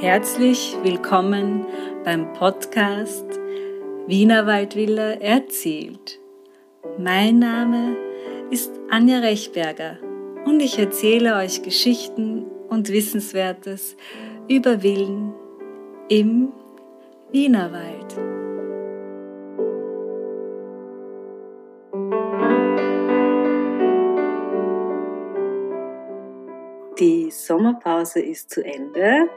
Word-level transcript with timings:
Herzlich 0.00 0.76
willkommen 0.84 1.66
beim 2.04 2.32
Podcast 2.34 3.26
Wiener 4.06 4.46
Waldvilla 4.46 5.14
erzählt. 5.14 6.20
Mein 6.98 7.40
Name 7.40 7.96
ist 8.48 8.70
Anja 8.90 9.18
Rechberger 9.18 9.98
und 10.44 10.60
ich 10.60 10.78
erzähle 10.78 11.34
euch 11.34 11.62
Geschichten 11.62 12.46
und 12.68 12.92
Wissenswertes 12.92 13.96
über 14.46 14.82
Villen 14.82 15.34
im 16.08 16.52
Wienerwald. 17.32 18.16
Die 27.00 27.32
Sommerpause 27.32 28.20
ist 28.20 28.50
zu 28.50 28.64
Ende 28.64 29.28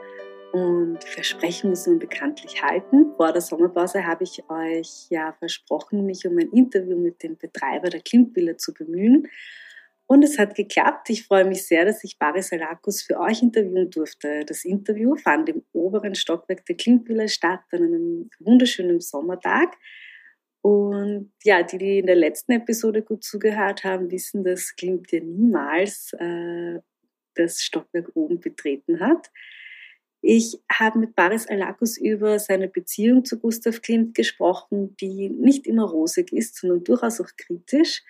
und 0.52 1.02
Versprechen 1.02 1.70
muss 1.70 1.86
man 1.86 1.98
bekanntlich 1.98 2.62
halten. 2.62 3.12
Vor 3.16 3.32
der 3.32 3.40
Sommerpause 3.40 4.06
habe 4.06 4.24
ich 4.24 4.42
euch 4.48 5.06
ja 5.08 5.32
versprochen, 5.38 6.04
mich 6.04 6.26
um 6.26 6.38
ein 6.38 6.50
Interview 6.50 6.98
mit 6.98 7.22
dem 7.22 7.36
Betreiber 7.36 7.88
der 7.88 8.00
Klimtvilla 8.00 8.56
zu 8.58 8.74
bemühen. 8.74 9.28
Und 10.06 10.22
es 10.22 10.38
hat 10.38 10.54
geklappt. 10.54 11.08
Ich 11.08 11.26
freue 11.26 11.46
mich 11.46 11.66
sehr, 11.66 11.86
dass 11.86 12.04
ich 12.04 12.18
Baris 12.18 12.52
Alakus 12.52 13.02
für 13.02 13.18
euch 13.18 13.42
interviewen 13.42 13.90
durfte. 13.90 14.44
Das 14.44 14.64
Interview 14.66 15.16
fand 15.16 15.48
im 15.48 15.62
oberen 15.72 16.14
Stockwerk 16.14 16.66
der 16.66 16.76
Klimtvilla 16.76 17.28
statt 17.28 17.62
an 17.70 17.82
einem 17.82 18.30
wunderschönen 18.38 19.00
Sommertag. 19.00 19.74
Und 20.60 21.32
ja, 21.42 21.62
die, 21.62 21.78
die 21.78 21.98
in 22.00 22.06
der 22.06 22.16
letzten 22.16 22.52
Episode 22.52 23.02
gut 23.02 23.24
zugehört 23.24 23.84
haben, 23.84 24.10
wissen, 24.10 24.44
dass 24.44 24.76
Klimt 24.76 25.10
ja 25.12 25.20
niemals 25.20 26.12
äh, 26.18 26.80
das 27.34 27.62
Stockwerk 27.62 28.10
oben 28.14 28.38
betreten 28.38 29.00
hat. 29.00 29.30
Ich 30.24 30.60
habe 30.70 31.00
mit 31.00 31.16
Baris 31.16 31.48
Alakus 31.48 31.98
über 31.98 32.38
seine 32.38 32.68
Beziehung 32.68 33.24
zu 33.24 33.40
Gustav 33.40 33.82
Klimt 33.82 34.14
gesprochen, 34.14 34.96
die 35.00 35.28
nicht 35.28 35.66
immer 35.66 35.84
rosig 35.84 36.32
ist, 36.32 36.56
sondern 36.56 36.84
durchaus 36.84 37.20
auch 37.20 37.30
kritisch, 37.36 38.04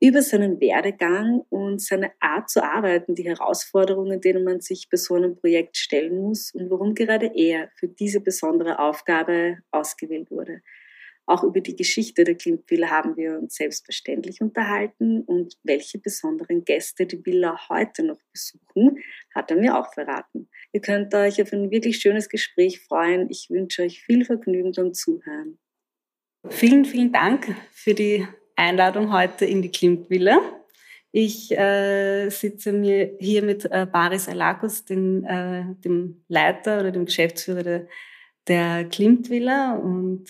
über 0.00 0.22
seinen 0.22 0.58
Werdegang 0.58 1.44
und 1.50 1.82
seine 1.82 2.12
Art 2.18 2.48
zu 2.48 2.64
arbeiten, 2.64 3.14
die 3.14 3.28
Herausforderungen, 3.28 4.22
denen 4.22 4.42
man 4.42 4.62
sich 4.62 4.88
bei 4.88 4.96
so 4.96 5.14
einem 5.14 5.36
Projekt 5.36 5.76
stellen 5.76 6.16
muss 6.16 6.50
und 6.54 6.70
warum 6.70 6.94
gerade 6.94 7.30
er 7.34 7.68
für 7.74 7.88
diese 7.88 8.20
besondere 8.20 8.78
Aufgabe 8.78 9.58
ausgewählt 9.70 10.30
wurde. 10.30 10.62
Auch 11.26 11.44
über 11.44 11.60
die 11.60 11.76
Geschichte 11.76 12.24
der 12.24 12.34
Klimt-Villa 12.34 12.90
haben 12.90 13.16
wir 13.16 13.38
uns 13.38 13.54
selbstverständlich 13.54 14.40
unterhalten 14.40 15.22
und 15.22 15.56
welche 15.62 15.98
besonderen 15.98 16.64
Gäste 16.64 17.06
die 17.06 17.24
Villa 17.24 17.68
heute 17.68 18.02
noch 18.02 18.18
besuchen, 18.32 18.98
hat 19.34 19.50
er 19.50 19.56
mir 19.56 19.78
auch 19.78 19.92
verraten. 19.92 20.48
Ihr 20.72 20.80
könnt 20.80 21.14
euch 21.14 21.40
auf 21.40 21.52
ein 21.52 21.70
wirklich 21.70 21.98
schönes 21.98 22.28
Gespräch 22.28 22.80
freuen. 22.80 23.28
Ich 23.30 23.48
wünsche 23.48 23.82
euch 23.82 24.02
viel 24.02 24.24
Vergnügen 24.24 24.72
beim 24.72 24.92
Zuhören. 24.92 25.58
Vielen, 26.48 26.84
vielen 26.84 27.12
Dank 27.12 27.54
für 27.70 27.94
die 27.94 28.26
Einladung 28.56 29.12
heute 29.12 29.44
in 29.44 29.62
die 29.62 29.70
Klimt-Villa. 29.70 30.40
Ich 31.12 31.50
äh, 31.50 32.28
sitze 32.28 32.72
mir 32.72 33.16
hier 33.18 33.42
mit 33.42 33.64
äh, 33.64 33.86
Baris 33.90 34.28
Alakos, 34.28 34.84
den, 34.84 35.24
äh, 35.24 35.64
dem 35.84 36.24
Leiter 36.28 36.80
oder 36.80 36.92
dem 36.92 37.04
Geschäftsführer 37.04 37.62
der, 37.62 37.88
der 38.46 38.84
Klimt-Villa 38.84 39.74
und 39.74 40.26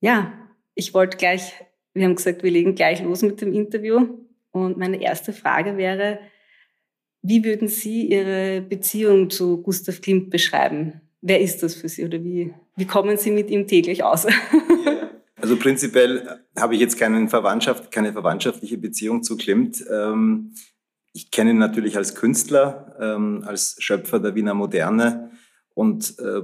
ja, 0.00 0.32
ich 0.74 0.94
wollte 0.94 1.16
gleich, 1.16 1.52
wir 1.94 2.04
haben 2.04 2.16
gesagt, 2.16 2.42
wir 2.42 2.50
legen 2.50 2.74
gleich 2.74 3.02
los 3.02 3.22
mit 3.22 3.40
dem 3.40 3.52
Interview. 3.52 4.18
Und 4.50 4.78
meine 4.78 5.00
erste 5.00 5.32
Frage 5.32 5.76
wäre, 5.76 6.18
wie 7.22 7.44
würden 7.44 7.68
Sie 7.68 8.06
Ihre 8.06 8.62
Beziehung 8.62 9.30
zu 9.30 9.62
Gustav 9.62 10.00
Klimt 10.00 10.30
beschreiben? 10.30 11.00
Wer 11.20 11.40
ist 11.40 11.62
das 11.62 11.74
für 11.74 11.88
Sie 11.88 12.04
oder 12.04 12.24
wie, 12.24 12.54
wie 12.76 12.86
kommen 12.86 13.18
Sie 13.18 13.30
mit 13.30 13.50
ihm 13.50 13.66
täglich 13.66 14.02
aus? 14.04 14.26
Also 15.42 15.56
prinzipiell 15.56 16.44
habe 16.54 16.74
ich 16.74 16.80
jetzt 16.82 16.98
keine 16.98 17.26
Verwandtschaft, 17.26 17.90
keine 17.90 18.12
verwandtschaftliche 18.12 18.76
Beziehung 18.76 19.22
zu 19.22 19.38
Klimt. 19.38 19.82
Ähm, 19.90 20.52
ich 21.14 21.30
kenne 21.30 21.52
ihn 21.52 21.58
natürlich 21.58 21.96
als 21.96 22.14
Künstler, 22.14 22.94
ähm, 23.00 23.42
als 23.46 23.76
Schöpfer 23.78 24.18
der 24.18 24.34
Wiener 24.34 24.52
Moderne 24.52 25.30
und 25.74 26.18
äh, 26.18 26.42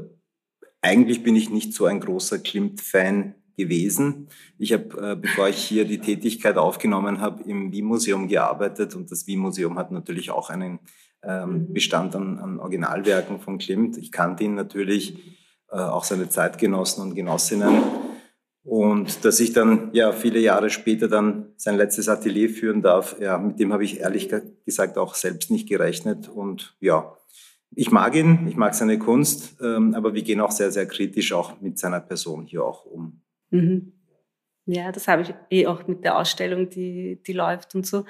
eigentlich 0.81 1.23
bin 1.23 1.37
ich 1.37 1.51
nicht 1.51 1.75
so 1.75 1.87
ein 1.87 2.01
großer 2.01 2.39
Klimt-Fan 2.39 3.35
gewesen. 3.57 4.29
Ich 4.59 4.73
habe, 4.73 5.13
äh, 5.13 5.17
bevor 5.17 5.49
ich 5.49 5.59
hier 5.59 5.85
die 5.85 5.99
Tätigkeit 5.99 6.57
aufgenommen 6.57 7.21
habe, 7.21 7.43
im 7.45 7.73
Wien-Museum 7.73 8.29
gearbeitet 8.29 8.95
und 8.95 9.11
das 9.11 9.27
Wien-Museum 9.27 9.79
hat 9.79 9.91
natürlich 9.93 10.31
auch 10.31 10.51
einen 10.51 10.79
ähm, 11.23 11.51
mhm. 11.51 11.73
Bestand 11.73 12.15
an, 12.15 12.39
an, 12.39 12.59
Originalwerken 12.61 13.41
von 13.41 13.59
Klimt. 13.59 13.97
Ich 13.97 14.13
kannte 14.13 14.45
ihn 14.45 14.55
natürlich, 14.55 15.19
äh, 15.71 15.77
auch 15.77 16.05
seine 16.05 16.29
Zeitgenossen 16.29 17.03
und 17.03 17.15
Genossinnen. 17.15 17.83
Und 18.63 19.25
dass 19.25 19.39
ich 19.39 19.53
dann 19.53 19.91
ja 19.93 20.13
viele 20.13 20.41
Jahre 20.41 20.71
später 20.71 21.09
dann 21.09 21.53
sein 21.57 21.77
letztes 21.77 22.09
Atelier 22.09 22.51
führen 22.51 22.83
darf, 22.83 23.17
ja, 23.21 23.39
mit 23.39 23.61
dem 23.61 23.73
habe 23.73 23.85
ich 23.85 24.01
ehrlich 24.01 24.29
gesagt 24.65 24.99
auch 24.99 25.15
selbst 25.15 25.53
nicht 25.53 25.69
gerechnet. 25.69 26.29
Und 26.29 26.77
ja, 26.81 27.17
ich 27.71 27.91
mag 27.91 28.15
ihn, 28.17 28.47
ich 28.49 28.57
mag 28.57 28.75
seine 28.75 28.99
Kunst, 28.99 29.57
ähm, 29.63 29.95
aber 29.95 30.15
wir 30.15 30.23
gehen 30.23 30.41
auch 30.41 30.51
sehr, 30.51 30.73
sehr 30.73 30.87
kritisch 30.87 31.33
auch 31.33 31.61
mit 31.61 31.79
seiner 31.79 32.01
Person 32.01 32.45
hier 32.45 32.65
auch 32.65 32.85
um. 32.85 33.21
Mhm. 33.51 33.93
Ja, 34.67 34.91
das 34.91 35.07
habe 35.07 35.23
ich 35.23 35.35
eh 35.51 35.67
auch 35.67 35.87
mit 35.87 36.05
der 36.05 36.19
Ausstellung, 36.19 36.69
die, 36.69 37.23
die 37.25 37.33
läuft 37.33 37.75
und 37.75 37.87
so. 37.87 38.05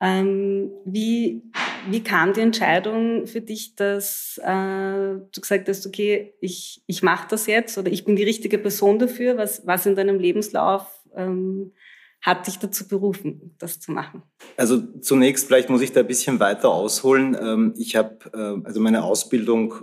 Ähm, 0.00 0.70
wie, 0.84 1.42
wie 1.90 2.04
kam 2.04 2.32
die 2.32 2.40
Entscheidung 2.40 3.26
für 3.26 3.40
dich, 3.40 3.74
dass 3.74 4.38
äh, 4.44 5.16
du 5.16 5.40
gesagt 5.40 5.68
hast, 5.68 5.86
okay, 5.86 6.34
ich, 6.40 6.82
ich 6.86 7.02
mache 7.02 7.26
das 7.30 7.46
jetzt 7.46 7.78
oder 7.78 7.90
ich 7.90 8.04
bin 8.04 8.14
die 8.14 8.22
richtige 8.22 8.58
Person 8.58 8.98
dafür? 8.98 9.36
Was, 9.36 9.66
was 9.66 9.86
in 9.86 9.96
deinem 9.96 10.20
Lebenslauf 10.20 10.86
ähm, 11.16 11.72
hat 12.20 12.46
dich 12.46 12.58
dazu 12.58 12.86
berufen, 12.86 13.56
das 13.58 13.80
zu 13.80 13.90
machen? 13.90 14.22
Also 14.56 14.80
zunächst, 15.00 15.46
vielleicht 15.46 15.70
muss 15.70 15.82
ich 15.82 15.92
da 15.92 16.00
ein 16.00 16.06
bisschen 16.06 16.38
weiter 16.38 16.68
ausholen. 16.68 17.36
Ähm, 17.40 17.74
ich 17.76 17.96
habe 17.96 18.18
äh, 18.32 18.66
also 18.66 18.80
meine 18.80 19.02
Ausbildung 19.02 19.74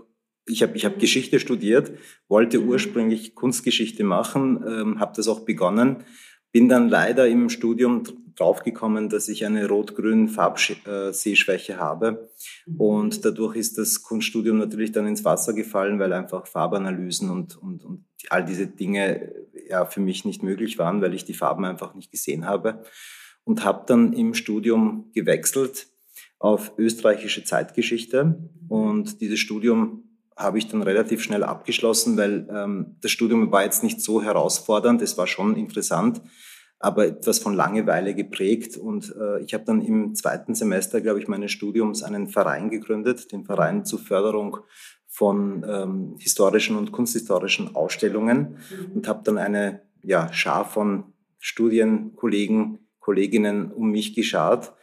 ich 0.45 0.61
habe 0.61 0.75
ich 0.75 0.85
hab 0.85 0.99
Geschichte 0.99 1.39
studiert, 1.39 1.91
wollte 2.27 2.61
ursprünglich 2.61 3.35
Kunstgeschichte 3.35 4.03
machen, 4.03 4.63
ähm, 4.67 4.99
habe 4.99 5.13
das 5.15 5.27
auch 5.27 5.41
begonnen, 5.41 6.03
bin 6.51 6.69
dann 6.69 6.87
leider 6.87 7.27
im 7.27 7.49
Studium 7.49 8.03
draufgekommen, 8.35 9.09
dass 9.09 9.27
ich 9.27 9.45
eine 9.45 9.67
rot-grün 9.67 10.27
Farbsehschwäche 10.27 11.77
habe. 11.77 12.29
Mhm. 12.65 12.75
Und 12.77 13.25
dadurch 13.25 13.55
ist 13.55 13.77
das 13.77 14.03
Kunststudium 14.03 14.57
natürlich 14.57 14.91
dann 14.91 15.07
ins 15.07 15.25
Wasser 15.25 15.53
gefallen, 15.53 15.99
weil 15.99 16.13
einfach 16.13 16.47
Farbanalysen 16.47 17.29
und, 17.29 17.57
und, 17.57 17.83
und 17.83 18.05
all 18.29 18.45
diese 18.45 18.67
Dinge 18.67 19.33
ja 19.69 19.85
für 19.85 20.01
mich 20.01 20.25
nicht 20.25 20.43
möglich 20.43 20.77
waren, 20.77 21.01
weil 21.01 21.13
ich 21.13 21.25
die 21.25 21.33
Farben 21.33 21.65
einfach 21.65 21.93
nicht 21.95 22.11
gesehen 22.11 22.45
habe. 22.45 22.83
Und 23.43 23.63
habe 23.63 23.83
dann 23.85 24.13
im 24.13 24.33
Studium 24.33 25.11
gewechselt 25.13 25.87
auf 26.39 26.73
österreichische 26.77 27.43
Zeitgeschichte. 27.43 28.23
Mhm. 28.23 28.71
Und 28.71 29.21
dieses 29.21 29.39
Studium 29.39 30.04
habe 30.35 30.57
ich 30.57 30.67
dann 30.67 30.81
relativ 30.81 31.23
schnell 31.23 31.43
abgeschlossen, 31.43 32.17
weil 32.17 32.47
ähm, 32.51 32.97
das 33.01 33.11
Studium 33.11 33.51
war 33.51 33.63
jetzt 33.63 33.83
nicht 33.83 34.01
so 34.01 34.21
herausfordernd, 34.21 35.01
es 35.01 35.17
war 35.17 35.27
schon 35.27 35.55
interessant, 35.55 36.21
aber 36.79 37.07
etwas 37.07 37.39
von 37.39 37.53
Langeweile 37.53 38.13
geprägt. 38.13 38.75
Und 38.75 39.15
äh, 39.17 39.41
ich 39.41 39.53
habe 39.53 39.63
dann 39.63 39.81
im 39.81 40.13
zweiten 40.13 40.53
Semester, 40.53 40.99
glaube 40.99 41.19
ich, 41.19 41.27
meines 41.27 41.51
Studiums 41.51 42.03
einen 42.03 42.27
Verein 42.27 42.69
gegründet, 42.69 43.31
den 43.31 43.45
Verein 43.45 43.85
zur 43.85 43.99
Förderung 43.99 44.57
von 45.07 45.65
ähm, 45.67 46.15
historischen 46.19 46.75
und 46.75 46.91
kunsthistorischen 46.91 47.73
Ausstellungen 47.73 48.57
mhm. 48.69 48.95
und 48.95 49.07
habe 49.07 49.21
dann 49.23 49.37
eine 49.37 49.83
ja, 50.03 50.31
Schar 50.33 50.65
von 50.65 51.13
Studienkollegen, 51.39 52.79
Kolleginnen 52.99 53.71
um 53.71 53.91
mich 53.91 54.13
geschart, 54.13 54.73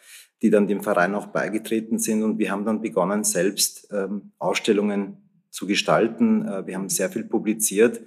die 0.41 0.49
dann 0.49 0.67
dem 0.67 0.83
Verein 0.83 1.15
auch 1.15 1.27
beigetreten 1.27 1.99
sind. 1.99 2.23
Und 2.23 2.39
wir 2.39 2.51
haben 2.51 2.65
dann 2.65 2.81
begonnen, 2.81 3.25
selbst 3.25 3.89
ähm, 3.93 4.33
Ausstellungen 4.39 5.22
zu 5.53 5.67
gestalten. 5.67 6.49
Äh, 6.49 6.67
wir 6.67 6.75
haben 6.75 6.89
sehr 6.89 7.11
viel 7.11 7.25
publiziert. 7.25 8.01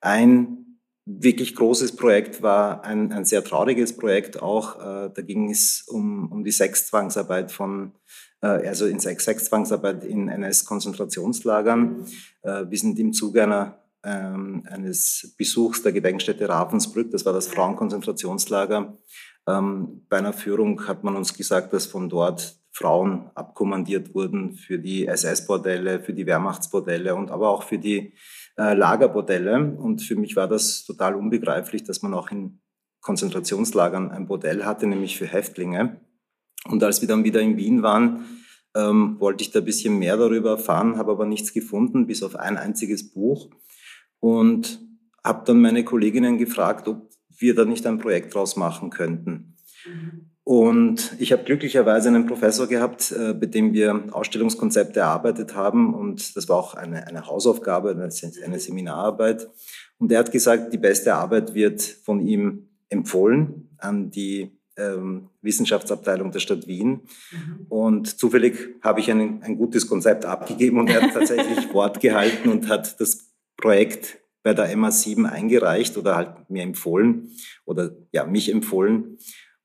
Ein 0.00 0.78
wirklich 1.04 1.54
großes 1.54 1.96
Projekt 1.96 2.40
war 2.40 2.82
ein, 2.84 3.12
ein 3.12 3.26
sehr 3.26 3.44
trauriges 3.44 3.94
Projekt 3.94 4.40
auch. 4.40 4.78
Äh, 4.78 5.10
da 5.12 5.22
ging 5.22 5.50
es 5.50 5.82
um, 5.86 6.32
um 6.32 6.44
die 6.44 6.52
Sexzwangsarbeit 6.52 7.52
von 7.52 7.92
äh, 8.40 8.46
also 8.46 8.86
in 8.86 9.00
Sexzwangsarbeit 9.00 10.04
in 10.04 10.28
NS-Konzentrationslagern. 10.28 12.06
Wir 12.42 12.78
sind 12.78 12.98
im 12.98 13.14
Zuge 13.14 13.42
einer, 13.42 13.78
ähm, 14.02 14.64
eines 14.66 15.34
Besuchs 15.38 15.82
der 15.82 15.92
Gedenkstätte 15.92 16.46
Ravensbrück, 16.46 17.10
das 17.10 17.24
war 17.24 17.32
das 17.32 17.46
Frauenkonzentrationslager. 17.48 18.98
Ähm, 19.46 20.06
bei 20.10 20.18
einer 20.18 20.34
Führung 20.34 20.86
hat 20.86 21.04
man 21.04 21.16
uns 21.16 21.32
gesagt, 21.34 21.72
dass 21.72 21.86
von 21.86 22.10
dort 22.10 22.58
Frauen 22.74 23.30
abkommandiert 23.36 24.14
wurden 24.14 24.54
für 24.54 24.80
die 24.80 25.06
SS-Bordelle, 25.06 26.00
für 26.00 26.12
die 26.12 26.26
Wehrmachtsbordelle 26.26 27.14
und 27.14 27.30
aber 27.30 27.50
auch 27.50 27.62
für 27.62 27.78
die 27.78 28.14
äh, 28.58 28.74
Lagerbordelle. 28.74 29.76
Und 29.76 30.02
für 30.02 30.16
mich 30.16 30.34
war 30.34 30.48
das 30.48 30.84
total 30.84 31.14
unbegreiflich, 31.14 31.84
dass 31.84 32.02
man 32.02 32.14
auch 32.14 32.32
in 32.32 32.60
Konzentrationslagern 33.00 34.10
ein 34.10 34.26
Bordell 34.26 34.64
hatte, 34.64 34.88
nämlich 34.88 35.16
für 35.16 35.26
Häftlinge. 35.26 36.00
Und 36.68 36.82
als 36.82 37.00
wir 37.00 37.06
dann 37.06 37.22
wieder 37.22 37.40
in 37.40 37.56
Wien 37.56 37.84
waren, 37.84 38.24
ähm, 38.74 39.20
wollte 39.20 39.44
ich 39.44 39.52
da 39.52 39.60
ein 39.60 39.64
bisschen 39.64 39.96
mehr 40.00 40.16
darüber 40.16 40.50
erfahren, 40.50 40.96
habe 40.96 41.12
aber 41.12 41.26
nichts 41.26 41.52
gefunden, 41.52 42.08
bis 42.08 42.24
auf 42.24 42.34
ein 42.34 42.56
einziges 42.56 43.12
Buch. 43.12 43.50
Und 44.18 44.80
habe 45.22 45.44
dann 45.46 45.60
meine 45.60 45.84
Kolleginnen 45.84 46.38
gefragt, 46.38 46.88
ob 46.88 47.08
wir 47.38 47.54
da 47.54 47.64
nicht 47.64 47.86
ein 47.86 47.98
Projekt 47.98 48.34
draus 48.34 48.56
machen 48.56 48.90
könnten. 48.90 49.56
Mhm. 49.86 50.33
Und 50.44 51.16
ich 51.18 51.32
habe 51.32 51.42
glücklicherweise 51.44 52.08
einen 52.08 52.26
Professor 52.26 52.66
gehabt, 52.66 53.12
äh, 53.12 53.32
bei 53.32 53.46
dem 53.46 53.72
wir 53.72 54.04
Ausstellungskonzepte 54.12 55.00
erarbeitet 55.00 55.54
haben. 55.54 55.94
Und 55.94 56.36
das 56.36 56.48
war 56.50 56.58
auch 56.58 56.74
eine, 56.74 57.06
eine 57.06 57.26
Hausaufgabe, 57.26 57.90
eine, 57.90 58.10
eine 58.44 58.60
Seminararbeit. 58.60 59.48
Und 59.98 60.12
er 60.12 60.18
hat 60.18 60.32
gesagt, 60.32 60.72
die 60.72 60.78
beste 60.78 61.14
Arbeit 61.14 61.54
wird 61.54 61.80
von 61.80 62.20
ihm 62.20 62.68
empfohlen 62.90 63.70
an 63.78 64.10
die 64.10 64.52
ähm, 64.76 65.30
Wissenschaftsabteilung 65.40 66.30
der 66.30 66.40
Stadt 66.40 66.66
Wien. 66.66 67.02
Mhm. 67.30 67.66
Und 67.68 68.18
zufällig 68.18 68.76
habe 68.82 69.00
ich 69.00 69.10
ein, 69.10 69.42
ein 69.42 69.56
gutes 69.56 69.86
Konzept 69.86 70.26
abgegeben 70.26 70.78
und 70.78 70.90
er 70.90 71.02
hat 71.02 71.14
tatsächlich 71.14 71.72
Wort 71.72 72.00
gehalten 72.00 72.50
und 72.50 72.68
hat 72.68 73.00
das 73.00 73.30
Projekt 73.56 74.18
bei 74.42 74.52
der 74.52 74.76
MA7 74.76 75.24
eingereicht 75.24 75.96
oder 75.96 76.16
halt 76.16 76.50
mir 76.50 76.62
empfohlen 76.62 77.30
oder 77.64 77.92
ja, 78.12 78.26
mich 78.26 78.52
empfohlen. 78.52 79.16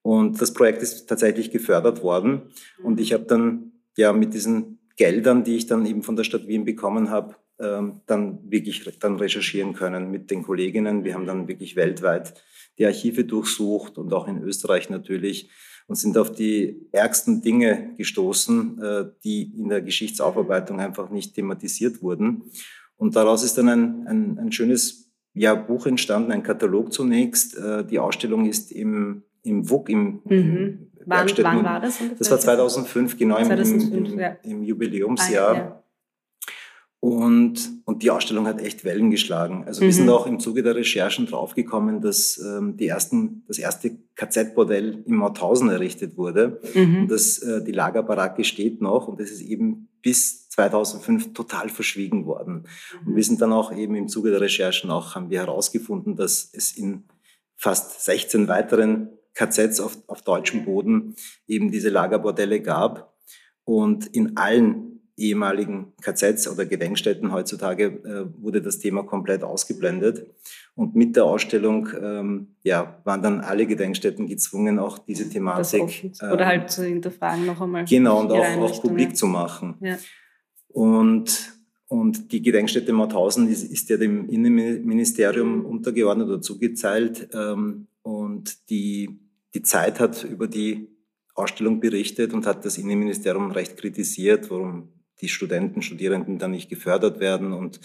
Und 0.09 0.41
das 0.41 0.55
Projekt 0.55 0.81
ist 0.81 1.05
tatsächlich 1.07 1.51
gefördert 1.51 2.01
worden. 2.01 2.41
Und 2.81 2.99
ich 2.99 3.13
habe 3.13 3.25
dann 3.25 3.73
ja 3.95 4.11
mit 4.11 4.33
diesen 4.33 4.79
Geldern, 4.97 5.43
die 5.43 5.55
ich 5.55 5.67
dann 5.67 5.85
eben 5.85 6.01
von 6.01 6.15
der 6.15 6.23
Stadt 6.23 6.47
Wien 6.47 6.65
bekommen 6.65 7.11
habe, 7.11 7.35
ähm, 7.59 8.01
dann 8.07 8.39
wirklich 8.49 8.83
dann 8.97 9.17
recherchieren 9.17 9.73
können 9.73 10.09
mit 10.09 10.31
den 10.31 10.41
Kolleginnen. 10.41 11.03
Wir 11.03 11.13
haben 11.13 11.27
dann 11.27 11.47
wirklich 11.47 11.75
weltweit 11.75 12.33
die 12.79 12.87
Archive 12.87 13.23
durchsucht 13.23 13.99
und 13.99 14.11
auch 14.11 14.27
in 14.27 14.41
Österreich 14.41 14.89
natürlich 14.89 15.51
und 15.85 15.95
sind 15.95 16.17
auf 16.17 16.31
die 16.31 16.87
ärgsten 16.91 17.43
Dinge 17.43 17.93
gestoßen, 17.95 18.81
äh, 18.81 19.05
die 19.23 19.53
in 19.59 19.69
der 19.69 19.83
Geschichtsaufarbeitung 19.83 20.79
einfach 20.79 21.11
nicht 21.11 21.35
thematisiert 21.35 22.01
wurden. 22.01 22.45
Und 22.95 23.15
daraus 23.15 23.43
ist 23.43 23.59
dann 23.59 23.69
ein, 23.69 24.07
ein, 24.07 24.39
ein 24.39 24.51
schönes 24.51 25.11
ja, 25.35 25.53
Buch 25.53 25.85
entstanden, 25.85 26.31
ein 26.31 26.41
Katalog 26.41 26.93
zunächst. 26.93 27.55
Äh, 27.55 27.85
die 27.85 27.99
Ausstellung 27.99 28.47
ist 28.47 28.71
im 28.71 29.25
im 29.43 29.69
WUK, 29.69 29.89
im, 29.89 30.21
mhm. 30.25 30.91
wann, 31.05 31.29
wann, 31.37 31.63
war 31.63 31.79
das? 31.79 31.99
Ungefähr? 31.99 32.17
Das 32.17 32.31
war 32.31 32.39
2005, 32.39 33.17
genau 33.17 33.35
2005, 33.43 33.93
im, 33.93 34.05
im, 34.05 34.19
ja. 34.19 34.37
im, 34.43 34.63
Jubiläumsjahr. 34.63 35.51
Ah, 35.51 35.57
ja. 35.57 35.83
Und, 37.01 37.81
und 37.85 38.03
die 38.03 38.11
Ausstellung 38.11 38.45
hat 38.45 38.61
echt 38.61 38.83
Wellen 38.83 39.09
geschlagen. 39.09 39.63
Also 39.65 39.81
mhm. 39.81 39.85
wir 39.85 39.93
sind 39.93 40.05
mhm. 40.07 40.11
auch 40.11 40.27
im 40.27 40.39
Zuge 40.39 40.63
der 40.63 40.75
Recherchen 40.75 41.27
draufgekommen, 41.27 42.01
dass 42.01 42.37
ähm, 42.37 42.75
die 42.75 42.87
ersten, 42.87 43.43
das 43.47 43.57
erste 43.57 43.97
KZ-Bordell 44.15 45.03
im 45.05 45.15
Mauthausen 45.15 45.69
errichtet 45.69 46.17
wurde. 46.17 46.59
Mhm. 46.73 47.03
Und 47.03 47.07
dass 47.11 47.39
äh, 47.39 47.63
die 47.63 47.71
Lagerbaracke 47.71 48.43
steht 48.43 48.81
noch 48.81 49.07
und 49.07 49.19
das 49.21 49.31
ist 49.31 49.41
eben 49.41 49.87
bis 50.01 50.49
2005 50.49 51.33
total 51.33 51.69
verschwiegen 51.69 52.25
worden. 52.25 52.65
Und 53.05 53.15
wir 53.15 53.23
sind 53.23 53.41
dann 53.41 53.53
auch 53.53 53.71
eben 53.73 53.95
im 53.95 54.09
Zuge 54.09 54.31
der 54.31 54.41
Recherchen 54.41 54.91
auch, 54.91 55.15
haben 55.15 55.29
wir 55.29 55.39
herausgefunden, 55.39 56.17
dass 56.17 56.49
es 56.51 56.73
in 56.73 57.05
fast 57.55 58.03
16 58.03 58.49
weiteren 58.49 59.09
KZs 59.39 59.79
auf, 59.79 59.97
auf 60.07 60.21
deutschem 60.21 60.65
Boden 60.65 61.15
eben 61.47 61.71
diese 61.71 61.89
Lagerbordelle 61.89 62.61
gab. 62.61 63.13
Und 63.63 64.07
in 64.07 64.35
allen 64.35 65.01
ehemaligen 65.15 65.93
KZs 66.01 66.47
oder 66.47 66.65
Gedenkstätten 66.65 67.31
heutzutage 67.31 67.85
äh, 67.85 68.41
wurde 68.41 68.61
das 68.61 68.79
Thema 68.79 69.03
komplett 69.03 69.43
ausgeblendet. 69.43 70.25
Und 70.75 70.95
mit 70.95 71.15
der 71.15 71.25
Ausstellung 71.25 71.89
ähm, 72.01 72.55
ja, 72.63 72.99
waren 73.03 73.21
dann 73.21 73.41
alle 73.41 73.67
Gedenkstätten 73.67 74.27
gezwungen, 74.27 74.79
auch 74.79 74.97
diese 74.97 75.29
Thematik. 75.29 76.11
Das 76.17 76.31
oder 76.31 76.45
halt 76.45 76.71
zu 76.71 76.83
hinterfragen 76.85 77.45
noch 77.45 77.61
einmal. 77.61 77.85
Genau, 77.85 78.21
und 78.21 78.31
auch, 78.31 78.57
auch 78.57 78.81
publik 78.81 79.15
zu 79.15 79.27
machen. 79.27 79.75
Ja. 79.81 79.97
Und 80.69 81.59
und 81.89 82.31
die 82.31 82.43
Gedenkstätte 82.43 82.93
Mauthausen 82.93 83.49
ist, 83.49 83.63
ist 83.63 83.89
ja 83.89 83.97
dem 83.97 84.29
Innenministerium 84.29 85.65
untergeordnet 85.65 86.27
oder 86.27 86.39
zugezeilt. 86.39 87.29
Ähm, 87.33 87.87
und 88.03 88.69
die, 88.69 89.19
die 89.53 89.61
Zeit 89.61 89.99
hat 89.99 90.23
über 90.23 90.47
die 90.47 90.89
Ausstellung 91.33 91.79
berichtet 91.79 92.33
und 92.33 92.45
hat 92.45 92.65
das 92.65 92.77
Innenministerium 92.77 93.51
recht 93.51 93.77
kritisiert, 93.77 94.49
warum 94.51 94.89
die 95.21 95.29
Studenten, 95.29 95.81
Studierenden 95.81 96.37
dann 96.37 96.51
nicht 96.51 96.69
gefördert 96.69 97.19
werden 97.19 97.53
und 97.53 97.79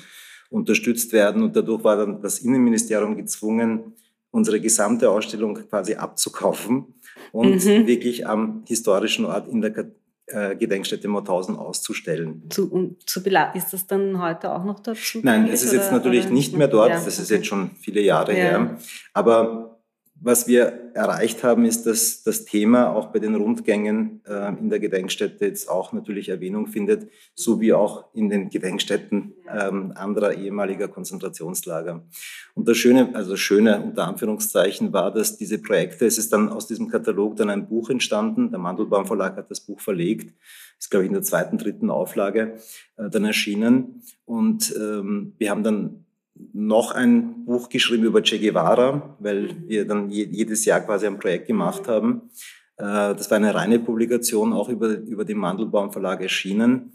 unterstützt 0.51 1.13
werden. 1.13 1.43
Und 1.43 1.57
dadurch 1.57 1.85
war 1.85 1.97
dann 1.97 2.21
das 2.21 2.41
Innenministerium 2.41 3.17
gezwungen, 3.17 3.95
unsere 4.31 4.61
gesamte 4.61 5.11
Ausstellung 5.11 5.55
quasi 5.55 5.95
abzukaufen 5.95 6.95
und 7.33 7.65
mhm. 7.65 7.87
wirklich 7.87 8.27
am 8.27 8.65
historischen 8.67 9.25
Ort 9.25 9.49
in 9.49 9.61
der 9.61 9.93
äh, 10.27 10.57
Gedenkstätte 10.57 11.07
Mauthausen 11.07 11.57
auszustellen. 11.57 12.43
Zu, 12.51 12.97
zu 13.07 13.21
ist 13.21 13.73
das 13.73 13.87
dann 13.87 14.21
heute 14.21 14.53
auch 14.53 14.65
noch 14.65 14.81
dazu? 14.81 15.21
Nein, 15.23 15.49
es 15.49 15.63
ist 15.63 15.73
jetzt 15.73 15.93
natürlich 15.93 16.25
oder? 16.25 16.35
nicht 16.35 16.57
mehr 16.57 16.69
dort, 16.69 16.91
ja, 16.91 17.05
das 17.05 17.19
ist 17.19 17.31
jetzt 17.31 17.47
schon 17.47 17.71
viele 17.81 18.01
Jahre 18.01 18.33
ja. 18.33 18.39
her. 18.39 18.79
Aber 19.13 19.74
was 20.21 20.47
wir 20.47 20.93
erreicht 20.95 21.43
haben, 21.43 21.65
ist, 21.65 21.87
dass 21.87 22.23
das 22.23 22.45
Thema 22.45 22.95
auch 22.95 23.07
bei 23.07 23.19
den 23.19 23.35
Rundgängen 23.35 24.23
äh, 24.27 24.57
in 24.59 24.71
der 24.71 24.79
Gedenkstätte 24.79 25.45
jetzt 25.45 25.69
auch 25.69 25.93
natürlich 25.93 26.29
Erwähnung 26.29 26.69
findet, 26.69 27.11
so 27.35 27.61
wie 27.61 27.73
auch 27.73 28.15
in 28.15 28.31
den 28.31 28.49
Gedenkstätten 28.49 29.35
ähm, 29.53 29.93
anderer 29.97 30.33
ehemaliger 30.35 30.89
Konzentrationslager. 30.89 32.07
Und 32.55 32.69
das 32.69 32.77
Schöne, 32.77 33.11
also 33.15 33.33
das 33.33 33.41
Schöne 33.41 33.83
unter 33.83 34.07
Anführungszeichen 34.07 34.93
war, 34.93 35.13
dass 35.13 35.37
diese 35.37 35.59
Projekte, 35.59 36.07
es 36.07 36.17
ist 36.17 36.33
dann 36.33 36.49
aus 36.49 36.69
diesem 36.69 36.89
Katalog 36.89 37.37
dann 37.37 37.51
ein 37.51 37.69
Buch 37.69 37.91
entstanden, 37.91 38.51
der 38.51 38.61
Mandelbaum 38.61 39.07
Verlag 39.07 39.37
hat 39.37 39.51
das 39.51 39.61
Buch 39.61 39.81
verlegt, 39.81 40.33
ist 40.79 40.91
glaube 40.91 41.05
ich 41.05 41.09
in 41.09 41.15
der 41.15 41.23
zweiten, 41.23 41.59
dritten 41.59 41.91
Auflage 41.91 42.57
äh, 42.97 43.11
dann 43.11 43.25
erschienen. 43.25 44.03
Und 44.25 44.75
ähm, 44.77 45.35
wir 45.39 45.51
haben 45.51 45.65
dann 45.65 46.05
noch 46.53 46.93
ein 46.93 47.45
Buch 47.45 47.69
geschrieben 47.69 48.05
über 48.05 48.23
Che 48.23 48.39
Guevara, 48.39 49.17
weil 49.21 49.57
wir 49.69 49.87
dann 49.87 50.11
jedes 50.11 50.65
Jahr 50.65 50.81
quasi 50.81 51.07
ein 51.07 51.19
Projekt 51.19 51.47
gemacht 51.47 51.87
haben. 51.89 52.31
Äh, 52.77 53.15
das 53.15 53.31
war 53.31 53.37
eine 53.37 53.55
reine 53.55 53.79
Publikation, 53.79 54.53
auch 54.53 54.69
über, 54.69 54.89
über 54.99 55.25
den 55.25 55.39
Mandelbaum 55.39 55.93
Verlag 55.93 56.21
erschienen. 56.21 56.93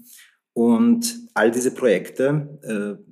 Und 0.53 1.19
all 1.33 1.51
diese 1.51 1.73
Projekte 1.73 2.59
äh, 2.63 3.09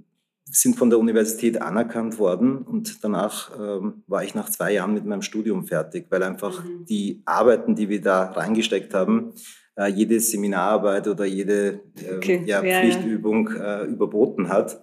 sind 0.49 0.75
von 0.75 0.89
der 0.89 0.99
Universität 0.99 1.61
anerkannt 1.61 2.19
worden 2.19 2.57
und 2.59 3.03
danach 3.03 3.51
ähm, 3.59 4.03
war 4.07 4.23
ich 4.23 4.33
nach 4.33 4.49
zwei 4.49 4.73
Jahren 4.73 4.93
mit 4.93 5.05
meinem 5.05 5.21
Studium 5.21 5.65
fertig, 5.65 6.07
weil 6.09 6.23
einfach 6.23 6.63
mhm. 6.63 6.85
die 6.85 7.21
Arbeiten, 7.25 7.75
die 7.75 7.89
wir 7.89 8.01
da 8.01 8.31
reingesteckt 8.31 8.93
haben, 8.93 9.33
äh, 9.75 9.87
jede 9.87 10.19
Seminararbeit 10.19 11.07
oder 11.07 11.25
jede 11.25 11.81
okay. 12.15 12.43
ja, 12.45 12.61
Pflichtübung 12.61 13.49
ja. 13.55 13.83
überboten 13.83 14.49
hat. 14.49 14.81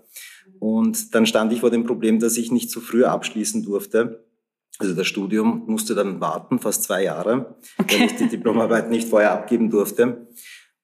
Und 0.58 1.14
dann 1.14 1.26
stand 1.26 1.52
ich 1.52 1.60
vor 1.60 1.70
dem 1.70 1.84
Problem, 1.84 2.18
dass 2.18 2.36
ich 2.36 2.52
nicht 2.52 2.70
zu 2.70 2.80
früh 2.80 3.04
abschließen 3.04 3.62
durfte. 3.62 4.24
Also 4.78 4.94
das 4.94 5.06
Studium 5.06 5.64
musste 5.66 5.94
dann 5.94 6.20
warten, 6.20 6.58
fast 6.58 6.82
zwei 6.82 7.04
Jahre, 7.04 7.56
okay. 7.78 8.00
weil 8.00 8.06
ich 8.06 8.16
die 8.16 8.28
Diplomarbeit 8.28 8.90
nicht 8.90 9.08
vorher 9.08 9.32
abgeben 9.32 9.70
durfte. 9.70 10.26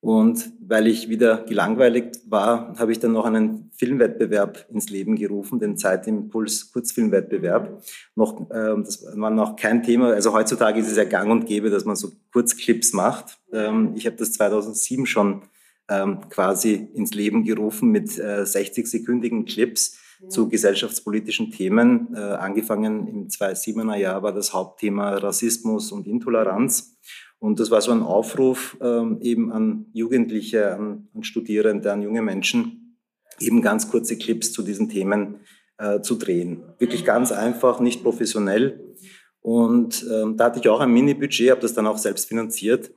Und 0.03 0.53
weil 0.67 0.87
ich 0.87 1.11
wieder 1.11 1.45
gelangweiligt 1.45 2.21
war, 2.27 2.75
habe 2.79 2.91
ich 2.91 3.01
dann 3.01 3.13
noch 3.13 3.27
einen 3.27 3.71
Filmwettbewerb 3.75 4.67
ins 4.71 4.89
Leben 4.89 5.17
gerufen, 5.17 5.59
den 5.59 5.77
Zeitimpuls 5.77 6.73
Kurzfilmwettbewerb. 6.73 7.83
Noch, 8.15 8.51
äh, 8.51 8.77
das 8.83 9.05
war 9.15 9.31
noch 9.31 9.57
kein 9.57 9.83
Thema. 9.83 10.13
Also 10.13 10.33
heutzutage 10.33 10.81
ist 10.81 10.91
es 10.91 10.97
ja 10.97 11.05
gang 11.05 11.31
und 11.31 11.45
gäbe, 11.45 11.69
dass 11.69 11.85
man 11.85 11.97
so 11.97 12.13
Kurzclips 12.33 12.95
macht. 12.95 13.39
Ähm, 13.53 13.93
ich 13.95 14.07
habe 14.07 14.17
das 14.17 14.33
2007 14.33 15.05
schon 15.05 15.43
ähm, 15.91 16.29
quasi 16.31 16.89
ins 16.95 17.13
Leben 17.13 17.45
gerufen 17.45 17.91
mit 17.91 18.19
äh, 18.19 18.43
60-sekündigen 18.43 19.45
Clips 19.45 19.99
ja. 20.23 20.29
zu 20.29 20.49
gesellschaftspolitischen 20.49 21.51
Themen. 21.51 22.15
Äh, 22.15 22.21
angefangen 22.21 23.09
im 23.09 23.29
2007er 23.29 23.97
Jahr 23.97 24.23
war 24.23 24.33
das 24.33 24.55
Hauptthema 24.55 25.17
Rassismus 25.17 25.93
und 25.93 26.07
Intoleranz. 26.07 26.97
Und 27.39 27.59
das 27.59 27.71
war 27.71 27.81
so 27.81 27.91
ein 27.91 28.03
Aufruf 28.03 28.77
ähm, 28.81 29.19
eben 29.21 29.51
an 29.51 29.87
Jugendliche, 29.93 30.75
an, 30.75 31.09
an, 31.15 31.25
Studierende, 31.25 31.91
an 31.93 32.03
junge 32.03 32.23
Menschen, 32.23 32.99
eben 33.41 33.63
ganz 33.63 33.91
kurze 33.91 34.17
Clips 34.17 34.53
zu 34.53 34.63
diesen 34.63 34.89
Themen 34.91 35.41
äh, 35.79 36.03
zu 36.03 36.17
drehen. 36.17 36.63
Wirklich 36.79 37.05
ganz 37.05 37.33
einfach, 37.33 37.81
nicht 37.81 38.03
professionell. 38.03 38.95
Und 39.41 40.07
ähm, 40.13 40.37
da 40.37 40.45
hatte 40.45 40.61
ich 40.61 40.69
auch 40.69 40.81
ein 40.81 40.93
Mini-Budget, 40.93 41.51
habe 41.51 41.63
das 41.63 41.73
dann 41.73 41.87
auch 41.87 41.97
selbst 41.97 42.29
finanziert. 42.29 42.93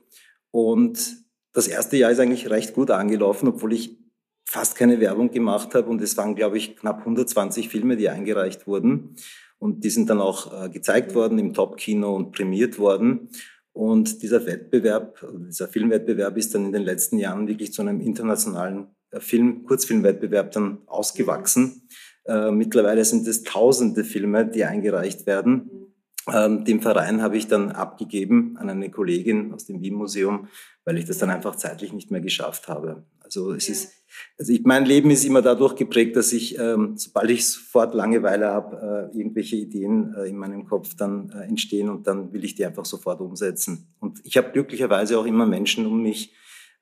Und 0.50 1.23
das 1.54 1.68
erste 1.68 1.96
Jahr 1.96 2.10
ist 2.10 2.18
eigentlich 2.18 2.50
recht 2.50 2.74
gut 2.74 2.90
angelaufen, 2.90 3.48
obwohl 3.48 3.72
ich 3.72 3.96
fast 4.44 4.76
keine 4.76 5.00
Werbung 5.00 5.30
gemacht 5.30 5.74
habe. 5.74 5.88
Und 5.88 6.02
es 6.02 6.16
waren, 6.16 6.34
glaube 6.34 6.58
ich, 6.58 6.76
knapp 6.76 6.98
120 6.98 7.68
Filme, 7.68 7.96
die 7.96 8.10
eingereicht 8.10 8.66
wurden. 8.66 9.16
Und 9.58 9.84
die 9.84 9.90
sind 9.90 10.10
dann 10.10 10.20
auch 10.20 10.64
äh, 10.64 10.68
gezeigt 10.68 11.14
worden 11.14 11.38
im 11.38 11.54
Top-Kino 11.54 12.14
und 12.14 12.32
prämiert 12.32 12.78
worden. 12.78 13.30
Und 13.72 14.22
dieser 14.22 14.44
Wettbewerb, 14.46 15.24
dieser 15.48 15.68
Filmwettbewerb 15.68 16.36
ist 16.36 16.54
dann 16.54 16.66
in 16.66 16.72
den 16.72 16.82
letzten 16.82 17.18
Jahren 17.18 17.48
wirklich 17.48 17.72
zu 17.72 17.82
einem 17.82 18.00
internationalen 18.00 18.88
äh, 19.10 19.20
Film, 19.20 19.64
Kurzfilmwettbewerb 19.64 20.50
dann 20.52 20.82
ausgewachsen. 20.86 21.88
Äh, 22.24 22.50
mittlerweile 22.50 23.04
sind 23.04 23.26
es 23.28 23.42
tausende 23.44 24.04
Filme, 24.04 24.46
die 24.46 24.64
eingereicht 24.64 25.26
werden. 25.26 25.83
Ähm, 26.32 26.64
den 26.64 26.80
Verein 26.80 27.20
habe 27.22 27.36
ich 27.36 27.48
dann 27.48 27.70
abgegeben 27.70 28.56
an 28.56 28.70
eine 28.70 28.90
Kollegin 28.90 29.52
aus 29.52 29.66
dem 29.66 29.82
Wien-Museum, 29.82 30.48
weil 30.84 30.98
ich 30.98 31.04
das 31.04 31.18
dann 31.18 31.30
einfach 31.30 31.56
zeitlich 31.56 31.92
nicht 31.92 32.10
mehr 32.10 32.20
geschafft 32.20 32.68
habe. 32.68 33.04
Also 33.20 33.52
es 33.52 33.68
ja. 33.68 33.72
ist, 33.72 33.92
also 34.38 34.52
ich, 34.52 34.62
mein 34.64 34.86
Leben 34.86 35.10
ist 35.10 35.24
immer 35.24 35.42
dadurch 35.42 35.76
geprägt, 35.76 36.16
dass 36.16 36.32
ich, 36.32 36.58
ähm, 36.58 36.96
sobald 36.96 37.30
ich 37.30 37.46
sofort 37.46 37.94
Langeweile 37.94 38.48
habe, 38.48 39.10
äh, 39.12 39.18
irgendwelche 39.18 39.56
Ideen 39.56 40.14
äh, 40.14 40.28
in 40.28 40.36
meinem 40.36 40.64
Kopf 40.66 40.94
dann 40.94 41.30
äh, 41.30 41.46
entstehen 41.46 41.90
und 41.90 42.06
dann 42.06 42.32
will 42.32 42.44
ich 42.44 42.54
die 42.54 42.64
einfach 42.64 42.84
sofort 42.84 43.20
umsetzen. 43.20 43.94
Und 44.00 44.20
ich 44.24 44.36
habe 44.36 44.52
glücklicherweise 44.52 45.18
auch 45.18 45.26
immer 45.26 45.46
Menschen 45.46 45.84
um 45.86 46.02
mich, 46.02 46.32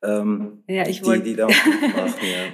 ähm, 0.03 0.63
ja, 0.67 0.87
ich 0.87 1.05
wollte 1.05 1.29
ja. 1.31 1.47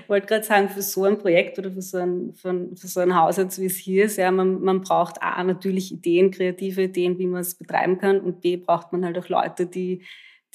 wollt 0.08 0.28
gerade 0.28 0.44
sagen, 0.44 0.70
für 0.70 0.82
so 0.82 1.04
ein 1.04 1.18
Projekt 1.18 1.58
oder 1.58 1.72
für 1.72 1.82
so 1.82 1.98
ein, 1.98 2.34
für, 2.34 2.70
für 2.76 2.88
so 2.88 3.00
ein 3.00 3.16
Haus, 3.16 3.38
jetzt 3.38 3.60
wie 3.60 3.66
es 3.66 3.78
hier 3.78 4.06
ist, 4.06 4.18
ja, 4.18 4.32
man, 4.32 4.62
man 4.62 4.82
braucht 4.82 5.22
A, 5.22 5.44
natürlich 5.44 5.92
Ideen, 5.92 6.32
kreative 6.32 6.84
Ideen, 6.84 7.18
wie 7.18 7.28
man 7.28 7.42
es 7.42 7.56
betreiben 7.56 7.98
kann 7.98 8.20
und 8.20 8.42
B, 8.42 8.58
braucht 8.58 8.92
man 8.94 9.04
halt 9.04 9.18
auch 9.18 9.30
Leute, 9.30 9.66
die, 9.66 10.04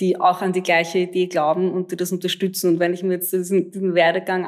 die 0.01 0.21
auch 0.21 0.41
an 0.41 0.53
die 0.53 0.63
gleiche 0.63 0.99
Idee 0.99 1.27
glauben 1.27 1.73
und 1.73 1.91
die 1.91 1.97
das 1.97 2.13
unterstützen. 2.13 2.75
Und 2.75 2.81
wenn 2.81 2.95
ich 2.95 3.03
mir 3.03 3.15
jetzt 3.15 3.33
diesen, 3.33 3.71
diesen 3.71 3.95
Werdegang 3.95 4.47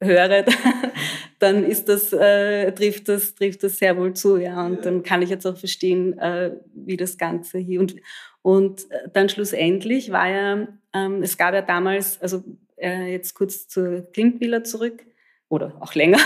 anhöre, 0.00 0.44
dann 1.38 1.64
ist 1.64 1.88
das, 1.88 2.12
äh, 2.12 2.72
trifft, 2.72 3.08
das, 3.08 3.34
trifft 3.34 3.62
das 3.62 3.78
sehr 3.78 3.96
wohl 3.96 4.14
zu. 4.14 4.36
Ja. 4.36 4.66
Und 4.66 4.84
dann 4.84 5.02
kann 5.02 5.22
ich 5.22 5.30
jetzt 5.30 5.46
auch 5.46 5.56
verstehen, 5.56 6.18
äh, 6.18 6.52
wie 6.74 6.96
das 6.96 7.18
Ganze 7.18 7.58
hier. 7.58 7.80
Und, 7.80 7.96
und 8.42 8.90
äh, 8.90 9.08
dann 9.12 9.28
schlussendlich 9.28 10.10
war 10.10 10.28
ja, 10.28 10.68
ähm, 10.94 11.22
es 11.22 11.36
gab 11.36 11.54
ja 11.54 11.62
damals, 11.62 12.20
also 12.20 12.42
äh, 12.76 13.12
jetzt 13.12 13.34
kurz 13.34 13.68
zur 13.68 14.10
Klintvilla 14.12 14.64
zurück, 14.64 15.04
oder 15.50 15.76
auch 15.80 15.94
länger. 15.94 16.18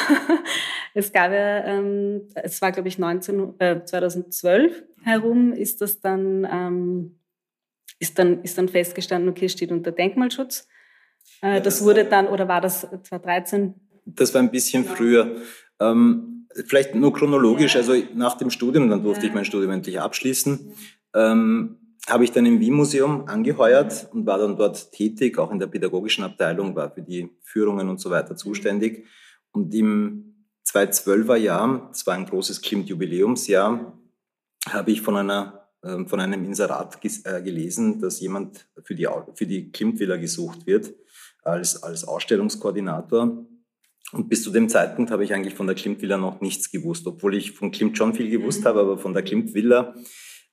es 0.95 1.11
gab 1.12 1.33
ja, 1.33 1.64
ähm, 1.64 2.28
es 2.35 2.62
war 2.62 2.71
glaube 2.71 2.88
ich 2.88 2.99
19, 2.99 3.59
äh, 3.59 3.83
2012 3.83 4.85
herum, 5.02 5.52
ist 5.52 5.81
das 5.81 6.00
dann, 6.00 6.47
ähm, 6.50 7.19
ist 7.99 8.19
dann, 8.19 8.43
ist 8.43 8.59
dann 8.59 8.69
festgestanden, 8.69 9.31
okay, 9.31 9.49
steht 9.49 9.73
unter 9.73 9.90
Denkmalschutz. 9.90 10.69
Äh, 11.40 11.61
das 11.61 11.85
wurde 11.85 12.04
dann, 12.04 12.26
oder 12.28 12.49
war 12.49 12.61
das 12.61 12.81
2013? 12.81 13.75
Das 14.07 14.35
war 14.35 14.43
ein 14.43 14.50
bisschen 14.50 14.85
genau. 14.85 14.95
früher. 14.97 15.37
Ähm, 15.81 16.47
vielleicht 16.66 16.95
nur 16.95 17.12
chronologisch, 17.12 17.75
ja. 17.75 17.81
also 17.81 17.95
nach 18.14 18.37
dem 18.37 18.50
Studium, 18.50 18.88
dann 18.88 19.02
durfte 19.02 19.25
ja. 19.25 19.28
ich 19.28 19.35
mein 19.35 19.45
Studium 19.45 19.73
endlich 19.73 20.00
abschließen. 20.00 20.73
Ähm, 21.14 21.78
habe 22.09 22.25
ich 22.25 22.33
dann 22.33 22.45
im 22.45 22.61
Wien-Museum 22.61 23.28
angeheuert 23.28 24.09
und 24.12 24.26
war 24.26 24.38
dann 24.38 24.57
dort 24.57 24.93
tätig, 24.93 25.38
auch 25.38 25.50
in 25.50 25.59
der 25.59 25.69
pädagogischen 25.69 26.23
Abteilung, 26.23 26.76
war 26.76 26.90
für 26.90 27.02
die 27.02 27.31
Führungen 27.43 27.88
und 27.88 27.99
so 27.99 28.11
weiter 28.11 28.37
zuständig. 28.37 29.07
Und 29.52 29.75
im 29.75 30.47
2012er 30.66 31.37
Jahr, 31.37 31.88
das 31.90 32.07
war 32.07 32.14
ein 32.14 32.26
großes 32.26 32.61
Klimt-Jubiläumsjahr, 32.61 33.99
habe 34.69 34.90
ich 34.90 35.00
von, 35.00 35.16
einer, 35.16 35.69
äh, 35.83 36.04
von 36.04 36.21
einem 36.21 36.45
Inserat 36.45 36.99
äh, 37.02 37.43
gelesen, 37.43 38.00
dass 38.00 38.21
jemand 38.21 38.66
für 38.83 38.95
die, 38.95 39.09
für 39.35 39.47
die 39.47 39.71
Klimt-Villa 39.71 40.16
gesucht 40.16 40.66
wird 40.66 40.95
als, 41.44 41.82
als 41.82 42.04
Ausstellungskoordinator. 42.04 43.46
Und 44.12 44.28
bis 44.28 44.42
zu 44.42 44.50
dem 44.50 44.68
Zeitpunkt 44.68 45.10
habe 45.10 45.24
ich 45.24 45.34
eigentlich 45.34 45.54
von 45.54 45.66
der 45.66 45.76
Klimt-Villa 45.76 46.18
noch 46.18 46.40
nichts 46.40 46.70
gewusst, 46.70 47.06
obwohl 47.06 47.34
ich 47.34 47.52
von 47.52 47.70
Klimt 47.70 47.96
schon 47.96 48.14
viel 48.14 48.30
gewusst 48.30 48.62
mhm. 48.62 48.66
habe, 48.66 48.80
aber 48.80 48.98
von 48.98 49.12
der 49.12 49.22
Klimt-Villa 49.22 49.94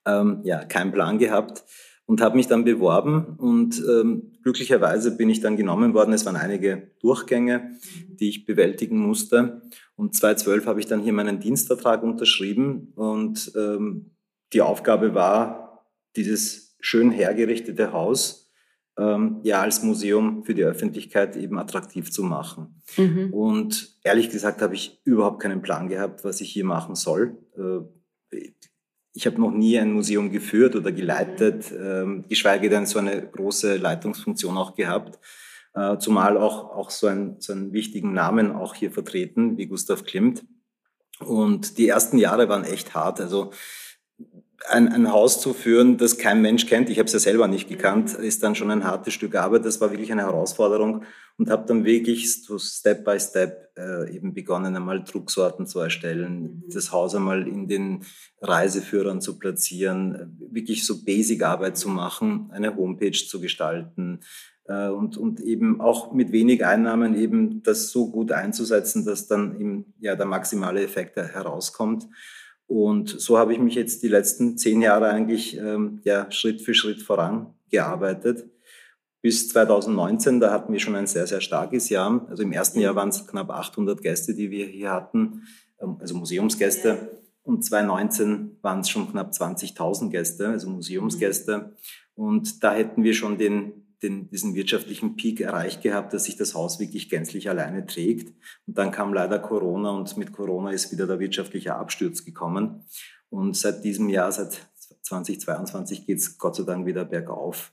ähm, 0.06 0.40
ja, 0.44 0.64
keinen 0.64 0.92
Plan 0.92 1.18
gehabt 1.18 1.64
und 2.06 2.20
habe 2.20 2.36
mich 2.36 2.48
dann 2.48 2.64
beworben 2.64 3.36
und 3.38 3.82
ähm, 3.88 4.32
glücklicherweise 4.42 5.16
bin 5.16 5.30
ich 5.30 5.40
dann 5.40 5.56
genommen 5.56 5.94
worden. 5.94 6.12
Es 6.12 6.26
waren 6.26 6.36
einige 6.36 6.90
Durchgänge, 7.00 7.78
die 8.08 8.28
ich 8.28 8.44
bewältigen 8.44 8.98
musste. 8.98 9.62
Und 9.94 10.14
2012 10.16 10.66
habe 10.66 10.80
ich 10.80 10.86
dann 10.86 11.00
hier 11.00 11.12
meinen 11.12 11.38
Dienstvertrag 11.38 12.02
unterschrieben 12.02 12.92
und 12.96 13.52
ähm, 13.56 14.16
die 14.52 14.62
Aufgabe 14.62 15.14
war, 15.14 15.86
dieses 16.16 16.76
schön 16.80 17.10
hergerichtete 17.10 17.92
Haus 17.92 18.41
ähm, 18.98 19.40
ja 19.42 19.60
als 19.60 19.82
Museum 19.82 20.44
für 20.44 20.54
die 20.54 20.64
Öffentlichkeit 20.64 21.36
eben 21.36 21.58
attraktiv 21.58 22.10
zu 22.10 22.22
machen. 22.22 22.82
Mhm. 22.96 23.32
Und 23.32 23.96
ehrlich 24.02 24.30
gesagt 24.30 24.62
habe 24.62 24.74
ich 24.74 25.00
überhaupt 25.04 25.40
keinen 25.40 25.62
Plan 25.62 25.88
gehabt, 25.88 26.24
was 26.24 26.40
ich 26.40 26.50
hier 26.50 26.64
machen 26.64 26.94
soll. 26.94 27.38
Äh, 27.56 28.42
ich 29.14 29.26
habe 29.26 29.40
noch 29.40 29.50
nie 29.50 29.78
ein 29.78 29.92
Museum 29.92 30.30
geführt 30.30 30.74
oder 30.74 30.90
geleitet, 30.90 31.72
ähm, 31.72 32.24
geschweige 32.28 32.70
denn 32.70 32.86
so 32.86 32.98
eine 32.98 33.20
große 33.30 33.76
Leitungsfunktion 33.76 34.56
auch 34.56 34.74
gehabt. 34.74 35.18
Äh, 35.74 35.98
zumal 35.98 36.36
auch, 36.36 36.70
auch 36.70 36.90
so, 36.90 37.06
ein, 37.06 37.36
so 37.38 37.52
einen 37.52 37.72
wichtigen 37.72 38.12
Namen 38.12 38.52
auch 38.52 38.74
hier 38.74 38.90
vertreten, 38.90 39.56
wie 39.58 39.66
Gustav 39.66 40.04
Klimt. 40.04 40.44
Und 41.20 41.78
die 41.78 41.88
ersten 41.88 42.18
Jahre 42.18 42.48
waren 42.48 42.64
echt 42.64 42.94
hart. 42.94 43.20
Also 43.20 43.52
ein, 44.68 44.88
ein 44.88 45.12
Haus 45.12 45.40
zu 45.40 45.54
führen, 45.54 45.98
das 45.98 46.18
kein 46.18 46.42
Mensch 46.42 46.66
kennt, 46.66 46.90
ich 46.90 46.98
habe 46.98 47.06
es 47.06 47.12
ja 47.12 47.18
selber 47.18 47.48
nicht 47.48 47.68
gekannt, 47.68 48.14
ist 48.14 48.42
dann 48.42 48.54
schon 48.54 48.70
ein 48.70 48.84
hartes 48.84 49.14
Stück 49.14 49.34
Arbeit. 49.34 49.64
Das 49.64 49.80
war 49.80 49.90
wirklich 49.90 50.12
eine 50.12 50.22
Herausforderung 50.22 51.04
und 51.38 51.50
habe 51.50 51.66
dann 51.66 51.84
wirklich 51.84 52.42
so 52.42 52.58
Step 52.58 53.04
by 53.04 53.18
Step 53.18 53.70
äh, 53.76 54.14
eben 54.14 54.34
begonnen, 54.34 54.76
einmal 54.76 55.02
Drucksorten 55.02 55.66
zu 55.66 55.80
erstellen, 55.80 56.42
mhm. 56.42 56.64
das 56.72 56.92
Haus 56.92 57.14
einmal 57.14 57.48
in 57.48 57.68
den 57.68 58.04
Reiseführern 58.40 59.20
zu 59.20 59.38
platzieren, 59.38 60.36
wirklich 60.50 60.86
so 60.86 61.04
Basic-Arbeit 61.04 61.76
zu 61.76 61.88
machen, 61.88 62.50
eine 62.52 62.76
Homepage 62.76 63.12
zu 63.12 63.40
gestalten, 63.40 64.20
äh, 64.66 64.88
und, 64.88 65.16
und 65.16 65.40
eben 65.40 65.80
auch 65.80 66.12
mit 66.12 66.32
wenig 66.32 66.64
Einnahmen 66.64 67.14
eben 67.14 67.62
das 67.62 67.90
so 67.90 68.10
gut 68.10 68.32
einzusetzen, 68.32 69.04
dass 69.04 69.26
dann 69.26 69.58
eben 69.58 69.94
ja 70.00 70.14
der 70.16 70.26
maximale 70.26 70.82
Effekt 70.82 71.16
herauskommt. 71.16 72.08
Und 72.72 73.20
so 73.20 73.36
habe 73.36 73.52
ich 73.52 73.58
mich 73.58 73.74
jetzt 73.74 74.02
die 74.02 74.08
letzten 74.08 74.56
zehn 74.56 74.80
Jahre 74.80 75.10
eigentlich 75.10 75.58
ähm, 75.58 76.00
ja, 76.04 76.30
Schritt 76.30 76.62
für 76.62 76.72
Schritt 76.72 77.02
vorangearbeitet. 77.02 78.48
Bis 79.20 79.50
2019, 79.50 80.40
da 80.40 80.50
hatten 80.50 80.72
wir 80.72 80.80
schon 80.80 80.94
ein 80.94 81.06
sehr, 81.06 81.26
sehr 81.26 81.42
starkes 81.42 81.90
Jahr. 81.90 82.26
Also 82.30 82.42
im 82.42 82.50
ersten 82.50 82.80
Jahr 82.80 82.94
waren 82.96 83.10
es 83.10 83.26
knapp 83.26 83.50
800 83.50 84.00
Gäste, 84.00 84.32
die 84.32 84.50
wir 84.50 84.64
hier 84.64 84.90
hatten, 84.90 85.42
ähm, 85.82 85.98
also 86.00 86.14
Museumsgäste. 86.14 87.20
Und 87.42 87.62
2019 87.62 88.56
waren 88.62 88.80
es 88.80 88.88
schon 88.88 89.10
knapp 89.10 89.32
20.000 89.32 90.08
Gäste, 90.08 90.48
also 90.48 90.70
Museumsgäste. 90.70 91.76
Und 92.14 92.64
da 92.64 92.72
hätten 92.72 93.04
wir 93.04 93.12
schon 93.12 93.36
den 93.36 93.81
den, 94.02 94.28
diesen 94.30 94.54
wirtschaftlichen 94.54 95.16
Peak 95.16 95.40
erreicht 95.40 95.82
gehabt, 95.82 96.12
dass 96.12 96.24
sich 96.24 96.36
das 96.36 96.54
Haus 96.54 96.80
wirklich 96.80 97.08
gänzlich 97.08 97.48
alleine 97.48 97.86
trägt. 97.86 98.34
Und 98.66 98.76
dann 98.78 98.90
kam 98.90 99.14
leider 99.14 99.38
Corona 99.38 99.90
und 99.90 100.16
mit 100.16 100.32
Corona 100.32 100.70
ist 100.70 100.92
wieder 100.92 101.06
der 101.06 101.20
wirtschaftliche 101.20 101.74
Absturz 101.74 102.24
gekommen. 102.24 102.84
Und 103.30 103.56
seit 103.56 103.84
diesem 103.84 104.08
Jahr, 104.08 104.32
seit 104.32 104.68
2022 105.02 106.06
geht 106.06 106.18
es 106.18 106.38
Gott 106.38 106.56
sei 106.56 106.64
Dank 106.64 106.86
wieder 106.86 107.04
bergauf. 107.04 107.72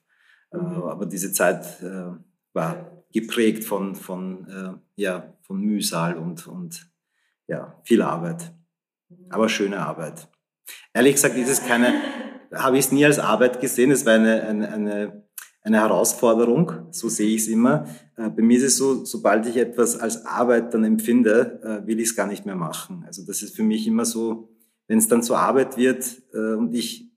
Äh, 0.52 0.58
mhm. 0.58 0.84
aber 0.84 1.06
diese 1.06 1.32
Zeit 1.32 1.82
äh, 1.82 2.12
war 2.54 3.04
geprägt 3.12 3.64
von, 3.64 3.96
von, 3.96 4.48
äh, 4.48 5.02
ja, 5.02 5.34
von 5.42 5.60
Mühsal 5.60 6.18
und, 6.18 6.48
und 6.48 6.92
ja, 7.48 7.80
viel 7.84 8.02
Arbeit. 8.02 8.54
Aber 9.30 9.50
schöne 9.50 9.80
Arbeit. 9.80 10.28
Ehrlich 10.94 11.16
gesagt 11.16 11.36
ist 11.36 11.50
es 11.50 11.66
keine, 11.66 11.94
habe 12.54 12.78
ich 12.78 12.86
es 12.86 12.92
nie 12.92 13.06
als 13.06 13.18
Arbeit 13.18 13.60
gesehen. 13.60 13.92
Es 13.92 14.06
war 14.06 14.14
eine, 14.14 14.44
eine, 14.44 14.72
eine 14.72 15.29
eine 15.70 15.80
Herausforderung, 15.80 16.74
so 16.92 17.10
sehe 17.10 17.36
ich 17.36 17.44
es 17.44 17.48
immer. 17.48 17.88
Äh, 18.18 18.30
bei 18.30 18.42
mir 18.42 18.58
ist 18.58 18.64
es 18.64 18.78
so, 18.78 19.06
sobald 19.06 19.46
ich 19.46 19.58
etwas 19.58 19.98
als 19.98 20.26
Arbeit 20.26 20.74
dann 20.74 20.84
empfinde, 20.84 21.62
äh, 21.64 21.88
will 21.88 22.00
ich 22.00 22.10
es 22.10 22.16
gar 22.16 22.28
nicht 22.28 22.46
mehr 22.46 22.56
machen. 22.56 23.04
Also 23.08 23.26
das 23.26 23.42
ist 23.42 23.56
für 23.56 23.64
mich 23.64 23.88
immer 23.88 24.06
so, 24.06 24.50
wenn 24.88 24.98
es 24.98 25.08
dann 25.08 25.24
zur 25.24 25.40
Arbeit 25.40 25.78
wird 25.78 26.22
äh, 26.34 26.54
und 26.56 26.74
ich 26.76 27.10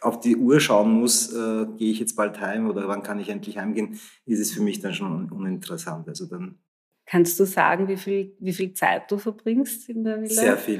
auf 0.00 0.20
die 0.20 0.36
Uhr 0.36 0.60
schauen 0.60 0.92
muss, 0.92 1.30
gehe 1.76 1.90
ich 1.90 1.98
jetzt 1.98 2.14
bald 2.14 2.40
heim 2.40 2.70
oder 2.70 2.86
wann 2.86 3.02
kann 3.02 3.18
ich 3.18 3.30
endlich 3.30 3.58
heimgehen, 3.58 3.98
ist 4.26 4.38
es 4.38 4.52
für 4.52 4.62
mich 4.62 4.78
dann 4.78 4.94
schon 4.94 5.28
uninteressant. 5.32 6.06
Also 6.06 6.26
dann 6.26 6.60
Kannst 7.04 7.40
du 7.40 7.46
sagen, 7.46 7.88
wie 7.88 7.96
viel, 7.96 8.36
wie 8.38 8.52
viel 8.52 8.74
Zeit 8.74 9.10
du 9.10 9.18
verbringst 9.18 9.88
in 9.88 10.04
der 10.04 10.20
Villa? 10.20 10.34
Sehr 10.34 10.56
viel. 10.56 10.78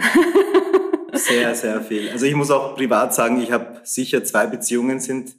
sehr, 1.15 1.55
sehr 1.55 1.81
viel. 1.81 2.11
Also 2.11 2.27
ich 2.27 2.35
muss 2.35 2.51
auch 2.51 2.77
privat 2.77 3.15
sagen, 3.15 3.41
ich 3.41 3.51
habe 3.51 3.81
sicher 3.83 4.23
zwei 4.23 4.47
Beziehungen 4.47 5.01
sind 5.01 5.35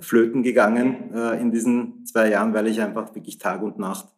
flöten 0.00 0.42
gegangen 0.42 1.12
äh, 1.14 1.40
in 1.40 1.50
diesen 1.50 2.06
zwei 2.06 2.30
Jahren, 2.30 2.54
weil 2.54 2.66
ich 2.66 2.80
einfach 2.80 3.14
wirklich 3.14 3.38
Tag 3.38 3.62
und 3.62 3.78
Nacht 3.78 4.08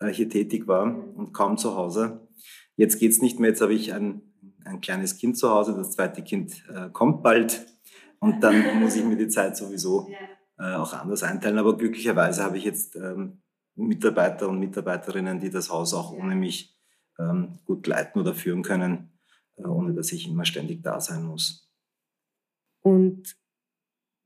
äh, 0.00 0.08
hier 0.08 0.28
tätig 0.28 0.66
war 0.66 0.84
und 0.84 1.32
kaum 1.32 1.56
zu 1.56 1.76
Hause. 1.76 2.28
Jetzt 2.76 2.98
geht's 2.98 3.22
nicht 3.22 3.38
mehr, 3.38 3.50
jetzt 3.50 3.60
habe 3.60 3.74
ich 3.74 3.92
ein, 3.92 4.22
ein 4.64 4.80
kleines 4.80 5.16
Kind 5.16 5.36
zu 5.36 5.50
Hause, 5.50 5.74
das 5.74 5.92
zweite 5.92 6.22
Kind 6.22 6.64
äh, 6.74 6.88
kommt 6.90 7.22
bald 7.22 7.66
und 8.18 8.42
dann 8.42 8.80
muss 8.80 8.96
ich 8.96 9.04
mir 9.04 9.16
die 9.16 9.28
Zeit 9.28 9.56
sowieso 9.56 10.08
äh, 10.58 10.74
auch 10.74 10.92
anders 10.92 11.22
einteilen. 11.22 11.58
Aber 11.58 11.76
glücklicherweise 11.76 12.44
habe 12.44 12.58
ich 12.58 12.64
jetzt 12.64 12.96
ähm, 12.96 13.40
Mitarbeiter 13.74 14.48
und 14.48 14.58
Mitarbeiterinnen, 14.58 15.40
die 15.40 15.50
das 15.50 15.70
Haus 15.70 15.94
auch 15.94 16.12
ohne 16.12 16.34
mich 16.34 16.76
ähm, 17.18 17.58
gut 17.64 17.86
leiten 17.86 18.20
oder 18.20 18.34
führen 18.34 18.62
können, 18.62 19.10
äh, 19.56 19.62
ohne 19.62 19.94
dass 19.94 20.12
ich 20.12 20.28
immer 20.28 20.44
ständig 20.44 20.82
da 20.82 21.00
sein 21.00 21.24
muss. 21.24 21.70
Und 22.82 23.36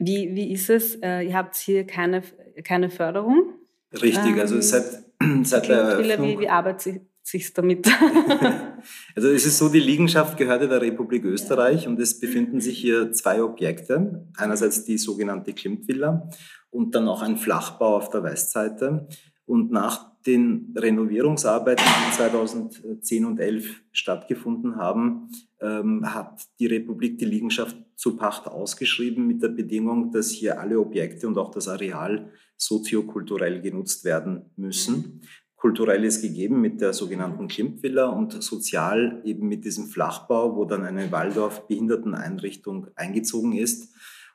wie, 0.04 0.34
wie 0.34 0.52
ist 0.52 0.70
es? 0.70 0.96
Äh, 0.96 1.23
ihr 1.23 1.34
habt 1.34 1.56
hier 1.56 1.87
keine, 1.87 2.23
keine 2.62 2.90
Förderung? 2.90 3.54
Richtig, 3.92 4.18
also 4.18 4.32
ähm, 4.32 4.40
also 4.40 4.61
seit, 4.61 4.84
seit 5.46 5.68
der 5.68 5.78
Eröffnung. 5.78 6.28
Wie, 6.28 6.40
wie 6.40 6.49
arbeitet, 6.49 7.02
sich 7.23 7.52
damit? 7.54 7.87
also 9.16 9.28
es 9.28 9.46
ist 9.46 9.58
so, 9.58 9.68
die 9.68 9.80
Liegenschaft 9.80 10.37
gehörte 10.37 10.68
der 10.68 10.80
Republik 10.80 11.25
Österreich 11.25 11.88
und 11.88 11.99
es 12.00 12.20
befinden 12.20 12.61
sich 12.61 12.78
hier 12.78 13.12
zwei 13.12 13.42
Objekte. 13.42 14.26
Einerseits 14.37 14.84
die 14.84 14.99
sogenannte 14.99 15.52
Klimtvilla 15.52 16.28
und 16.70 16.94
dann 16.94 17.08
auch 17.08 17.23
ein 17.23 17.37
Flachbau 17.37 17.96
auf 17.96 18.11
der 18.11 18.23
Westseite. 18.23 19.08
Und 19.46 19.70
nach 19.70 20.14
den 20.26 20.74
Renovierungsarbeiten, 20.76 21.84
die 21.84 22.16
2010 22.16 23.24
und 23.26 23.40
11 23.40 23.82
stattgefunden 23.92 24.76
haben, 24.76 25.28
ähm, 25.60 26.14
hat 26.14 26.46
die 26.58 26.66
Republik 26.66 27.18
die 27.18 27.26
Liegenschaft 27.26 27.76
zu 27.96 28.16
Pacht 28.16 28.46
ausgeschrieben 28.46 29.26
mit 29.26 29.42
der 29.42 29.48
Bedingung, 29.48 30.10
dass 30.10 30.30
hier 30.30 30.60
alle 30.60 30.80
Objekte 30.80 31.28
und 31.28 31.36
auch 31.36 31.50
das 31.50 31.68
Areal 31.68 32.30
soziokulturell 32.56 33.60
genutzt 33.60 34.04
werden 34.04 34.50
müssen. 34.56 35.20
Kulturell 35.56 36.04
ist 36.04 36.20
gegeben 36.20 36.60
mit 36.60 36.80
der 36.80 36.92
sogenannten 36.92 37.48
Klimtvilla 37.48 38.06
und 38.06 38.42
sozial 38.42 39.22
eben 39.24 39.48
mit 39.48 39.64
diesem 39.64 39.86
Flachbau, 39.86 40.56
wo 40.56 40.64
dann 40.66 40.84
eine 40.84 41.10
Waldorf-Behinderteneinrichtung 41.10 42.88
eingezogen 42.96 43.52
ist. 43.52 43.94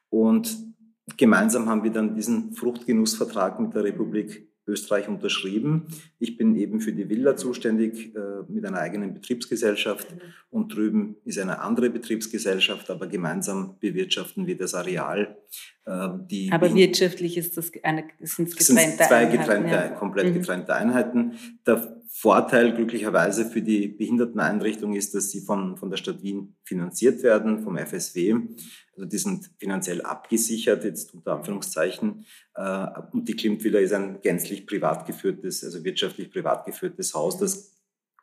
Und 0.09 0.57
gemeinsam 1.17 1.69
haben 1.69 1.83
wir 1.83 1.91
dann 1.91 2.15
diesen 2.15 2.53
Fruchtgenussvertrag 2.53 3.59
mit 3.59 3.75
der 3.75 3.83
Republik 3.83 4.48
Österreich 4.69 5.07
unterschrieben. 5.07 5.87
Ich 6.19 6.37
bin 6.37 6.55
eben 6.55 6.79
für 6.79 6.93
die 6.93 7.09
Villa 7.09 7.35
zuständig 7.35 8.15
äh, 8.15 8.19
mit 8.47 8.65
einer 8.65 8.79
eigenen 8.79 9.13
Betriebsgesellschaft 9.13 10.07
und 10.49 10.73
drüben 10.73 11.17
ist 11.25 11.39
eine 11.39 11.59
andere 11.59 11.89
Betriebsgesellschaft, 11.89 12.89
aber 12.89 13.07
gemeinsam 13.07 13.75
bewirtschaften 13.79 14.47
wir 14.47 14.57
das 14.57 14.73
Areal. 14.73 15.37
Äh, 15.85 16.09
die 16.29 16.51
aber 16.51 16.73
wirtschaftlich 16.73 17.37
ist 17.37 17.57
das 17.57 17.71
eine, 17.83 18.05
sind 18.21 18.49
es 18.49 18.55
getrennte 18.55 19.03
zwei 19.03 19.25
getrennte, 19.25 19.73
ja. 19.73 19.89
komplett 19.89 20.27
mhm. 20.27 20.33
getrennte 20.33 20.75
Einheiten. 20.75 21.33
Der 21.65 21.99
Vorteil 22.11 22.73
glücklicherweise 22.73 23.45
für 23.45 23.61
die 23.61 23.87
Behinderteneinrichtung 23.87 24.93
ist, 24.93 25.15
dass 25.15 25.29
sie 25.29 25.41
von, 25.41 25.77
von 25.77 25.89
der 25.89 25.97
Stadt 25.97 26.21
Wien 26.21 26.55
finanziert 26.63 27.23
werden, 27.23 27.59
vom 27.63 27.77
FSW. 27.77 28.35
Also 28.95 29.05
die 29.05 29.17
sind 29.17 29.49
finanziell 29.57 30.01
abgesichert, 30.01 30.83
jetzt 30.83 31.13
unter 31.13 31.33
Anführungszeichen. 31.33 32.25
Äh, 32.55 32.87
und 33.11 33.27
die 33.29 33.35
Klimtvilla 33.35 33.79
ist 33.79 33.93
ein 33.93 34.21
gänzlich 34.21 34.67
privat 34.67 35.05
geführtes, 35.05 35.63
also 35.63 35.83
wirtschaftlich 35.83 36.31
privat 36.31 36.65
geführtes 36.65 37.13
Haus, 37.13 37.37
das 37.37 37.71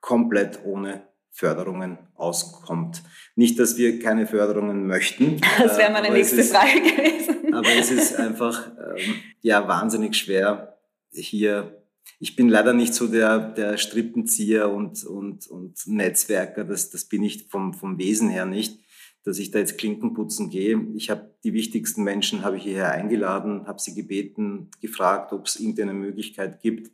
komplett 0.00 0.64
ohne 0.64 1.02
Förderungen 1.36 1.98
auskommt. 2.14 3.02
Nicht, 3.34 3.58
dass 3.58 3.76
wir 3.76 3.98
keine 3.98 4.26
Förderungen 4.26 4.86
möchten. 4.86 5.40
Das 5.58 5.76
wäre 5.76 5.92
meine 5.92 6.10
nächste 6.10 6.40
ist, 6.40 6.54
Frage 6.54 6.80
gewesen. 6.80 7.54
Aber 7.54 7.68
es 7.78 7.90
ist 7.90 8.16
einfach 8.16 8.70
ähm, 8.70 9.14
ja 9.42 9.68
wahnsinnig 9.68 10.16
schwer 10.16 10.78
hier. 11.12 11.82
Ich 12.18 12.36
bin 12.36 12.48
leider 12.48 12.72
nicht 12.72 12.94
so 12.94 13.06
der, 13.06 13.38
der 13.38 13.76
Strippenzieher 13.76 14.70
und, 14.70 15.04
und, 15.04 15.46
und 15.48 15.86
Netzwerker, 15.86 16.64
das, 16.64 16.90
das 16.90 17.04
bin 17.04 17.22
ich 17.22 17.48
vom, 17.48 17.74
vom 17.74 17.98
Wesen 17.98 18.30
her 18.30 18.46
nicht 18.46 18.78
dass 19.26 19.40
ich 19.40 19.50
da 19.50 19.58
jetzt 19.58 19.76
Klinken 19.76 20.14
putzen 20.14 20.50
gehe. 20.50 20.80
Ich 20.94 21.10
habe 21.10 21.34
die 21.42 21.52
wichtigsten 21.52 22.04
Menschen 22.04 22.44
habe 22.44 22.58
ich 22.58 22.62
hierher 22.62 22.92
eingeladen, 22.92 23.66
habe 23.66 23.80
sie 23.80 23.92
gebeten, 23.92 24.70
gefragt, 24.80 25.32
ob 25.32 25.46
es 25.46 25.56
irgendeine 25.56 25.94
Möglichkeit 25.94 26.62
gibt, 26.62 26.92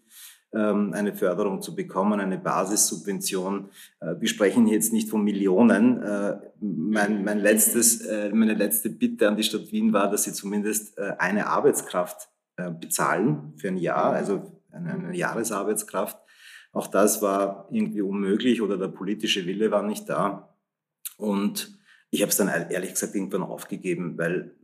eine 0.58 1.14
Förderung 1.14 1.62
zu 1.62 1.74
bekommen, 1.74 2.20
eine 2.20 2.38
Basissubvention. 2.38 3.70
Äh, 4.00 4.16
wir 4.20 4.28
sprechen 4.28 4.66
jetzt 4.66 4.92
nicht 4.92 5.08
von 5.08 5.24
Millionen. 5.24 6.02
Äh, 6.02 6.38
mein, 6.60 7.24
mein 7.24 7.38
letztes, 7.38 8.02
äh, 8.02 8.30
meine 8.30 8.54
letzte 8.54 8.90
Bitte 8.90 9.28
an 9.28 9.36
die 9.36 9.44
Stadt 9.44 9.72
Wien 9.72 9.92
war, 9.92 10.10
dass 10.10 10.24
sie 10.24 10.32
zumindest 10.32 10.98
eine 10.98 11.46
Arbeitskraft 11.46 12.28
bezahlen 12.80 13.54
für 13.56 13.68
ein 13.68 13.78
Jahr, 13.78 14.12
also 14.12 14.60
eine, 14.70 14.92
eine 14.92 15.16
Jahresarbeitskraft. 15.16 16.18
Auch 16.72 16.86
das 16.86 17.22
war 17.22 17.68
irgendwie 17.70 18.02
unmöglich 18.02 18.60
oder 18.60 18.76
der 18.76 18.88
politische 18.88 19.46
Wille 19.46 19.70
war 19.70 19.82
nicht 19.82 20.08
da. 20.08 20.54
Und 21.16 21.78
ich 22.10 22.20
habe 22.20 22.30
es 22.30 22.36
dann 22.36 22.48
ehrlich 22.48 22.90
gesagt 22.90 23.14
irgendwann 23.14 23.42
aufgegeben, 23.42 24.18
weil. 24.18 24.54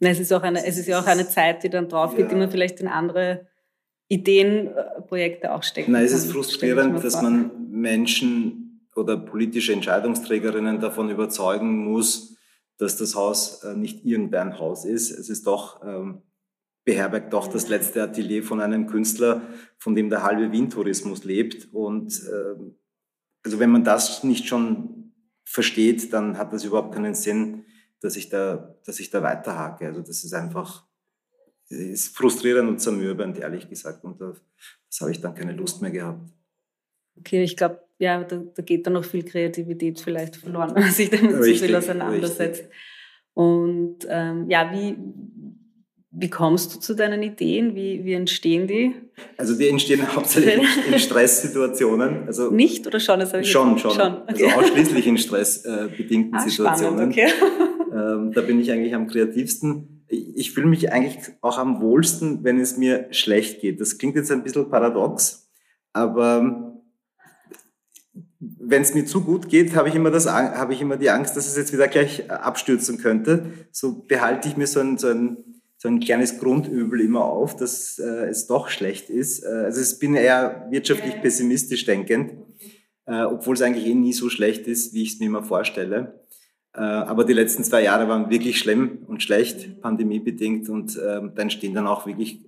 es 0.00 0.18
ist, 0.18 0.32
auch 0.32 0.42
eine, 0.42 0.66
es 0.66 0.78
ist 0.78 0.88
ja 0.88 1.00
auch 1.00 1.06
eine 1.06 1.28
Zeit, 1.28 1.62
die 1.62 1.70
dann 1.70 1.88
drauf 1.88 2.10
geht, 2.16 2.26
ja. 2.26 2.28
die 2.28 2.34
man 2.34 2.50
vielleicht 2.50 2.80
in 2.80 2.88
andere 2.88 3.46
Ideenprojekte 4.08 5.52
auch 5.52 5.62
stecken 5.62 5.92
Nein, 5.92 6.04
es 6.04 6.12
ist 6.12 6.32
frustrierend, 6.32 7.02
dass 7.02 7.20
man 7.20 7.70
Menschen 7.70 8.88
oder 8.94 9.16
politische 9.16 9.72
Entscheidungsträgerinnen 9.72 10.80
davon 10.80 11.10
überzeugen 11.10 11.84
muss, 11.84 12.36
dass 12.78 12.96
das 12.96 13.14
Haus 13.14 13.62
äh, 13.64 13.74
nicht 13.74 14.04
irgendein 14.04 14.58
Haus 14.58 14.84
ist. 14.84 15.10
Es 15.10 15.28
ist 15.28 15.46
doch, 15.46 15.82
ähm, 15.84 16.22
beherbergt 16.84 17.32
doch 17.32 17.48
das 17.48 17.68
letzte 17.68 18.02
Atelier 18.02 18.42
von 18.42 18.60
einem 18.60 18.86
Künstler, 18.86 19.42
von 19.76 19.94
dem 19.94 20.08
der 20.08 20.22
halbe 20.22 20.52
Wien-Tourismus 20.52 21.24
lebt. 21.24 21.72
Und 21.72 22.22
äh, 22.22 22.62
also 23.44 23.58
wenn 23.58 23.70
man 23.70 23.84
das 23.84 24.22
nicht 24.24 24.46
schon 24.46 25.12
versteht, 25.44 26.12
dann 26.12 26.38
hat 26.38 26.52
das 26.52 26.64
überhaupt 26.64 26.94
keinen 26.94 27.14
Sinn, 27.14 27.64
dass 28.00 28.16
ich 28.16 28.28
da, 28.28 28.76
dass 28.84 29.00
ich 29.00 29.10
da 29.10 29.22
weiterhake. 29.22 29.86
Also 29.86 30.00
das 30.00 30.22
ist 30.22 30.32
einfach, 30.32 30.86
ist 31.68 32.16
frustrierend 32.16 32.68
und 32.68 32.80
zermürbend, 32.80 33.38
ehrlich 33.38 33.68
gesagt. 33.68 34.04
Und 34.04 34.20
das, 34.20 34.40
das 34.88 35.00
habe 35.00 35.10
ich 35.10 35.20
dann 35.20 35.34
keine 35.34 35.52
Lust 35.52 35.82
mehr 35.82 35.90
gehabt. 35.90 36.30
Okay, 37.18 37.42
ich 37.42 37.56
glaube, 37.56 37.80
ja, 37.98 38.22
da, 38.22 38.42
da, 38.54 38.62
geht 38.62 38.86
dann 38.86 38.92
noch 38.92 39.04
viel 39.04 39.24
Kreativität 39.24 40.00
vielleicht 40.00 40.36
verloren, 40.36 40.70
wenn 40.74 40.82
man 40.82 40.92
sich 40.92 41.10
damit 41.10 41.34
richtig, 41.36 41.60
zu 41.60 41.66
viel 41.66 41.76
auseinandersetzt. 41.76 42.62
Richtig. 42.62 42.76
Und 43.34 43.98
ähm, 44.08 44.48
ja, 44.48 44.70
wie, 44.72 44.96
wie 46.10 46.30
kommst 46.30 46.74
du 46.74 46.80
zu 46.80 46.94
deinen 46.94 47.22
Ideen? 47.22 47.74
Wie, 47.74 48.04
wie 48.04 48.14
entstehen 48.14 48.66
die? 48.66 48.94
Also 49.36 49.56
die 49.56 49.68
entstehen 49.68 50.06
hauptsächlich 50.14 50.66
in 50.90 50.98
Stresssituationen. 50.98 52.26
Also 52.26 52.50
Nicht 52.50 52.86
oder 52.86 53.00
schon? 53.00 53.20
Schon, 53.44 53.78
schon. 53.78 53.90
schon. 53.90 54.22
Okay. 54.22 54.44
Also 54.44 54.46
ausschließlich 54.46 55.06
in 55.06 55.18
stressbedingten 55.18 56.34
ah, 56.34 56.40
Situationen. 56.40 57.12
Spannend, 57.12 57.42
okay. 57.42 57.92
Ähm, 57.92 58.32
da 58.32 58.40
bin 58.42 58.60
ich 58.60 58.70
eigentlich 58.72 58.94
am 58.94 59.06
kreativsten. 59.06 59.95
Ich 60.08 60.52
fühle 60.52 60.66
mich 60.66 60.92
eigentlich 60.92 61.32
auch 61.40 61.58
am 61.58 61.80
wohlsten, 61.80 62.44
wenn 62.44 62.58
es 62.58 62.76
mir 62.76 63.08
schlecht 63.10 63.60
geht. 63.60 63.80
Das 63.80 63.98
klingt 63.98 64.16
jetzt 64.16 64.30
ein 64.30 64.42
bisschen 64.42 64.70
paradox, 64.70 65.48
aber 65.92 66.82
wenn 68.38 68.82
es 68.82 68.94
mir 68.94 69.06
zu 69.06 69.22
gut 69.22 69.48
geht, 69.48 69.74
habe 69.74 69.88
ich 69.88 69.94
immer 69.94 70.10
das, 70.10 70.26
habe 70.26 70.72
ich 70.72 70.80
immer 70.80 70.96
die 70.96 71.10
Angst, 71.10 71.36
dass 71.36 71.46
es 71.46 71.56
jetzt 71.56 71.72
wieder 71.72 71.88
gleich 71.88 72.30
abstürzen 72.30 72.98
könnte. 72.98 73.50
So 73.72 74.04
behalte 74.06 74.48
ich 74.48 74.56
mir 74.56 74.66
so 74.66 74.80
ein, 74.80 74.98
so 74.98 75.08
ein 75.08 75.56
so 75.78 75.88
ein 75.88 76.00
kleines 76.00 76.38
Grundübel 76.38 77.00
immer 77.00 77.24
auf, 77.24 77.54
dass 77.54 77.98
äh, 77.98 78.28
es 78.28 78.46
doch 78.46 78.68
schlecht 78.68 79.10
ist. 79.10 79.44
Äh, 79.44 79.48
also 79.48 79.80
ich 79.80 79.98
bin 79.98 80.14
eher 80.14 80.66
wirtschaftlich 80.70 81.20
pessimistisch 81.20 81.84
denkend, 81.84 82.32
äh, 83.04 83.22
obwohl 83.22 83.54
es 83.54 83.62
eigentlich 83.62 83.86
eh 83.86 83.94
nie 83.94 84.12
so 84.12 84.30
schlecht 84.30 84.66
ist, 84.66 84.94
wie 84.94 85.02
ich 85.02 85.14
es 85.14 85.20
mir 85.20 85.26
immer 85.26 85.42
vorstelle. 85.42 86.25
Äh, 86.76 86.80
aber 86.80 87.24
die 87.24 87.32
letzten 87.32 87.64
zwei 87.64 87.82
Jahre 87.82 88.06
waren 88.08 88.28
wirklich 88.28 88.58
schlimm 88.58 88.98
und 89.06 89.22
schlecht, 89.22 89.80
pandemiebedingt. 89.80 90.68
Und 90.68 90.96
äh, 90.96 91.22
da 91.34 91.42
entstehen 91.42 91.74
dann 91.74 91.86
auch 91.86 92.06
wirklich 92.06 92.44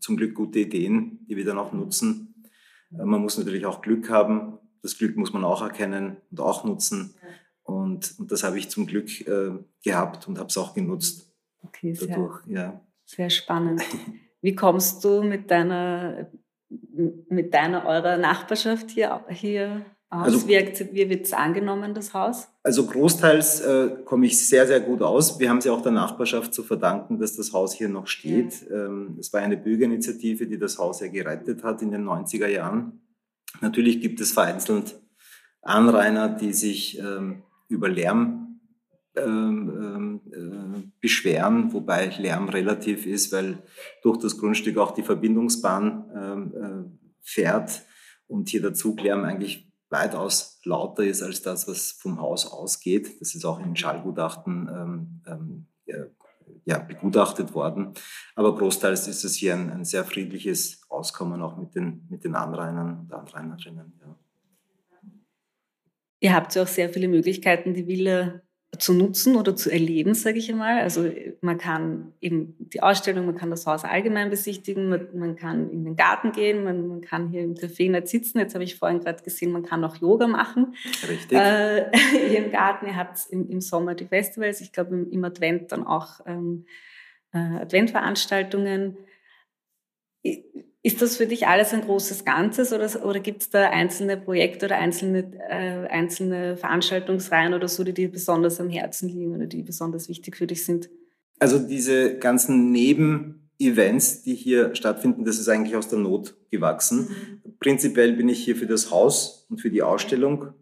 zum 0.00 0.16
Glück 0.16 0.34
gute 0.34 0.60
Ideen, 0.60 1.26
die 1.28 1.36
wir 1.36 1.44
dann 1.44 1.58
auch 1.58 1.72
nutzen. 1.72 2.34
Äh, 2.92 3.04
man 3.04 3.20
muss 3.20 3.36
natürlich 3.36 3.66
auch 3.66 3.82
Glück 3.82 4.08
haben. 4.08 4.58
Das 4.80 4.96
Glück 4.96 5.16
muss 5.16 5.34
man 5.34 5.44
auch 5.44 5.60
erkennen 5.60 6.16
und 6.30 6.40
auch 6.40 6.64
nutzen. 6.64 7.14
Und, 7.62 8.14
und 8.18 8.32
das 8.32 8.42
habe 8.42 8.58
ich 8.58 8.70
zum 8.70 8.86
Glück 8.86 9.26
äh, 9.26 9.50
gehabt 9.84 10.26
und 10.28 10.38
habe 10.38 10.48
es 10.48 10.56
auch 10.56 10.72
genutzt. 10.72 11.30
Okay, 11.62 11.92
sehr, 11.92 12.08
dadurch, 12.08 12.46
ja. 12.46 12.80
Sehr 13.04 13.28
spannend. 13.28 13.82
Wie 14.40 14.54
kommst 14.54 15.04
du 15.04 15.22
mit 15.22 15.50
deiner, 15.50 16.30
mit 16.70 17.52
deiner, 17.52 17.84
eurer 17.84 18.16
Nachbarschaft 18.16 18.90
hier, 18.90 19.24
hier 19.28 19.84
aus? 20.10 20.24
Also, 20.24 20.48
wie, 20.48 20.58
wie 20.92 21.10
wird 21.10 21.26
es 21.26 21.32
angenommen, 21.32 21.94
das 21.94 22.14
Haus? 22.14 22.48
Also 22.62 22.86
großteils 22.86 23.60
äh, 23.60 23.88
komme 24.04 24.26
ich 24.26 24.38
sehr, 24.46 24.66
sehr 24.66 24.80
gut 24.80 25.02
aus. 25.02 25.38
Wir 25.38 25.50
haben 25.50 25.58
es 25.58 25.64
ja 25.64 25.72
auch 25.72 25.82
der 25.82 25.92
Nachbarschaft 25.92 26.54
zu 26.54 26.62
verdanken, 26.62 27.18
dass 27.18 27.36
das 27.36 27.52
Haus 27.52 27.74
hier 27.74 27.88
noch 27.88 28.06
steht. 28.06 28.68
Ja. 28.68 28.86
Ähm, 28.86 29.16
es 29.18 29.32
war 29.32 29.40
eine 29.40 29.56
Bürgerinitiative, 29.56 30.46
die 30.46 30.58
das 30.58 30.78
Haus 30.78 31.00
ja 31.00 31.08
gerettet 31.08 31.62
hat 31.62 31.82
in 31.82 31.90
den 31.90 32.04
90er 32.04 32.48
Jahren. 32.48 33.00
Natürlich 33.60 34.00
gibt 34.00 34.20
es 34.20 34.32
vereinzelt 34.32 35.00
Anrainer, 35.62 36.28
die 36.28 36.52
sich 36.52 36.98
ähm, 36.98 37.42
über 37.68 37.88
Lärm 37.88 38.60
ähm, 39.16 39.72
ähm, 39.76 40.20
äh, 40.32 40.82
beschweren, 41.00 41.72
wobei 41.72 42.06
Lärm 42.18 42.48
relativ 42.48 43.06
ist, 43.06 43.32
weil 43.32 43.58
durch 44.02 44.18
das 44.18 44.38
Grundstück 44.38 44.78
auch 44.78 44.92
die 44.92 45.02
Verbindungsbahn 45.02 46.04
ähm, 46.14 46.54
äh, 46.54 47.08
fährt 47.22 47.82
und 48.26 48.48
hier 48.48 48.62
der 48.62 48.74
Zuglärm 48.74 49.24
eigentlich 49.24 49.67
weitaus 49.90 50.60
lauter 50.64 51.04
ist 51.04 51.22
als 51.22 51.42
das, 51.42 51.66
was 51.68 51.92
vom 51.92 52.20
Haus 52.20 52.46
ausgeht. 52.46 53.20
Das 53.20 53.34
ist 53.34 53.44
auch 53.44 53.58
in 53.60 53.76
Schallgutachten 53.76 55.64
ja, 56.68 56.78
begutachtet 56.78 57.54
worden. 57.54 57.94
Aber 58.34 58.54
großteils 58.54 59.08
ist 59.08 59.24
es 59.24 59.34
hier 59.34 59.54
ein, 59.54 59.70
ein, 59.70 59.84
sehr 59.84 60.04
friedliches 60.04 60.82
Auskommen 60.90 61.40
auch 61.40 61.56
mit 61.56 61.74
den, 61.74 62.06
mit 62.10 62.24
den 62.24 62.34
Anrainern 62.34 63.00
und 63.00 63.12
Anrainerinnen. 63.12 63.98
Ja. 64.00 64.16
Ihr 66.20 66.34
habt 66.34 66.54
ja 66.54 66.62
auch 66.62 66.68
sehr 66.68 66.90
viele 66.90 67.08
Möglichkeiten, 67.08 67.72
die 67.72 67.86
Villa 67.86 68.42
zu 68.76 68.92
nutzen 68.92 69.36
oder 69.36 69.56
zu 69.56 69.70
erleben, 69.70 70.14
sage 70.14 70.38
ich 70.38 70.50
einmal. 70.50 70.80
Also 70.80 71.10
man 71.40 71.56
kann 71.56 72.12
eben 72.20 72.54
die 72.58 72.82
Ausstellung, 72.82 73.24
man 73.24 73.34
kann 73.34 73.50
das 73.50 73.66
Haus 73.66 73.84
allgemein 73.84 74.28
besichtigen, 74.28 74.90
man, 74.90 75.08
man 75.14 75.36
kann 75.36 75.70
in 75.70 75.84
den 75.84 75.96
Garten 75.96 76.32
gehen, 76.32 76.64
man, 76.64 76.86
man, 76.86 77.00
kann 77.00 77.30
hier 77.30 77.42
im 77.42 77.54
Café 77.54 77.90
nicht 77.90 78.08
sitzen. 78.08 78.38
Jetzt 78.38 78.54
habe 78.54 78.64
ich 78.64 78.76
vorhin 78.76 79.00
gerade 79.00 79.22
gesehen, 79.22 79.52
man 79.52 79.62
kann 79.62 79.84
auch 79.84 79.96
Yoga 79.96 80.26
machen. 80.26 80.74
Richtig. 81.08 81.38
Äh, 81.38 81.90
hier 82.28 82.44
im 82.44 82.52
Garten, 82.52 82.86
ihr 82.86 82.96
habt 82.96 83.18
im, 83.30 83.48
im 83.48 83.60
Sommer 83.62 83.94
die 83.94 84.06
Festivals, 84.06 84.60
ich 84.60 84.72
glaube 84.72 84.94
im, 84.94 85.10
im 85.10 85.24
Advent 85.24 85.72
dann 85.72 85.86
auch 85.86 86.20
ähm, 86.26 86.66
äh, 87.32 87.38
Adventveranstaltungen. 87.38 88.98
Ist 90.82 91.02
das 91.02 91.16
für 91.16 91.26
dich 91.26 91.48
alles 91.48 91.72
ein 91.74 91.80
großes 91.80 92.24
Ganzes 92.24 92.72
oder, 92.72 93.04
oder 93.04 93.18
gibt 93.18 93.42
es 93.42 93.50
da 93.50 93.68
einzelne 93.70 94.16
Projekte 94.16 94.66
oder 94.66 94.76
einzelne, 94.76 95.32
äh, 95.48 95.88
einzelne 95.88 96.56
Veranstaltungsreihen 96.56 97.52
oder 97.52 97.66
so, 97.66 97.82
die 97.82 97.92
dir 97.92 98.10
besonders 98.10 98.60
am 98.60 98.70
Herzen 98.70 99.08
liegen 99.08 99.34
oder 99.34 99.46
die 99.46 99.62
besonders 99.62 100.08
wichtig 100.08 100.36
für 100.36 100.46
dich 100.46 100.64
sind? 100.64 100.88
Also 101.40 101.58
diese 101.58 102.16
ganzen 102.18 102.70
Nebenevents, 102.70 104.22
die 104.22 104.34
hier 104.34 104.74
stattfinden, 104.76 105.24
das 105.24 105.38
ist 105.40 105.48
eigentlich 105.48 105.76
aus 105.76 105.88
der 105.88 105.98
Not 105.98 106.36
gewachsen. 106.50 107.08
Mhm. 107.44 107.58
Prinzipiell 107.58 108.12
bin 108.12 108.28
ich 108.28 108.44
hier 108.44 108.54
für 108.54 108.66
das 108.66 108.92
Haus 108.92 109.46
und 109.50 109.60
für 109.60 109.70
die 109.70 109.82
Ausstellung 109.82 110.52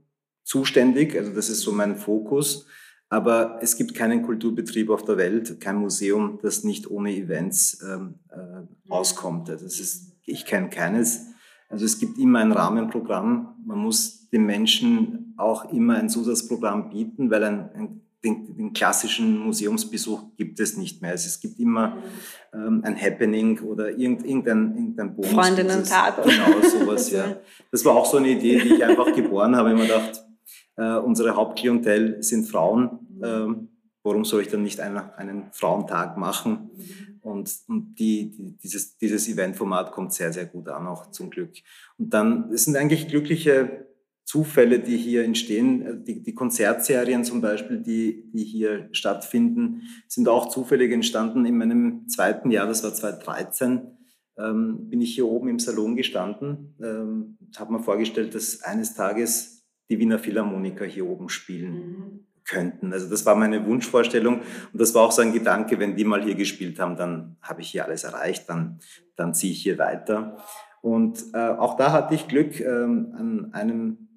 zuständig, 0.44 1.16
also 1.16 1.33
das 1.33 1.50
ist 1.50 1.61
so 1.61 1.72
mein 1.72 1.96
Fokus. 1.96 2.66
Aber 3.08 3.58
es 3.62 3.76
gibt 3.76 3.94
keinen 3.94 4.22
Kulturbetrieb 4.22 4.90
auf 4.90 5.04
der 5.04 5.16
Welt, 5.16 5.60
kein 5.60 5.76
Museum, 5.76 6.38
das 6.42 6.64
nicht 6.64 6.90
ohne 6.90 7.14
Events 7.14 7.80
ähm, 7.82 8.16
äh, 8.30 8.90
auskommt. 8.90 9.48
Also 9.48 9.66
ist, 9.66 10.12
ich 10.24 10.44
kenne 10.44 10.70
keines. 10.70 11.26
Also 11.68 11.84
es 11.84 11.98
gibt 11.98 12.18
immer 12.18 12.40
ein 12.40 12.52
Rahmenprogramm. 12.52 13.54
Man 13.64 13.78
muss 13.78 14.28
den 14.30 14.44
Menschen 14.44 15.34
auch 15.36 15.72
immer 15.72 15.96
ein 15.96 16.08
Zusatzprogramm 16.08 16.90
bieten, 16.90 17.30
weil 17.30 17.44
ein, 17.44 17.70
ein 17.74 18.00
den, 18.24 18.56
den, 18.56 18.72
klassischen 18.72 19.38
Museumsbesuch 19.38 20.36
gibt 20.36 20.58
es 20.58 20.76
nicht 20.76 21.00
mehr. 21.00 21.12
Also 21.12 21.26
es 21.26 21.40
gibt 21.40 21.60
immer 21.60 21.98
ähm, 22.52 22.82
ein 22.84 23.00
Happening 23.00 23.60
oder 23.60 23.90
irgendein, 23.90 24.74
irgendein 24.74 25.14
Bonus. 25.14 25.32
Freundinnen-Tag. 25.32 26.24
Genau, 26.24 26.60
sowas, 26.62 27.10
ja. 27.12 27.36
Das 27.70 27.84
war 27.84 27.94
auch 27.94 28.06
so 28.06 28.16
eine 28.16 28.30
Idee, 28.30 28.58
die 28.58 28.74
ich 28.74 28.84
einfach 28.84 29.14
geboren 29.14 29.54
habe. 29.54 29.70
Ich 29.70 29.76
mir 29.76 29.82
gedacht, 29.82 30.25
äh, 30.76 30.96
unsere 30.96 31.36
Hauptklientel 31.36 32.22
sind 32.22 32.46
Frauen. 32.46 32.98
Ähm, 33.22 33.68
warum 34.02 34.24
soll 34.24 34.42
ich 34.42 34.48
dann 34.48 34.62
nicht 34.62 34.80
einen, 34.80 34.98
einen 34.98 35.52
Frauentag 35.52 36.16
machen? 36.16 36.70
Und, 37.22 37.50
und 37.66 37.96
die, 37.96 38.30
die, 38.30 38.56
dieses, 38.56 38.96
dieses 38.98 39.28
Eventformat 39.28 39.90
kommt 39.90 40.12
sehr, 40.12 40.32
sehr 40.32 40.46
gut 40.46 40.68
an, 40.68 40.86
auch 40.86 41.10
zum 41.10 41.30
Glück. 41.30 41.54
Und 41.98 42.14
dann, 42.14 42.52
es 42.52 42.64
sind 42.64 42.76
eigentlich 42.76 43.08
glückliche 43.08 43.86
Zufälle, 44.24 44.80
die 44.80 44.96
hier 44.96 45.24
entstehen. 45.24 46.04
Die, 46.04 46.22
die 46.22 46.34
Konzertserien 46.34 47.24
zum 47.24 47.40
Beispiel, 47.40 47.80
die, 47.80 48.30
die 48.32 48.44
hier 48.44 48.88
stattfinden, 48.92 49.82
sind 50.08 50.28
auch 50.28 50.48
zufällig 50.48 50.92
entstanden. 50.92 51.44
In 51.46 51.56
meinem 51.56 52.08
zweiten 52.08 52.50
Jahr, 52.50 52.66
das 52.66 52.84
war 52.84 52.94
2013, 52.94 53.82
ähm, 54.38 54.88
bin 54.88 55.00
ich 55.00 55.14
hier 55.14 55.26
oben 55.26 55.48
im 55.48 55.58
Salon 55.58 55.96
gestanden, 55.96 56.74
ähm, 56.82 57.38
habe 57.56 57.72
mir 57.72 57.82
vorgestellt, 57.82 58.34
dass 58.34 58.62
eines 58.62 58.94
Tages 58.94 59.55
die 59.88 59.99
Wiener 59.99 60.18
Philharmoniker 60.18 60.85
hier 60.85 61.07
oben 61.07 61.29
spielen 61.29 61.72
mhm. 61.72 62.27
könnten. 62.44 62.92
Also 62.92 63.09
das 63.09 63.25
war 63.27 63.35
meine 63.35 63.64
Wunschvorstellung 63.66 64.40
und 64.72 64.81
das 64.81 64.94
war 64.94 65.03
auch 65.03 65.12
so 65.12 65.22
ein 65.22 65.33
Gedanke, 65.33 65.79
wenn 65.79 65.96
die 65.96 66.05
mal 66.05 66.22
hier 66.22 66.35
gespielt 66.35 66.79
haben, 66.79 66.96
dann 66.96 67.37
habe 67.42 67.61
ich 67.61 67.70
hier 67.70 67.85
alles 67.85 68.05
erreicht, 68.05 68.49
dann, 68.49 68.81
dann 69.16 69.35
ziehe 69.35 69.53
ich 69.53 69.62
hier 69.62 69.79
weiter. 69.79 70.38
Und 70.83 71.25
äh, 71.35 71.38
auch 71.38 71.77
da 71.77 71.92
hatte 71.92 72.14
ich 72.14 72.29
Glück 72.29 72.61
ähm, 72.61 73.12
an 73.16 73.53
einem, 73.53 74.09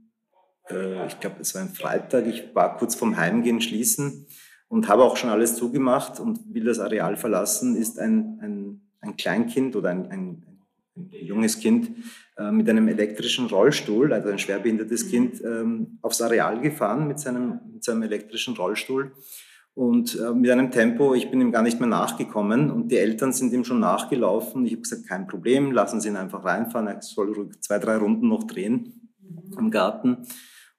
äh, 0.69 1.07
ich 1.07 1.19
glaube, 1.19 1.37
es 1.39 1.55
war 1.55 1.61
ein 1.61 1.69
Freitag, 1.69 2.27
ich 2.27 2.53
war 2.53 2.77
kurz 2.77 2.95
vorm 2.95 3.17
Heimgehen 3.17 3.61
schließen 3.61 4.27
und 4.67 4.87
habe 4.87 5.03
auch 5.03 5.17
schon 5.17 5.31
alles 5.31 5.55
zugemacht 5.55 6.19
und 6.19 6.53
will 6.53 6.65
das 6.65 6.79
Areal 6.79 7.17
verlassen, 7.17 7.75
ist 7.75 7.99
ein, 7.99 8.39
ein, 8.41 8.81
ein 9.01 9.17
Kleinkind 9.17 9.75
oder 9.75 9.89
ein, 9.89 10.11
ein, 10.11 10.45
ein 10.95 11.09
junges 11.11 11.59
Kind 11.59 11.91
mit 12.51 12.69
einem 12.69 12.87
elektrischen 12.87 13.47
Rollstuhl, 13.47 14.13
also 14.13 14.29
ein 14.29 14.39
schwerbehindertes 14.39 15.05
mhm. 15.05 15.09
Kind, 15.09 15.43
ähm, 15.43 15.99
aufs 16.01 16.21
Areal 16.21 16.61
gefahren 16.61 17.07
mit 17.07 17.19
seinem, 17.19 17.59
mit 17.73 17.83
seinem 17.83 18.03
elektrischen 18.03 18.55
Rollstuhl. 18.55 19.11
Und 19.75 20.19
äh, 20.19 20.33
mit 20.33 20.51
einem 20.51 20.71
Tempo, 20.71 21.13
ich 21.13 21.31
bin 21.31 21.39
ihm 21.39 21.51
gar 21.51 21.61
nicht 21.61 21.79
mehr 21.79 21.87
nachgekommen 21.87 22.69
und 22.69 22.89
die 22.89 22.97
Eltern 22.97 23.31
sind 23.31 23.53
ihm 23.53 23.63
schon 23.63 23.79
nachgelaufen. 23.79 24.65
Ich 24.65 24.73
habe 24.73 24.81
gesagt, 24.81 25.07
kein 25.07 25.25
Problem, 25.27 25.71
lassen 25.71 26.01
Sie 26.01 26.09
ihn 26.09 26.17
einfach 26.17 26.43
reinfahren, 26.43 26.87
er 26.87 27.01
soll 27.01 27.49
zwei, 27.61 27.79
drei 27.79 27.95
Runden 27.95 28.27
noch 28.27 28.43
drehen 28.43 29.09
mhm. 29.21 29.57
im 29.57 29.71
Garten. 29.71 30.25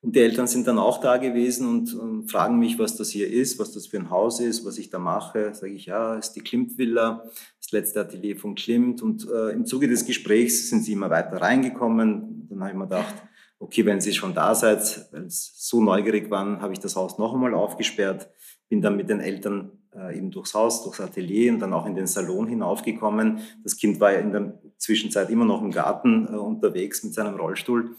Und 0.02 0.16
die 0.16 0.20
Eltern 0.20 0.46
sind 0.46 0.66
dann 0.66 0.78
auch 0.78 0.98
da 0.98 1.18
gewesen 1.18 1.68
und, 1.68 1.94
und, 1.94 2.30
fragen 2.30 2.58
mich, 2.58 2.78
was 2.78 2.96
das 2.96 3.10
hier 3.10 3.30
ist, 3.30 3.58
was 3.58 3.72
das 3.72 3.86
für 3.86 3.98
ein 3.98 4.08
Haus 4.08 4.40
ist, 4.40 4.64
was 4.64 4.78
ich 4.78 4.88
da 4.88 4.98
mache. 4.98 5.54
Sage 5.54 5.74
ich, 5.74 5.86
ja, 5.86 6.14
ist 6.14 6.32
die 6.32 6.40
Klimt-Villa, 6.40 7.22
das 7.58 7.70
letzte 7.72 8.00
Atelier 8.00 8.36
von 8.36 8.54
Klimt. 8.54 9.02
Und 9.02 9.28
äh, 9.28 9.50
im 9.50 9.66
Zuge 9.66 9.88
des 9.88 10.06
Gesprächs 10.06 10.70
sind 10.70 10.84
sie 10.84 10.92
immer 10.92 11.10
weiter 11.10 11.36
reingekommen. 11.42 12.46
Dann 12.48 12.60
habe 12.60 12.70
ich 12.70 12.76
mir 12.76 12.84
gedacht, 12.84 13.14
okay, 13.60 13.84
wenn 13.84 14.00
Sie 14.00 14.14
schon 14.14 14.34
da 14.34 14.54
seid, 14.54 15.06
weil 15.12 15.30
Sie 15.30 15.50
so 15.54 15.82
neugierig 15.82 16.30
waren, 16.30 16.60
habe 16.62 16.72
ich 16.72 16.80
das 16.80 16.96
Haus 16.96 17.18
noch 17.18 17.34
einmal 17.34 17.54
aufgesperrt, 17.54 18.28
bin 18.68 18.80
dann 18.80 18.96
mit 18.96 19.10
den 19.10 19.20
Eltern 19.20 19.70
äh, 19.94 20.16
eben 20.16 20.30
durchs 20.30 20.54
Haus, 20.54 20.82
durchs 20.82 21.00
Atelier 21.00 21.52
und 21.52 21.60
dann 21.60 21.74
auch 21.74 21.86
in 21.86 21.94
den 21.94 22.06
Salon 22.06 22.48
hinaufgekommen. 22.48 23.40
Das 23.62 23.76
Kind 23.76 24.00
war 24.00 24.12
ja 24.12 24.20
in 24.20 24.32
der 24.32 24.58
Zwischenzeit 24.78 25.28
immer 25.28 25.44
noch 25.44 25.62
im 25.62 25.70
Garten 25.70 26.26
äh, 26.26 26.36
unterwegs 26.36 27.04
mit 27.04 27.12
seinem 27.12 27.34
Rollstuhl. 27.34 27.96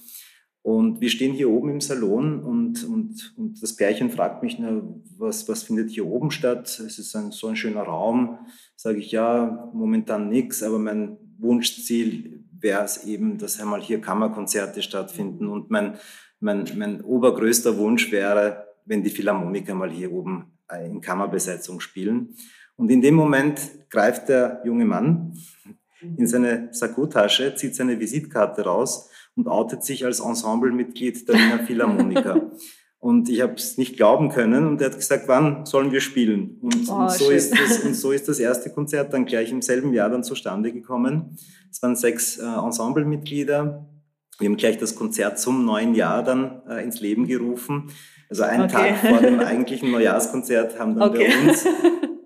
Und 0.63 1.01
wir 1.01 1.09
stehen 1.09 1.33
hier 1.33 1.49
oben 1.49 1.69
im 1.69 1.81
Salon 1.81 2.43
und, 2.43 2.83
und, 2.83 3.33
und 3.35 3.63
das 3.63 3.75
Pärchen 3.75 4.11
fragt 4.11 4.43
mich, 4.43 4.59
na, 4.59 4.83
was, 5.17 5.49
was 5.49 5.63
findet 5.63 5.89
hier 5.89 6.05
oben 6.05 6.29
statt? 6.29 6.67
Es 6.67 6.99
ist 6.99 7.15
ein, 7.15 7.31
so 7.31 7.47
ein 7.47 7.55
schöner 7.55 7.81
Raum. 7.81 8.37
Sage 8.75 8.99
ich, 8.99 9.11
ja, 9.11 9.71
momentan 9.73 10.29
nichts, 10.29 10.61
aber 10.61 10.77
mein 10.77 11.17
Wunschziel 11.39 12.43
wäre 12.59 12.83
es 12.83 13.05
eben, 13.05 13.39
dass 13.39 13.59
einmal 13.59 13.81
hier 13.81 14.01
Kammerkonzerte 14.01 14.83
stattfinden. 14.83 15.47
Und 15.47 15.71
mein, 15.71 15.95
mein, 16.39 16.65
mein 16.75 17.01
obergrößter 17.01 17.77
Wunsch 17.77 18.11
wäre, 18.11 18.67
wenn 18.85 19.03
die 19.03 19.09
Philharmoniker 19.09 19.73
mal 19.73 19.89
hier 19.89 20.11
oben 20.11 20.51
in 20.85 21.01
Kammerbesetzung 21.01 21.79
spielen. 21.79 22.35
Und 22.75 22.91
in 22.91 23.01
dem 23.01 23.15
Moment 23.15 23.59
greift 23.89 24.29
der 24.29 24.61
junge 24.63 24.85
Mann 24.85 25.33
in 26.17 26.27
seine 26.27 26.69
Sakkotasche, 26.71 27.55
zieht 27.55 27.75
seine 27.75 27.99
Visitkarte 27.99 28.63
raus 28.63 29.09
und 29.35 29.47
outet 29.47 29.83
sich 29.83 30.05
als 30.05 30.19
Ensemblemitglied 30.19 31.27
der 31.27 31.35
Wiener 31.35 31.59
Philharmoniker. 31.59 32.51
Und 33.01 33.29
ich 33.29 33.41
habe 33.41 33.53
es 33.53 33.79
nicht 33.79 33.97
glauben 33.97 34.29
können 34.29 34.67
und 34.67 34.79
er 34.79 34.91
hat 34.91 34.95
gesagt, 34.95 35.27
wann 35.27 35.65
sollen 35.65 35.91
wir 35.91 36.01
spielen? 36.01 36.59
Und, 36.61 36.87
oh, 36.87 36.97
und, 36.97 37.11
so 37.11 37.31
ist 37.31 37.51
das, 37.51 37.79
und 37.79 37.95
so 37.95 38.11
ist 38.11 38.27
das 38.27 38.37
erste 38.49 38.69
Konzert 38.69 39.11
dann 39.11 39.25
gleich 39.25 39.51
im 39.51 39.63
selben 39.63 39.91
Jahr 39.91 40.07
dann 40.07 40.23
zustande 40.23 40.71
gekommen. 40.71 41.35
Es 41.71 41.81
waren 41.81 41.95
sechs 41.95 42.37
äh, 42.37 42.43
Ensemblemitglieder. 42.45 43.89
Wir 44.37 44.47
haben 44.47 44.55
gleich 44.55 44.77
das 44.77 44.95
Konzert 44.95 45.39
zum 45.39 45.65
neuen 45.65 45.95
Jahr 45.95 46.23
dann 46.23 46.61
äh, 46.69 46.83
ins 46.83 47.01
Leben 47.01 47.25
gerufen. 47.25 47.89
Also 48.29 48.43
einen 48.43 48.65
okay. 48.65 48.93
Tag 48.93 48.97
vor 48.99 49.19
dem 49.19 49.39
eigentlichen 49.39 49.89
Neujahrskonzert 49.89 50.77
haben 50.77 50.93
dann 50.93 51.09
okay. 51.09 51.27
bei 51.27 51.49
uns 51.49 51.65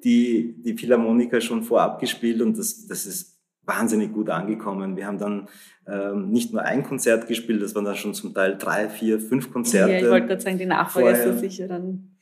die, 0.04 0.62
die 0.62 0.78
Philharmoniker 0.78 1.40
schon 1.40 1.64
vorab 1.64 2.02
gespielt 2.02 2.42
und 2.42 2.58
das, 2.58 2.86
das 2.86 3.06
ist 3.06 3.35
wahnsinnig 3.66 4.14
gut 4.14 4.30
angekommen. 4.30 4.96
Wir 4.96 5.08
haben 5.08 5.18
dann 5.18 5.48
ähm, 5.88 6.30
nicht 6.30 6.54
nur 6.54 6.62
ein 6.62 6.84
Konzert 6.84 7.28
gespielt, 7.28 7.62
das 7.62 7.76
waren 7.76 7.86
dann 7.86 7.96
schon 7.96 8.14
zum 8.14 8.34
Teil 8.34 8.58
drei, 8.58 8.90
vier, 8.90 9.20
fünf 9.20 9.52
Konzerte. 9.52 9.94
Ja, 9.94 10.00
ich 10.00 10.10
wollte 10.10 10.28
gerade 10.28 10.42
sagen, 10.42 10.58
die 10.58 10.66
Nachfolger 10.66 11.12
ist 11.12 11.24
so 11.24 11.40
sicher 11.40 11.68
dann. 11.68 12.18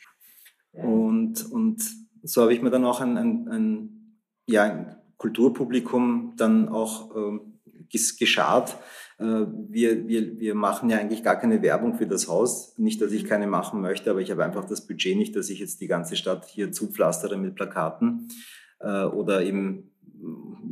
Ja. 0.74 0.84
Und, 0.84 1.52
und 1.52 1.84
so 2.24 2.42
habe 2.42 2.54
ich 2.54 2.62
mir 2.62 2.70
dann 2.70 2.86
auch 2.86 3.02
ein, 3.02 3.18
ein, 3.18 3.48
ein, 3.50 4.20
ja, 4.48 4.64
ein 4.64 4.96
Kulturpublikum 5.18 6.34
dann 6.38 6.70
auch 6.70 7.16
ähm, 7.16 7.60
geschart. 7.90 8.78
Äh, 9.20 9.46
wir, 9.70 10.08
wir, 10.08 10.40
wir 10.40 10.56
machen 10.56 10.90
ja 10.90 10.98
eigentlich 10.98 11.24
gar 11.24 11.38
keine 11.38 11.62
Werbung 11.62 11.96
für 11.96 12.08
das 12.08 12.28
Haus. 12.28 12.78
Nicht, 12.78 13.02
dass 13.02 13.12
ich 13.12 13.26
keine 13.26 13.48
machen 13.48 13.82
möchte, 13.82 14.10
aber 14.10 14.22
ich 14.22 14.32
habe 14.32 14.44
einfach 14.44 14.66
das 14.66 14.88
Budget 14.88 15.18
nicht, 15.18 15.36
dass 15.36 15.50
ich 15.50 15.60
jetzt 15.60 15.82
die 15.82 15.88
ganze 15.88 16.16
Stadt 16.16 16.46
hier 16.46 16.72
zupflastere 16.72 17.38
mit 17.38 17.56
Plakaten 17.56 18.30
äh, 18.80 19.04
oder 19.04 19.44
eben 19.44 19.93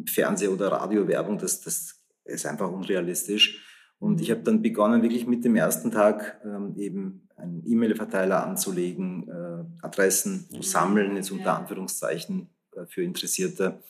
Fernseh- 0.06 0.48
oder 0.48 0.72
Radiowerbung, 0.72 1.38
das, 1.38 1.62
das 1.62 2.02
ist 2.26 2.46
einfach 2.46 2.72
unrealistisch. 2.72 3.68
Und 4.00 4.20
ich 4.20 4.32
habe 4.32 4.42
dann 4.42 4.62
begonnen, 4.62 5.04
wirklich 5.04 5.28
mit 5.28 5.46
dem 5.46 5.56
ersten 5.56 5.92
Tag 5.92 6.42
ähm, 6.44 6.74
eben 6.76 7.28
einen 7.36 7.64
E-Mail-Verteiler 7.66 8.46
anzulegen, 8.46 9.30
äh, 9.30 9.86
Adressen 9.86 10.48
zu 10.50 10.62
sammeln, 10.64 11.16
jetzt 11.16 11.32
unter 11.32 11.58
Anführungszeichen 11.58 12.50
äh, 12.76 12.86
für 12.88 13.04
Interessierte. 13.04 13.84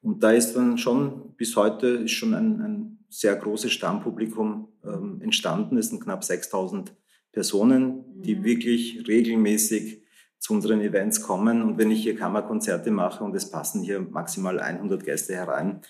Und 0.00 0.22
da 0.22 0.30
ist 0.30 0.54
dann 0.54 0.78
schon, 0.78 1.34
bis 1.36 1.56
heute 1.56 1.86
ist 1.88 2.12
schon 2.12 2.34
ein, 2.34 2.60
ein 2.60 2.98
sehr 3.10 3.36
großes 3.36 3.72
Stammpublikum 3.72 4.68
ähm, 4.84 5.20
entstanden. 5.20 5.76
Es 5.76 5.88
sind 5.88 6.02
knapp 6.02 6.24
6000 6.24 6.94
Personen, 7.32 8.22
die 8.22 8.36
mhm. 8.36 8.44
wirklich 8.44 9.06
regelmäßig 9.06 10.02
zu 10.38 10.54
unseren 10.54 10.80
Events 10.80 11.22
kommen. 11.22 11.62
Und 11.62 11.78
wenn 11.78 11.90
ich 11.90 12.02
hier 12.02 12.16
Kammerkonzerte 12.16 12.90
mache 12.90 13.24
und 13.24 13.34
es 13.34 13.50
passen 13.50 13.82
hier 13.82 14.00
maximal 14.00 14.60
100 14.60 15.04
Gäste 15.04 15.34
herein, 15.34 15.80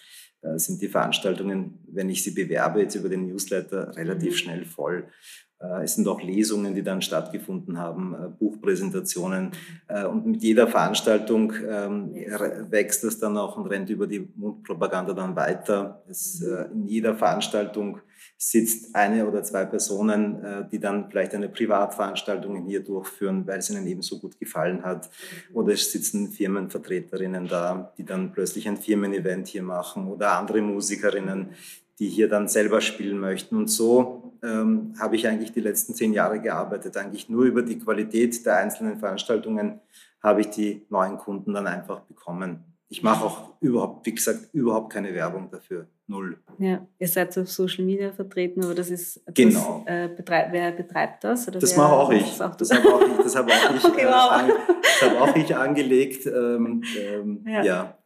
sind 0.55 0.81
die 0.81 0.89
Veranstaltungen, 0.89 1.81
wenn 1.89 2.09
ich 2.09 2.23
sie 2.23 2.31
bewerbe, 2.31 2.81
jetzt 2.81 2.95
über 2.95 3.09
den 3.09 3.27
Newsletter, 3.27 3.97
relativ 3.97 4.35
mhm. 4.35 4.37
schnell 4.37 4.65
voll. 4.65 5.09
Äh, 5.61 5.85
es 5.85 5.95
sind 5.95 6.07
auch 6.09 6.23
Lesungen, 6.23 6.75
die 6.75 6.83
dann 6.83 7.03
stattgefunden 7.03 7.79
haben, 7.79 8.15
äh, 8.15 8.29
Buchpräsentationen. 8.29 9.53
Äh, 9.89 10.05
und 10.07 10.27
mit 10.27 10.43
jeder 10.43 10.69
Veranstaltung 10.69 11.53
ähm, 11.69 12.15
wächst 12.71 13.05
es 13.05 13.19
dann 13.19 13.37
auch 13.37 13.57
und 13.57 13.67
rennt 13.67 13.91
über 13.91 14.07
die 14.07 14.29
Mundpropaganda 14.37 15.13
dann 15.13 15.37
weiter. 15.37 16.03
Es, 16.09 16.41
in 16.41 16.87
jeder 16.87 17.15
Veranstaltung 17.15 18.01
sitzt 18.40 18.94
eine 18.94 19.27
oder 19.27 19.42
zwei 19.42 19.64
Personen, 19.64 20.68
die 20.70 20.79
dann 20.79 21.11
vielleicht 21.11 21.35
eine 21.35 21.48
Privatveranstaltung 21.48 22.64
hier 22.66 22.85
durchführen, 22.85 23.44
weil 23.46 23.59
es 23.59 23.68
ihnen 23.68 23.85
eben 23.87 24.01
so 24.01 24.20
gut 24.20 24.38
gefallen 24.38 24.85
hat. 24.85 25.11
Oder 25.53 25.72
es 25.72 25.90
sitzen 25.90 26.31
Firmenvertreterinnen 26.31 27.48
da, 27.48 27.92
die 27.98 28.05
dann 28.05 28.33
plötzlich 28.33 28.68
ein 28.68 28.77
Firmen-Event 28.77 29.48
hier 29.48 29.64
machen 29.64 30.07
oder 30.07 30.38
andere 30.38 30.62
Musikerinnen, 30.62 31.48
die 31.98 32.09
hier 32.09 32.29
dann 32.29 32.46
selber 32.46 32.81
spielen 32.81 33.18
möchten. 33.18 33.57
Und 33.57 33.68
so 33.68 34.33
ähm, 34.44 34.94
habe 35.01 35.16
ich 35.16 35.27
eigentlich 35.27 35.53
die 35.53 35.61
letzten 35.61 35.94
zehn 35.94 36.12
Jahre 36.12 36.40
gearbeitet. 36.40 36.96
Eigentlich 36.96 37.29
nur 37.29 37.44
über 37.44 37.62
die 37.62 37.79
Qualität 37.79 38.46
der 38.46 38.59
einzelnen 38.59 39.01
Veranstaltungen 39.01 39.81
habe 40.22 40.42
ich 40.42 40.51
die 40.51 40.87
neuen 40.90 41.16
Kunden 41.18 41.55
dann 41.55 41.66
einfach 41.66 42.01
bekommen. 42.03 42.67
Ich 42.90 43.03
mache 43.03 43.24
auch 43.24 43.61
überhaupt, 43.61 44.07
wie 44.07 44.14
gesagt, 44.14 44.48
überhaupt 44.55 44.92
keine 44.92 45.12
Werbung 45.14 45.51
dafür. 45.51 45.88
Null. 46.07 46.38
Ja, 46.59 46.87
ihr 46.98 47.09
seid 47.09 47.37
auf 47.37 47.51
Social 47.51 47.85
Media 47.85 48.12
vertreten, 48.12 48.64
aber 48.64 48.74
das 48.74 48.88
ist. 48.88 49.20
Genau. 49.35 49.85
äh, 49.87 50.09
betreib, 50.09 50.53
wer 50.53 50.72
betreibt 50.72 51.22
das? 51.22 51.46
Oder 51.46 51.59
das 51.59 51.77
mache 51.77 51.92
auch 51.92 52.11
ich. 52.11 52.38
Das, 52.38 52.57
das 52.57 52.70
habe 52.70 52.94
auch 52.94 53.03
ich, 53.03 53.16
das 53.24 53.37
habe 53.37 53.53
auch 53.53 53.74
ich, 53.77 53.85
okay, 53.85 54.03
äh, 54.03 54.07
wow. 54.07 54.31
an, 54.31 54.51
das 54.83 55.03
habe 55.03 55.20
auch 55.20 55.37
ich 55.37 55.55
angelegt. 55.55 56.27
Ähm, 56.27 56.83
ähm, 56.98 57.44
ja. 57.46 57.62
ja. 57.62 57.98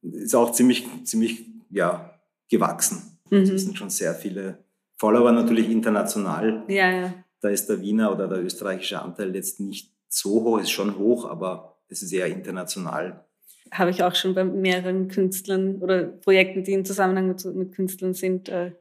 Ist 0.00 0.34
auch 0.34 0.52
ziemlich, 0.52 0.86
ziemlich, 1.04 1.46
ja, 1.68 2.18
gewachsen. 2.48 3.18
Mhm. 3.28 3.42
Es 3.42 3.62
sind 3.62 3.76
schon 3.76 3.90
sehr 3.90 4.14
viele 4.14 4.64
Follower 4.96 5.32
natürlich 5.32 5.68
international. 5.68 6.64
Ja, 6.68 6.90
ja. 6.90 7.14
Da 7.40 7.48
ist 7.50 7.68
der 7.68 7.80
Wiener 7.82 8.10
oder 8.10 8.26
der 8.26 8.42
österreichische 8.42 9.02
Anteil 9.02 9.34
jetzt 9.34 9.60
nicht 9.60 9.92
so 10.08 10.44
hoch, 10.44 10.60
ist 10.60 10.70
schon 10.70 10.96
hoch, 10.96 11.28
aber 11.28 11.76
es 11.88 12.02
ist 12.02 12.12
eher 12.12 12.26
international. 12.26 13.24
Habe 13.72 13.90
ich 13.90 14.02
auch 14.04 14.14
schon 14.14 14.34
bei 14.34 14.44
mehreren 14.44 15.08
Künstlern 15.08 15.76
oder 15.76 16.04
Projekten, 16.04 16.62
die 16.62 16.72
in 16.72 16.84
Zusammenhang 16.84 17.28
mit, 17.28 17.44
mit 17.44 17.74
Künstlern 17.74 18.14
sind. 18.14 18.48
Äh, 18.48 18.72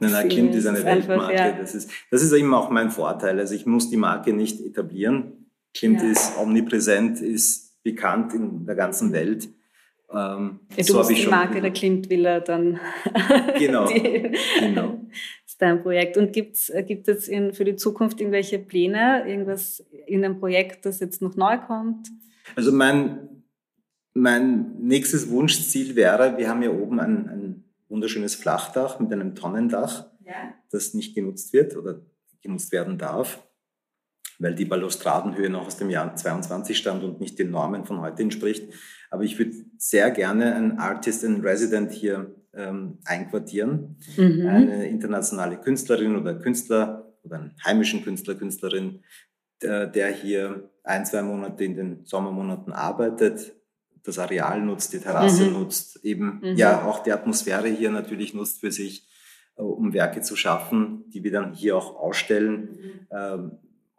Nein, 0.00 0.12
nein, 0.12 0.28
Klimt 0.28 0.54
ist 0.54 0.66
eine 0.66 0.84
Weltmarke. 0.84 1.34
ja. 1.34 1.52
das, 1.52 1.74
ist, 1.74 1.90
das 2.10 2.22
ist 2.22 2.32
eben 2.32 2.54
auch 2.54 2.70
mein 2.70 2.90
Vorteil. 2.90 3.38
Also 3.38 3.54
ich 3.54 3.66
muss 3.66 3.90
die 3.90 3.96
Marke 3.96 4.32
nicht 4.32 4.60
etablieren. 4.60 5.50
Klimt 5.74 6.00
ja. 6.02 6.10
ist 6.10 6.38
omnipräsent, 6.38 7.20
ist 7.20 7.82
bekannt 7.82 8.32
in 8.32 8.64
der 8.64 8.76
ganzen 8.76 9.12
Welt. 9.12 9.48
Ähm, 10.10 10.60
ja, 10.70 10.76
du 10.76 10.82
so 10.84 10.98
musst 10.98 11.10
die 11.10 11.26
Marke 11.26 11.60
der 11.60 11.72
Klimt-Villa 11.72 12.40
dann. 12.40 12.80
Genau. 13.58 13.88
die, 13.92 14.30
genau. 14.60 15.00
ist 15.44 15.60
dein 15.60 15.82
Projekt. 15.82 16.16
Und 16.16 16.32
gibt's, 16.32 16.72
gibt 16.86 17.08
es 17.08 17.26
in, 17.26 17.52
für 17.52 17.64
die 17.64 17.74
Zukunft 17.74 18.20
irgendwelche 18.20 18.60
Pläne, 18.60 19.24
irgendwas 19.26 19.84
in 20.06 20.24
einem 20.24 20.38
Projekt, 20.38 20.86
das 20.86 21.00
jetzt 21.00 21.20
noch 21.20 21.34
neu 21.34 21.58
kommt? 21.58 22.08
Also 22.54 22.70
mein, 22.70 23.37
mein 24.18 24.76
nächstes 24.80 25.30
Wunschziel 25.30 25.96
wäre, 25.96 26.36
wir 26.36 26.48
haben 26.48 26.62
hier 26.62 26.74
oben 26.74 27.00
ein, 27.00 27.28
ein 27.28 27.64
wunderschönes 27.88 28.34
Flachdach 28.34 29.00
mit 29.00 29.12
einem 29.12 29.34
Tonnendach, 29.34 30.06
ja. 30.24 30.54
das 30.70 30.94
nicht 30.94 31.14
genutzt 31.14 31.52
wird 31.52 31.76
oder 31.76 32.00
genutzt 32.42 32.72
werden 32.72 32.98
darf, 32.98 33.42
weil 34.38 34.54
die 34.54 34.64
Balustradenhöhe 34.64 35.50
noch 35.50 35.66
aus 35.66 35.76
dem 35.76 35.90
Jahr 35.90 36.14
22 36.14 36.76
stammt 36.76 37.02
und 37.02 37.20
nicht 37.20 37.38
den 37.38 37.50
Normen 37.50 37.84
von 37.84 38.00
heute 38.00 38.22
entspricht. 38.22 38.72
Aber 39.10 39.24
ich 39.24 39.38
würde 39.38 39.52
sehr 39.78 40.10
gerne 40.10 40.54
einen 40.54 40.78
Artist 40.78 41.24
in 41.24 41.40
Resident 41.40 41.92
hier 41.92 42.34
ähm, 42.52 42.98
einquartieren. 43.04 43.96
Mhm. 44.16 44.46
Eine 44.46 44.88
internationale 44.88 45.56
Künstlerin 45.58 46.16
oder 46.16 46.34
Künstler 46.34 47.14
oder 47.22 47.36
einen 47.36 47.54
heimischen 47.64 48.04
Künstler, 48.04 48.34
Künstlerin, 48.34 49.02
der, 49.62 49.86
der 49.86 50.08
hier 50.08 50.70
ein, 50.84 51.04
zwei 51.04 51.22
Monate 51.22 51.64
in 51.64 51.74
den 51.74 52.04
Sommermonaten 52.04 52.72
arbeitet, 52.72 53.57
das 54.04 54.18
Areal 54.18 54.60
nutzt, 54.62 54.92
die 54.92 54.98
Terrasse 54.98 55.46
mhm. 55.46 55.52
nutzt, 55.54 56.04
eben 56.04 56.40
mhm. 56.42 56.56
ja 56.56 56.84
auch 56.84 57.02
die 57.02 57.12
Atmosphäre 57.12 57.68
hier 57.68 57.90
natürlich 57.90 58.34
nutzt 58.34 58.60
für 58.60 58.72
sich, 58.72 59.06
äh, 59.56 59.62
um 59.62 59.92
Werke 59.92 60.22
zu 60.22 60.36
schaffen, 60.36 61.04
die 61.08 61.24
wir 61.24 61.32
dann 61.32 61.54
hier 61.54 61.76
auch 61.76 61.96
ausstellen 61.96 62.60
mhm. 62.60 63.06
ähm, 63.10 63.50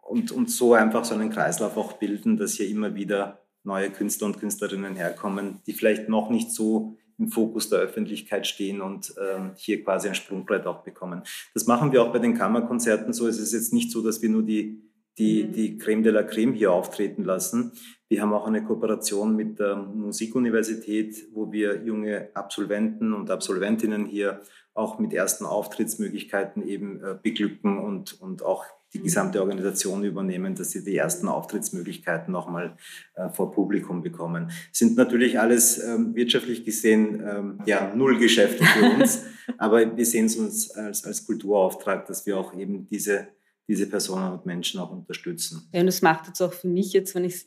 und, 0.02 0.32
und 0.32 0.50
so 0.50 0.74
einfach 0.74 1.04
so 1.04 1.14
einen 1.14 1.30
Kreislauf 1.30 1.76
auch 1.76 1.94
bilden, 1.94 2.36
dass 2.36 2.54
hier 2.54 2.68
immer 2.68 2.94
wieder 2.94 3.40
neue 3.62 3.90
Künstler 3.90 4.26
und 4.26 4.38
Künstlerinnen 4.38 4.96
herkommen, 4.96 5.60
die 5.66 5.72
vielleicht 5.72 6.08
noch 6.08 6.30
nicht 6.30 6.50
so 6.50 6.96
im 7.18 7.28
Fokus 7.28 7.68
der 7.68 7.80
Öffentlichkeit 7.80 8.46
stehen 8.46 8.80
und 8.80 9.14
ähm, 9.20 9.52
hier 9.54 9.84
quasi 9.84 10.08
ein 10.08 10.14
Sprungbrett 10.14 10.66
auch 10.66 10.82
bekommen. 10.82 11.22
Das 11.52 11.66
machen 11.66 11.92
wir 11.92 12.02
auch 12.02 12.12
bei 12.12 12.18
den 12.18 12.34
Kammerkonzerten 12.34 13.12
so. 13.12 13.28
Es 13.28 13.38
ist 13.38 13.52
jetzt 13.52 13.74
nicht 13.74 13.92
so, 13.92 14.02
dass 14.02 14.22
wir 14.22 14.30
nur 14.30 14.42
die, 14.42 14.89
die, 15.20 15.44
mhm. 15.44 15.52
die 15.52 15.78
Creme 15.78 16.02
de 16.02 16.12
la 16.12 16.22
Creme 16.24 16.54
hier 16.54 16.72
auftreten 16.72 17.22
lassen. 17.22 17.72
Wir 18.08 18.22
haben 18.22 18.32
auch 18.32 18.46
eine 18.46 18.64
Kooperation 18.64 19.36
mit 19.36 19.60
der 19.60 19.76
Musikuniversität, 19.76 21.28
wo 21.32 21.52
wir 21.52 21.84
junge 21.84 22.30
Absolventen 22.34 23.12
und 23.12 23.30
Absolventinnen 23.30 24.06
hier 24.06 24.40
auch 24.74 24.98
mit 24.98 25.12
ersten 25.12 25.44
Auftrittsmöglichkeiten 25.44 26.66
eben 26.66 27.02
äh, 27.04 27.16
beglücken 27.22 27.78
und, 27.78 28.20
und 28.20 28.42
auch 28.42 28.64
die 28.92 29.00
gesamte 29.00 29.40
Organisation 29.40 30.02
übernehmen, 30.02 30.54
dass 30.56 30.72
sie 30.72 30.82
die 30.82 30.96
ersten 30.96 31.28
Auftrittsmöglichkeiten 31.28 32.32
nochmal 32.32 32.76
äh, 33.14 33.28
vor 33.28 33.52
Publikum 33.52 34.02
bekommen. 34.02 34.50
Sind 34.72 34.96
natürlich 34.96 35.38
alles 35.38 35.82
ähm, 35.82 36.14
wirtschaftlich 36.14 36.64
gesehen 36.64 37.22
ähm, 37.24 37.58
ja 37.66 37.92
null 37.94 38.18
Geschäfte 38.18 38.64
für 38.64 38.90
uns, 38.90 39.24
aber 39.58 39.96
wir 39.96 40.06
sehen 40.06 40.26
es 40.26 40.36
uns 40.36 40.70
als, 40.72 41.04
als 41.04 41.24
Kulturauftrag, 41.26 42.06
dass 42.06 42.26
wir 42.26 42.36
auch 42.36 42.56
eben 42.56 42.88
diese, 42.88 43.28
diese 43.70 43.88
Personen 43.88 44.32
und 44.32 44.46
Menschen 44.46 44.80
auch 44.80 44.90
unterstützen. 44.90 45.68
Ja, 45.72 45.80
und 45.80 45.88
es 45.88 46.02
macht 46.02 46.26
jetzt 46.26 46.40
auch 46.40 46.52
für 46.52 46.68
mich 46.68 46.92
jetzt, 46.92 47.14
wenn 47.14 47.24
ich 47.24 47.46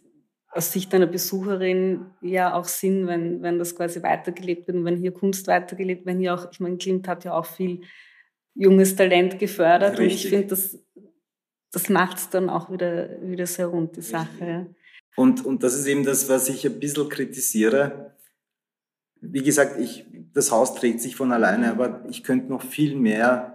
aus 0.49 0.71
Sicht 0.71 0.93
einer 0.93 1.07
Besucherin 1.07 2.05
ja 2.21 2.53
auch 2.53 2.65
Sinn, 2.65 3.07
wenn, 3.07 3.41
wenn 3.41 3.59
das 3.59 3.75
quasi 3.75 4.01
weitergelebt 4.01 4.67
wird 4.67 4.77
und 4.77 4.85
wenn 4.85 4.97
hier 4.97 5.11
Kunst 5.11 5.47
weitergelebt, 5.47 6.05
wenn 6.05 6.19
hier 6.19 6.33
auch, 6.33 6.51
ich 6.51 6.59
meine, 6.59 6.77
Klimt 6.77 7.07
hat 7.07 7.25
ja 7.25 7.33
auch 7.33 7.45
viel 7.45 7.81
junges 8.55 8.95
Talent 8.95 9.39
gefördert 9.39 9.99
Richtig. 9.99 10.05
und 10.07 10.15
ich 10.15 10.29
finde, 10.29 10.47
das 10.47 10.79
das 11.73 11.89
macht 11.89 12.17
es 12.17 12.29
dann 12.29 12.49
auch 12.49 12.71
wieder, 12.71 13.09
wieder 13.23 13.47
sehr 13.47 13.65
rund, 13.65 13.97
die 13.97 14.01
Sache. 14.01 14.67
Und, 15.15 15.43
und 15.43 15.63
das 15.63 15.73
ist 15.73 15.87
eben 15.87 16.05
das, 16.05 16.29
was 16.29 16.47
ich 16.47 16.65
ein 16.65 16.79
bisschen 16.79 17.09
kritisiere. 17.09 18.15
Wie 19.19 19.41
gesagt, 19.41 19.79
ich, 19.79 20.05
das 20.33 20.51
Haus 20.51 20.75
trägt 20.75 21.01
sich 21.01 21.15
von 21.15 21.31
alleine, 21.31 21.71
aber 21.71 22.05
ich 22.09 22.23
könnte 22.23 22.49
noch 22.49 22.61
viel 22.61 22.95
mehr. 22.95 23.52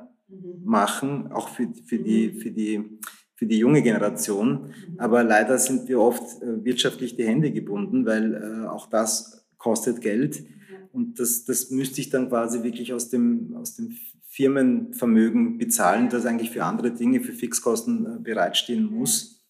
Machen, 0.65 1.33
auch 1.33 1.49
für, 1.49 1.69
für, 1.87 1.99
die, 1.99 2.33
für, 2.33 2.51
die, 2.51 2.99
für 3.35 3.47
die 3.47 3.59
junge 3.59 3.83
Generation. 3.83 4.51
Mhm. 4.51 4.99
Aber 4.99 5.25
leider 5.25 5.59
sind 5.59 5.89
wir 5.89 6.01
oft 6.01 6.43
äh, 6.43 6.65
wirtschaftlich 6.65 7.17
die 7.17 7.27
Hände 7.27 7.51
gebunden, 7.51 8.05
weil 8.07 8.35
äh, 8.35 8.67
auch 8.69 8.89
das 8.89 9.47
kostet 9.57 10.01
Geld. 10.01 10.45
Und 10.93 11.19
das, 11.19 11.45
das 11.45 11.71
müsste 11.71 12.01
ich 12.01 12.11
dann 12.11 12.29
quasi 12.29 12.63
wirklich 12.63 12.93
aus 12.93 13.09
dem, 13.09 13.55
aus 13.57 13.77
dem 13.77 13.97
Firmenvermögen 14.29 15.59
bezahlen, 15.59 16.11
das 16.11 16.27
eigentlich 16.27 16.51
für 16.51 16.65
andere 16.65 16.93
Dinge, 16.93 17.21
für 17.21 17.33
Fixkosten 17.33 18.07
äh, 18.07 18.19
bereitstehen 18.21 18.85
muss. 18.85 19.47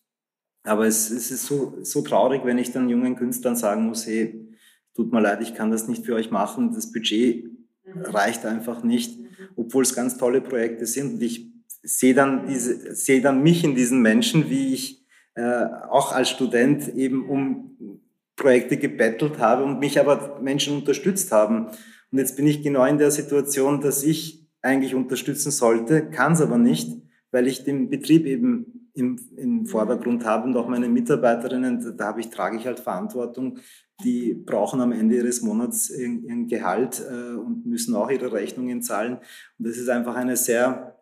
Aber 0.63 0.87
es, 0.87 1.11
es 1.11 1.31
ist 1.31 1.47
so, 1.47 1.79
so 1.83 2.03
traurig, 2.03 2.43
wenn 2.45 2.59
ich 2.59 2.73
dann 2.73 2.89
jungen 2.89 3.17
Künstlern 3.17 3.57
sagen 3.57 3.87
muss, 3.87 4.07
hey, 4.07 4.49
tut 4.95 5.13
mir 5.13 5.21
leid, 5.21 5.41
ich 5.43 5.55
kann 5.55 5.71
das 5.71 5.89
nicht 5.89 6.05
für 6.05 6.15
euch 6.15 6.31
machen, 6.31 6.73
das 6.73 6.93
Budget 6.93 7.51
reicht 7.85 8.45
einfach 8.45 8.83
nicht, 8.83 9.19
obwohl 9.57 9.83
es 9.83 9.95
ganz 9.95 10.17
tolle 10.17 10.41
Projekte 10.41 10.87
sind. 10.87 11.15
Und 11.15 11.23
ich 11.23 11.53
sehe 11.83 12.15
dann, 12.15 12.47
diese, 12.47 13.21
dann 13.21 13.43
mich 13.43 13.65
in 13.65 13.75
diesen 13.75 14.03
Menschen, 14.03 14.51
wie 14.51 14.75
ich 14.75 15.07
äh, 15.35 15.65
auch 15.89 16.13
als 16.13 16.31
Student 16.31 16.95
eben 16.95 17.29
um 17.29 18.01
Projekte 18.37 18.77
gebettelt 18.77 19.39
habe 19.39 19.65
und 19.65 19.81
mich 19.81 19.99
aber 19.99 20.41
Menschen 20.41 20.77
unterstützt 20.77 21.33
haben. 21.33 21.67
Und 22.11 22.19
jetzt 22.19 22.37
bin 22.37 22.47
ich 22.47 22.63
genau 22.63 22.85
in 22.85 22.99
der 22.99 23.11
Situation, 23.11 23.81
dass 23.81 24.03
ich 24.03 24.47
eigentlich 24.63 24.95
unterstützen 24.95 25.51
sollte, 25.51 26.09
kann 26.11 26.33
es 26.33 26.41
aber 26.41 26.59
nicht, 26.59 26.91
weil 27.31 27.47
ich 27.47 27.65
den 27.65 27.91
Betrieb 27.91 28.27
eben 28.27 28.91
im, 28.95 29.19
im 29.37 29.67
Vordergrund 29.67 30.25
habe 30.25 30.49
und 30.49 30.57
auch 30.57 30.69
meine 30.69 30.89
Mitarbeiterinnen, 30.89 31.81
da, 31.81 31.91
da 31.91 32.05
habe 32.07 32.21
ich, 32.21 32.31
trage 32.31 32.57
ich 32.57 32.67
halt 32.67 32.81
Verantwortung, 32.81 33.59
die 34.05 34.35
brauchen 34.35 34.81
am 34.81 34.93
Ende 34.93 35.17
ihres 35.17 35.43
Monats 35.43 35.91
ihren, 35.91 36.47
Gehalt 36.47 37.01
äh, 37.01 37.35
und 37.35 37.67
müssen 37.67 37.95
auch 37.95 38.11
ihre 38.11 38.33
Rechnungen 38.33 38.83
zahlen. 38.83 39.19
Und 39.59 39.67
das 39.67 39.77
ist 39.77 39.89
einfach 39.89 40.15
eine 40.15 40.37
sehr, 40.37 40.97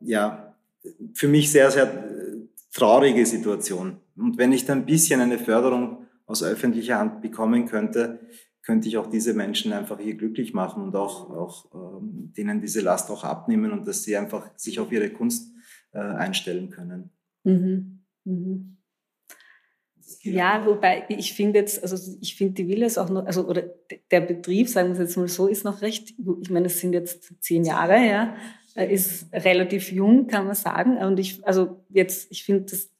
ja, 0.00 0.54
für 1.14 1.28
mich 1.28 1.50
sehr, 1.50 1.70
sehr 1.70 1.84
äh, 1.84 2.36
traurige 2.72 3.24
Situation. 3.24 3.96
Und 4.16 4.38
wenn 4.38 4.52
ich 4.52 4.64
da 4.64 4.74
ein 4.74 4.86
bisschen 4.86 5.20
eine 5.20 5.38
Förderung 5.38 6.06
aus 6.26 6.42
öffentlicher 6.42 6.98
Hand 6.98 7.22
bekommen 7.22 7.66
könnte, 7.66 8.20
könnte 8.62 8.88
ich 8.88 8.98
auch 8.98 9.06
diese 9.06 9.32
Menschen 9.32 9.72
einfach 9.72 9.98
hier 9.98 10.16
glücklich 10.16 10.52
machen 10.52 10.82
und 10.82 10.96
auch, 10.96 11.30
auch 11.30 12.00
ähm, 12.02 12.32
denen 12.36 12.60
diese 12.60 12.80
Last 12.80 13.10
auch 13.10 13.22
abnehmen 13.22 13.70
und 13.70 13.86
dass 13.86 14.02
sie 14.02 14.16
einfach 14.16 14.50
sich 14.56 14.80
auf 14.80 14.90
ihre 14.90 15.10
Kunst 15.10 15.52
äh, 15.92 16.00
einstellen 16.00 16.68
können. 16.68 17.10
Mhm. 17.44 18.00
Mhm. 18.24 18.75
Ja, 20.22 20.64
wobei 20.66 21.04
ich 21.08 21.32
finde 21.32 21.58
jetzt, 21.58 21.82
also 21.82 21.96
ich 22.20 22.36
finde 22.36 22.54
die 22.54 22.68
Villa 22.68 22.86
ist 22.86 22.98
auch 22.98 23.08
noch, 23.10 23.26
also 23.26 23.46
oder 23.46 23.64
der 24.10 24.20
Betrieb, 24.20 24.68
sagen 24.68 24.88
wir 24.88 24.92
es 24.92 24.98
jetzt 24.98 25.16
mal 25.16 25.28
so, 25.28 25.48
ist 25.48 25.64
noch 25.64 25.82
recht, 25.82 26.14
ich 26.42 26.50
meine, 26.50 26.66
es 26.66 26.80
sind 26.80 26.92
jetzt 26.92 27.34
zehn 27.42 27.64
Jahre, 27.64 27.96
ja, 28.04 28.36
ist 28.74 29.32
relativ 29.32 29.90
jung, 29.90 30.26
kann 30.26 30.46
man 30.46 30.54
sagen. 30.54 30.98
Und 30.98 31.18
ich, 31.18 31.44
also 31.46 31.84
jetzt, 31.88 32.30
ich 32.30 32.44
finde, 32.44 32.62
das 32.70 32.90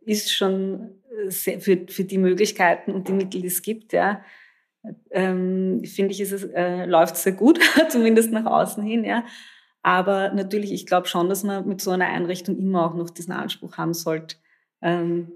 ist 0.00 0.32
schon 0.32 0.90
sehr, 1.28 1.60
für, 1.60 1.86
für 1.88 2.04
die 2.04 2.18
Möglichkeiten 2.18 2.92
und 2.92 3.08
die 3.08 3.12
Mittel, 3.12 3.40
die 3.40 3.48
es 3.48 3.62
gibt, 3.62 3.92
ja, 3.92 4.22
ähm, 5.10 5.84
finde 5.84 6.12
ich, 6.12 6.20
ist 6.20 6.32
es, 6.32 6.44
äh, 6.44 6.86
läuft 6.86 7.16
sehr 7.16 7.32
gut, 7.32 7.60
zumindest 7.88 8.32
nach 8.32 8.46
außen 8.46 8.82
hin, 8.82 9.04
ja. 9.04 9.24
Aber 9.82 10.32
natürlich, 10.32 10.72
ich 10.72 10.86
glaube 10.86 11.08
schon, 11.08 11.28
dass 11.28 11.44
man 11.44 11.66
mit 11.66 11.80
so 11.80 11.90
einer 11.90 12.06
Einrichtung 12.06 12.56
immer 12.58 12.86
auch 12.86 12.94
noch 12.94 13.10
diesen 13.10 13.32
Anspruch 13.32 13.76
haben 13.78 13.94
sollte, 13.94 14.36
ähm, 14.80 15.30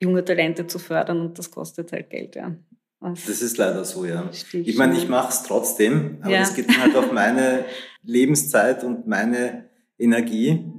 junge 0.00 0.24
Talente 0.24 0.66
zu 0.66 0.78
fördern 0.78 1.20
und 1.20 1.38
das 1.38 1.50
kostet 1.50 1.92
halt 1.92 2.10
Geld, 2.10 2.36
ja. 2.36 2.56
Was 3.00 3.24
das 3.24 3.40
ist 3.40 3.56
leider 3.56 3.84
so, 3.84 4.04
ja. 4.04 4.28
Ich 4.52 4.76
meine, 4.76 4.96
ich 4.96 5.08
mache 5.08 5.30
es 5.30 5.42
trotzdem, 5.42 6.18
aber 6.20 6.38
es 6.38 6.50
ja. 6.50 6.56
geht 6.56 6.78
halt 6.78 6.94
auf 6.96 7.12
meine 7.12 7.64
Lebenszeit 8.02 8.84
und 8.84 9.06
meine 9.06 9.70
Energie, 9.98 10.70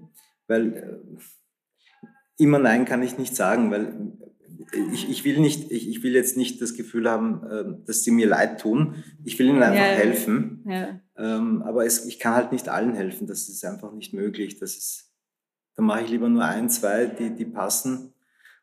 weil 0.47 0.73
äh, 0.73 2.43
immer 2.43 2.59
Nein 2.59 2.85
kann 2.85 3.01
ich 3.01 3.17
nicht 3.17 3.35
sagen, 3.35 3.71
weil 3.71 4.13
ich, 4.93 5.09
ich 5.09 5.25
will 5.25 5.39
nicht, 5.39 5.71
ich, 5.71 5.89
ich 5.89 6.03
will 6.03 6.13
jetzt 6.13 6.37
nicht 6.37 6.61
das 6.61 6.75
Gefühl 6.75 7.09
haben, 7.09 7.43
äh, 7.43 7.85
dass 7.85 8.03
sie 8.03 8.11
mir 8.11 8.27
leid 8.27 8.61
tun. 8.61 9.03
Ich 9.23 9.37
will 9.39 9.47
ihnen 9.47 9.63
einfach 9.63 9.79
ja. 9.79 9.91
helfen. 9.91 10.63
Ja. 10.67 10.99
Ähm, 11.17 11.61
aber 11.63 11.85
es, 11.85 12.05
ich 12.05 12.19
kann 12.19 12.35
halt 12.35 12.51
nicht 12.51 12.69
allen 12.69 12.93
helfen. 12.93 13.27
Das 13.27 13.49
ist 13.49 13.65
einfach 13.65 13.91
nicht 13.93 14.13
möglich. 14.13 14.59
Das 14.59 14.77
ist, 14.77 15.11
da 15.75 15.81
mache 15.83 16.03
ich 16.03 16.09
lieber 16.09 16.29
nur 16.29 16.45
ein, 16.45 16.69
zwei, 16.69 17.05
die, 17.05 17.33
die 17.33 17.45
passen. 17.45 18.10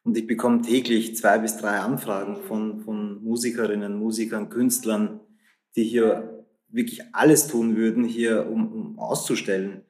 Und 0.09 0.17
ich 0.17 0.27
bekomme 0.27 0.63
täglich 0.63 1.15
zwei 1.17 1.37
bis 1.37 1.59
drei 1.59 1.81
Anfragen 1.81 2.39
von, 2.45 2.81
von 2.81 3.23
Musikerinnen, 3.23 3.99
Musikern, 3.99 4.49
Künstlern, 4.49 5.21
die 5.77 5.85
hier 5.85 6.47
wirklich 6.71 7.03
alles 7.13 7.47
tun 7.47 7.77
würden, 7.77 8.05
hier 8.05 8.49
um, 8.49 8.73
um 8.73 8.99
auszustellen. 8.99 9.83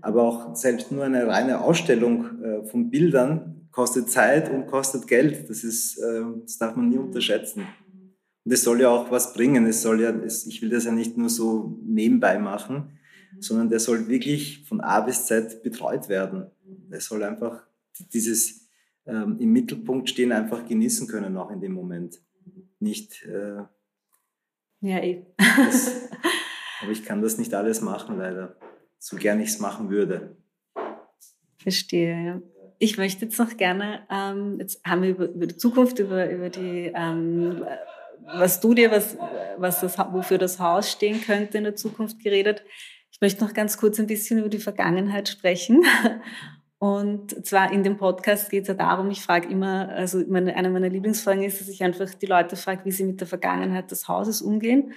Aber 0.00 0.22
auch 0.22 0.54
selbst 0.54 0.92
nur 0.92 1.02
eine 1.02 1.26
reine 1.26 1.60
Ausstellung 1.60 2.40
äh, 2.40 2.64
von 2.66 2.88
Bildern 2.88 3.66
kostet 3.72 4.08
Zeit 4.08 4.48
und 4.48 4.68
kostet 4.68 5.08
Geld. 5.08 5.50
Das 5.50 5.64
ist, 5.64 5.98
äh, 5.98 6.22
das 6.42 6.56
darf 6.58 6.76
man 6.76 6.90
nie 6.90 6.98
unterschätzen. 6.98 7.66
Und 8.44 8.52
es 8.52 8.62
soll 8.62 8.80
ja 8.80 8.90
auch 8.90 9.10
was 9.10 9.34
bringen. 9.34 9.66
Es 9.66 9.82
soll 9.82 10.02
ja, 10.02 10.10
es, 10.10 10.46
ich 10.46 10.62
will 10.62 10.70
das 10.70 10.84
ja 10.84 10.92
nicht 10.92 11.18
nur 11.18 11.30
so 11.30 11.80
nebenbei 11.84 12.38
machen, 12.38 12.96
sondern 13.40 13.70
der 13.70 13.80
soll 13.80 14.06
wirklich 14.06 14.64
von 14.68 14.80
A 14.80 15.00
bis 15.00 15.26
Z 15.26 15.64
betreut 15.64 16.08
werden. 16.08 16.46
Der 16.64 17.00
soll 17.00 17.24
einfach 17.24 17.66
dieses 18.12 18.63
ähm, 19.06 19.38
im 19.38 19.52
Mittelpunkt 19.52 20.08
stehen 20.08 20.32
einfach 20.32 20.66
genießen 20.66 21.06
können, 21.08 21.36
auch 21.36 21.50
in 21.50 21.60
dem 21.60 21.72
Moment. 21.72 22.20
Nicht. 22.78 23.24
Äh, 23.24 23.62
ja, 24.80 24.98
eh. 24.98 25.24
das, 25.38 26.10
aber 26.82 26.92
ich 26.92 27.04
kann 27.04 27.22
das 27.22 27.38
nicht 27.38 27.54
alles 27.54 27.80
machen, 27.80 28.18
leider. 28.18 28.56
So 28.98 29.16
gern 29.16 29.40
ich 29.40 29.48
es 29.50 29.58
machen 29.58 29.90
würde. 29.90 30.36
Verstehe, 31.58 32.24
ja. 32.24 32.42
Ich 32.78 32.98
möchte 32.98 33.24
jetzt 33.24 33.38
noch 33.38 33.56
gerne, 33.56 34.06
ähm, 34.10 34.58
jetzt 34.58 34.84
haben 34.84 35.02
wir 35.02 35.10
über, 35.10 35.28
über, 35.28 35.46
die 35.46 35.56
Zukunft, 35.56 35.98
über, 36.00 36.28
über 36.28 36.50
die, 36.50 36.92
ähm, 36.94 37.64
was 38.26 38.60
du 38.60 38.74
dir, 38.74 38.90
was, 38.90 39.16
was 39.56 39.80
das, 39.80 39.96
wofür 39.98 40.38
das 40.38 40.58
Haus 40.58 40.90
stehen 40.90 41.20
könnte 41.22 41.56
in 41.56 41.64
der 41.64 41.76
Zukunft 41.76 42.22
geredet. 42.22 42.64
Ich 43.10 43.20
möchte 43.20 43.44
noch 43.44 43.54
ganz 43.54 43.78
kurz 43.78 44.00
ein 44.00 44.06
bisschen 44.06 44.40
über 44.40 44.48
die 44.48 44.58
Vergangenheit 44.58 45.28
sprechen. 45.28 45.84
Und 46.84 47.46
zwar 47.46 47.72
in 47.72 47.82
dem 47.82 47.96
Podcast 47.96 48.50
geht 48.50 48.64
es 48.64 48.68
ja 48.68 48.74
darum, 48.74 49.10
ich 49.10 49.22
frage 49.22 49.48
immer, 49.48 49.88
also 49.88 50.22
meine, 50.28 50.54
eine 50.54 50.68
meiner 50.68 50.90
Lieblingsfragen 50.90 51.42
ist, 51.42 51.58
dass 51.58 51.70
ich 51.70 51.82
einfach 51.82 52.12
die 52.12 52.26
Leute 52.26 52.56
frage, 52.56 52.84
wie 52.84 52.90
sie 52.90 53.04
mit 53.04 53.18
der 53.18 53.26
Vergangenheit 53.26 53.90
des 53.90 54.06
Hauses 54.06 54.42
umgehen 54.42 54.92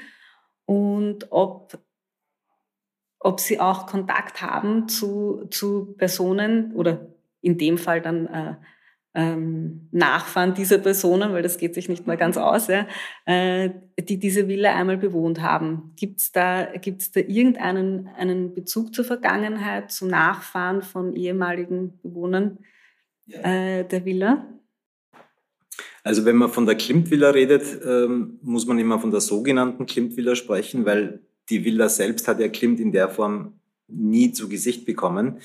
und 0.66 1.32
ob, 1.32 1.80
ob 3.20 3.40
sie 3.40 3.62
auch 3.62 3.88
Kontakt 3.88 4.42
haben 4.42 4.90
zu, 4.90 5.46
zu 5.50 5.96
Personen 5.98 6.74
oder 6.74 7.08
in 7.40 7.58
dem 7.58 7.78
Fall 7.78 8.02
dann 8.02 8.28
äh, 8.28 8.56
ähm, 9.18 9.88
Nachfahren 9.92 10.54
dieser 10.54 10.78
Personen, 10.78 11.34
weil 11.34 11.42
das 11.42 11.58
geht 11.58 11.74
sich 11.74 11.90
nicht 11.90 12.06
mal 12.06 12.18
ganz 12.18 12.38
aus, 12.38 12.68
ja, 12.68 12.88
äh, 13.26 13.72
die 14.00 14.20
diese 14.20 14.48
Villa 14.48 14.76
einmal 14.76 14.98
bewohnt 14.98 15.42
haben. 15.42 15.92
Gibt 15.96 16.22
es 16.22 16.32
da, 16.32 16.66
gibt's 16.80 17.12
da 17.12 17.22
irgendeinen 17.22 18.10
einen 18.16 18.54
Bezug 18.54 18.94
zur 18.94 19.06
Vergangenheit, 19.06 19.92
zum 19.92 20.10
Nachfahren 20.10 20.84
von 20.84 21.16
ehemaligen 21.16 22.00
Bewohnern 22.04 22.60
äh, 23.28 23.86
der 23.86 24.06
Villa? 24.06 24.46
Also 26.04 26.24
wenn 26.24 26.36
man 26.36 26.50
von 26.50 26.68
der 26.68 26.76
Klimt-Villa 26.76 27.32
redet, 27.32 27.64
ähm, 27.84 28.38
muss 28.44 28.68
man 28.68 28.78
immer 28.78 29.00
von 29.00 29.10
der 29.10 29.20
sogenannten 29.20 29.88
Klimt-Villa 29.88 30.36
sprechen, 30.36 30.86
weil 30.86 31.22
die 31.50 31.66
Villa 31.66 31.90
selbst 31.90 32.28
hat 32.28 32.40
ja 32.40 32.50
Klimt 32.50 32.80
in 32.80 32.92
der 32.92 33.10
Form 33.10 33.60
nie 33.88 34.32
zu 34.32 34.48
Gesicht 34.48 34.86
bekommen. 34.86 35.40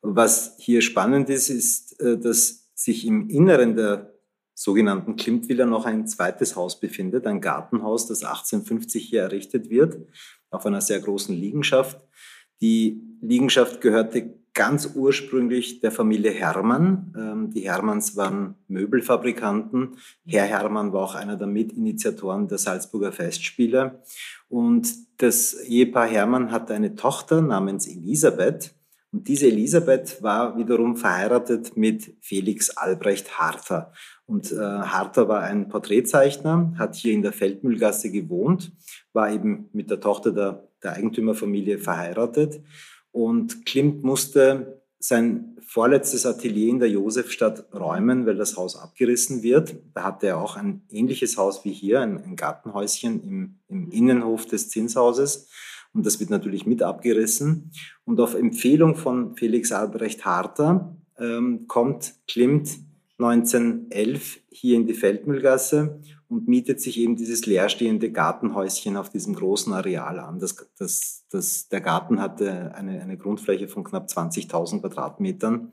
Was 0.00 0.54
hier 0.60 0.80
spannend 0.80 1.28
ist, 1.28 1.50
ist, 1.50 2.00
äh, 2.00 2.16
dass 2.16 2.65
sich 2.76 3.06
im 3.06 3.28
Inneren 3.28 3.74
der 3.74 4.12
sogenannten 4.54 5.16
Klimtvilla 5.16 5.66
noch 5.66 5.86
ein 5.86 6.06
zweites 6.06 6.54
Haus 6.56 6.78
befindet, 6.78 7.26
ein 7.26 7.40
Gartenhaus, 7.40 8.06
das 8.06 8.22
1850 8.22 9.04
hier 9.04 9.22
errichtet 9.22 9.68
wird, 9.70 9.98
auf 10.50 10.64
einer 10.64 10.80
sehr 10.80 11.00
großen 11.00 11.34
Liegenschaft. 11.34 12.00
Die 12.60 13.02
Liegenschaft 13.20 13.80
gehörte 13.80 14.34
ganz 14.54 14.92
ursprünglich 14.94 15.80
der 15.80 15.92
Familie 15.92 16.30
Hermann. 16.30 17.12
Ähm, 17.16 17.50
die 17.50 17.68
Hermanns 17.68 18.16
waren 18.16 18.54
Möbelfabrikanten. 18.68 19.98
Herr 20.24 20.44
Hermann 20.44 20.94
war 20.94 21.02
auch 21.02 21.14
einer 21.14 21.36
der 21.36 21.46
Mitinitiatoren 21.46 22.48
der 22.48 22.56
Salzburger 22.56 23.12
Festspiele. 23.12 24.02
Und 24.48 24.88
das 25.18 25.52
Ehepaar 25.52 26.06
Hermann 26.06 26.50
hatte 26.50 26.72
eine 26.72 26.94
Tochter 26.94 27.42
namens 27.42 27.86
Elisabeth. 27.86 28.74
Und 29.12 29.28
diese 29.28 29.46
Elisabeth 29.46 30.22
war 30.22 30.58
wiederum 30.58 30.96
verheiratet 30.96 31.76
mit 31.76 32.16
Felix 32.20 32.70
Albrecht 32.70 33.38
Harter. 33.38 33.92
Und 34.26 34.52
äh, 34.52 34.56
Harter 34.56 35.28
war 35.28 35.42
ein 35.42 35.68
Porträtzeichner, 35.68 36.74
hat 36.78 36.96
hier 36.96 37.12
in 37.12 37.22
der 37.22 37.32
Feldmühlgasse 37.32 38.10
gewohnt, 38.10 38.72
war 39.12 39.30
eben 39.30 39.68
mit 39.72 39.90
der 39.90 40.00
Tochter 40.00 40.32
der, 40.32 40.68
der 40.82 40.94
Eigentümerfamilie 40.94 41.78
verheiratet. 41.78 42.60
Und 43.12 43.64
Klimt 43.64 44.02
musste 44.02 44.82
sein 44.98 45.56
vorletztes 45.66 46.26
Atelier 46.26 46.70
in 46.70 46.78
der 46.78 46.88
Josefstadt 46.88 47.66
räumen, 47.74 48.26
weil 48.26 48.36
das 48.36 48.56
Haus 48.56 48.76
abgerissen 48.76 49.42
wird. 49.42 49.76
Da 49.94 50.04
hatte 50.04 50.28
er 50.28 50.38
auch 50.38 50.56
ein 50.56 50.82
ähnliches 50.90 51.36
Haus 51.36 51.64
wie 51.64 51.72
hier, 51.72 52.00
ein, 52.00 52.22
ein 52.22 52.36
Gartenhäuschen 52.36 53.22
im, 53.22 53.58
im 53.68 53.90
Innenhof 53.90 54.46
des 54.46 54.68
Zinshauses. 54.68 55.50
Und 55.96 56.04
das 56.04 56.20
wird 56.20 56.28
natürlich 56.28 56.66
mit 56.66 56.82
abgerissen. 56.82 57.70
Und 58.04 58.20
auf 58.20 58.34
Empfehlung 58.34 58.96
von 58.96 59.34
Felix 59.34 59.72
Albrecht 59.72 60.26
Harter 60.26 60.94
ähm, 61.18 61.66
kommt 61.66 62.14
Klimt 62.28 62.78
1911 63.18 64.40
hier 64.50 64.76
in 64.76 64.86
die 64.86 64.92
Feldmühlgasse 64.92 66.02
und 66.28 66.48
mietet 66.48 66.82
sich 66.82 66.98
eben 66.98 67.16
dieses 67.16 67.46
leerstehende 67.46 68.12
Gartenhäuschen 68.12 68.98
auf 68.98 69.08
diesem 69.08 69.34
großen 69.34 69.72
Areal 69.72 70.18
an. 70.18 70.38
Das, 70.38 70.56
das, 70.76 71.24
das, 71.30 71.68
der 71.68 71.80
Garten 71.80 72.20
hatte 72.20 72.74
eine, 72.74 73.00
eine 73.00 73.16
Grundfläche 73.16 73.68
von 73.68 73.82
knapp 73.82 74.08
20.000 74.08 74.82
Quadratmetern. 74.82 75.72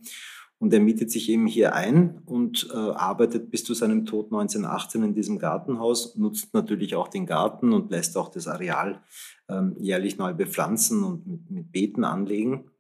Und 0.64 0.74
er 0.74 0.80
mietet 0.80 1.12
sich 1.12 1.28
eben 1.28 1.46
hier 1.46 1.76
ein 1.76 2.22
und 2.26 2.70
äh, 2.74 2.78
arbeitet 2.78 3.52
bis 3.52 3.66
zu 3.66 3.74
seinem 3.74 4.06
Tod 4.06 4.28
1918 4.28 5.04
in 5.04 5.14
diesem 5.14 5.38
Gartenhaus, 5.38 6.16
nutzt 6.16 6.54
natürlich 6.54 6.96
auch 6.96 7.10
den 7.10 7.26
Garten 7.26 7.74
und 7.74 7.92
lässt 7.92 8.16
auch 8.16 8.30
das 8.30 8.48
Areal 8.48 9.04
ähm, 9.50 9.76
jährlich 9.78 10.18
neu 10.18 10.34
bepflanzen 10.34 11.04
und 11.04 11.28
mit, 11.28 11.52
mit 11.52 11.72
Beeten 11.74 12.06
anlegen. 12.06 12.72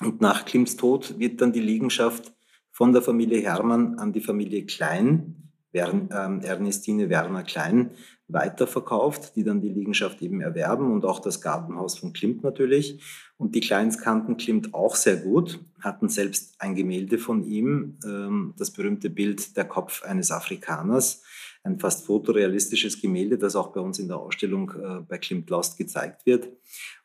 Und 0.00 0.22
nach 0.22 0.46
Klims 0.46 0.76
Tod 0.76 1.18
wird 1.18 1.42
dann 1.42 1.52
die 1.52 1.60
Liegenschaft 1.60 2.32
von 2.70 2.94
der 2.94 3.02
Familie 3.02 3.42
Hermann 3.42 3.98
an 3.98 4.14
die 4.14 4.22
Familie 4.22 4.64
Klein, 4.64 5.49
Ernestine 5.72 7.08
Werner 7.08 7.44
Klein, 7.44 7.90
weiterverkauft, 8.32 9.36
die 9.36 9.44
dann 9.44 9.60
die 9.60 9.68
Liegenschaft 9.68 10.22
eben 10.22 10.40
erwerben 10.40 10.92
und 10.92 11.04
auch 11.04 11.20
das 11.20 11.40
Gartenhaus 11.40 11.98
von 11.98 12.12
Klimt 12.12 12.42
natürlich. 12.42 13.02
Und 13.36 13.54
die 13.54 13.60
Kleins 13.60 13.98
kannten 13.98 14.36
Klimt 14.36 14.74
auch 14.74 14.94
sehr 14.94 15.16
gut, 15.16 15.60
hatten 15.80 16.08
selbst 16.08 16.54
ein 16.58 16.74
Gemälde 16.74 17.18
von 17.18 17.44
ihm, 17.44 17.98
ähm, 18.04 18.54
das 18.56 18.70
berühmte 18.70 19.10
Bild 19.10 19.56
Der 19.56 19.64
Kopf 19.64 20.02
eines 20.02 20.30
Afrikaners, 20.30 21.22
ein 21.62 21.78
fast 21.78 22.06
fotorealistisches 22.06 23.00
Gemälde, 23.00 23.38
das 23.38 23.56
auch 23.56 23.72
bei 23.72 23.80
uns 23.80 23.98
in 23.98 24.08
der 24.08 24.18
Ausstellung 24.18 24.70
äh, 24.70 25.00
bei 25.00 25.18
Klimt 25.18 25.48
Lost 25.50 25.76
gezeigt 25.78 26.26
wird. 26.26 26.48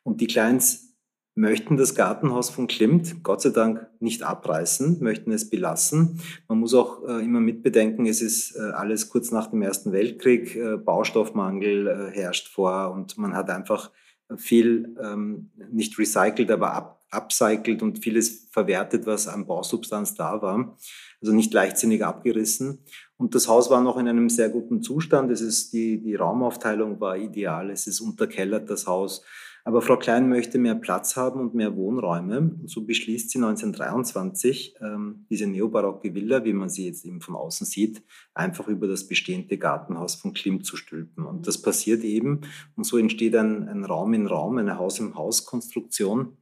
Und 0.02 0.20
die 0.20 0.26
Kleins 0.26 0.95
möchten 1.36 1.76
das 1.76 1.94
Gartenhaus 1.94 2.48
von 2.48 2.66
Klimt 2.66 3.22
Gott 3.22 3.42
sei 3.42 3.50
Dank 3.50 3.86
nicht 4.00 4.22
abreißen, 4.22 4.98
möchten 5.00 5.30
es 5.30 5.48
belassen. 5.48 6.20
Man 6.48 6.58
muss 6.58 6.74
auch 6.74 7.06
äh, 7.06 7.22
immer 7.22 7.40
mitbedenken, 7.40 8.06
es 8.06 8.22
ist 8.22 8.56
äh, 8.56 8.70
alles 8.72 9.10
kurz 9.10 9.30
nach 9.30 9.48
dem 9.48 9.60
Ersten 9.60 9.92
Weltkrieg, 9.92 10.56
äh, 10.56 10.78
Baustoffmangel 10.78 12.10
herrscht 12.12 12.48
vor 12.48 12.90
und 12.90 13.18
man 13.18 13.34
hat 13.34 13.50
einfach 13.50 13.92
viel 14.36 14.96
ähm, 15.00 15.50
nicht 15.70 15.98
recycelt, 15.98 16.50
aber 16.50 16.72
ab, 16.72 17.04
upcycelt 17.10 17.82
und 17.82 18.02
vieles 18.02 18.48
verwertet, 18.50 19.06
was 19.06 19.28
an 19.28 19.46
Bausubstanz 19.46 20.14
da 20.14 20.40
war. 20.42 20.76
Also 21.20 21.32
nicht 21.34 21.52
leichtsinnig 21.52 22.04
abgerissen. 22.04 22.80
Und 23.18 23.34
das 23.34 23.46
Haus 23.46 23.70
war 23.70 23.80
noch 23.80 23.98
in 23.98 24.08
einem 24.08 24.28
sehr 24.28 24.48
guten 24.48 24.82
Zustand. 24.82 25.30
Es 25.30 25.40
ist 25.40 25.72
die, 25.72 26.02
die 26.02 26.14
Raumaufteilung 26.14 27.00
war 27.00 27.16
ideal. 27.16 27.70
Es 27.70 27.86
ist 27.86 28.00
unterkellert, 28.00 28.68
das 28.68 28.86
Haus. 28.86 29.22
Aber 29.66 29.82
Frau 29.82 29.96
Klein 29.96 30.28
möchte 30.28 30.58
mehr 30.58 30.76
Platz 30.76 31.16
haben 31.16 31.40
und 31.40 31.56
mehr 31.56 31.74
Wohnräume. 31.74 32.38
Und 32.38 32.70
so 32.70 32.86
beschließt 32.86 33.30
sie 33.30 33.38
1923, 33.38 34.76
ähm, 34.80 35.26
diese 35.28 35.48
neobarocke 35.48 36.14
Villa, 36.14 36.44
wie 36.44 36.52
man 36.52 36.68
sie 36.68 36.86
jetzt 36.86 37.04
eben 37.04 37.20
von 37.20 37.34
außen 37.34 37.66
sieht, 37.66 38.00
einfach 38.32 38.68
über 38.68 38.86
das 38.86 39.08
bestehende 39.08 39.58
Gartenhaus 39.58 40.14
von 40.14 40.34
Klimt 40.34 40.64
zu 40.64 40.76
stülpen. 40.76 41.26
Und 41.26 41.48
das 41.48 41.60
passiert 41.60 42.04
eben. 42.04 42.42
Und 42.76 42.84
so 42.84 42.96
entsteht 42.96 43.34
ein, 43.34 43.68
ein 43.68 43.84
Raum 43.84 44.14
in 44.14 44.28
Raum, 44.28 44.58
eine 44.58 44.78
Haus-im-Haus-Konstruktion. 44.78 46.36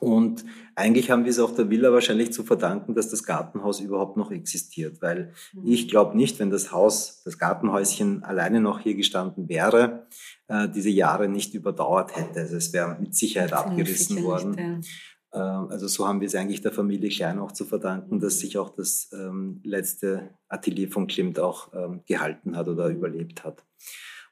Und 0.00 0.44
eigentlich 0.74 1.10
haben 1.10 1.24
wir 1.24 1.30
es 1.30 1.38
auch 1.38 1.54
der 1.54 1.68
Villa 1.70 1.92
wahrscheinlich 1.92 2.32
zu 2.32 2.44
verdanken, 2.44 2.94
dass 2.94 3.10
das 3.10 3.24
Gartenhaus 3.24 3.80
überhaupt 3.80 4.16
noch 4.16 4.30
existiert, 4.30 5.02
weil 5.02 5.32
mhm. 5.52 5.66
ich 5.66 5.88
glaube 5.88 6.16
nicht, 6.16 6.38
wenn 6.38 6.50
das 6.50 6.72
Haus, 6.72 7.22
das 7.24 7.38
Gartenhäuschen 7.38 8.22
alleine 8.22 8.60
noch 8.60 8.80
hier 8.80 8.94
gestanden 8.94 9.48
wäre, 9.48 10.06
äh, 10.48 10.68
diese 10.68 10.90
Jahre 10.90 11.28
nicht 11.28 11.54
überdauert 11.54 12.16
hätte. 12.16 12.40
Also 12.40 12.56
es 12.56 12.72
wäre 12.72 12.96
mit 13.00 13.14
Sicherheit 13.14 13.52
abgerissen 13.52 14.22
worden. 14.24 14.78
Nicht, 14.78 14.90
ja. 15.34 15.66
äh, 15.66 15.72
also 15.72 15.88
so 15.88 16.08
haben 16.08 16.20
wir 16.20 16.26
es 16.26 16.34
eigentlich 16.34 16.62
der 16.62 16.72
Familie 16.72 17.10
Klein 17.10 17.38
auch 17.38 17.52
zu 17.52 17.64
verdanken, 17.64 18.20
dass 18.20 18.40
sich 18.40 18.58
auch 18.58 18.70
das 18.70 19.10
ähm, 19.12 19.60
letzte 19.64 20.30
Atelier 20.48 20.90
von 20.90 21.06
Klimt 21.06 21.38
auch 21.38 21.72
ähm, 21.74 22.00
gehalten 22.06 22.56
hat 22.56 22.68
oder 22.68 22.88
überlebt 22.88 23.44
hat. 23.44 23.64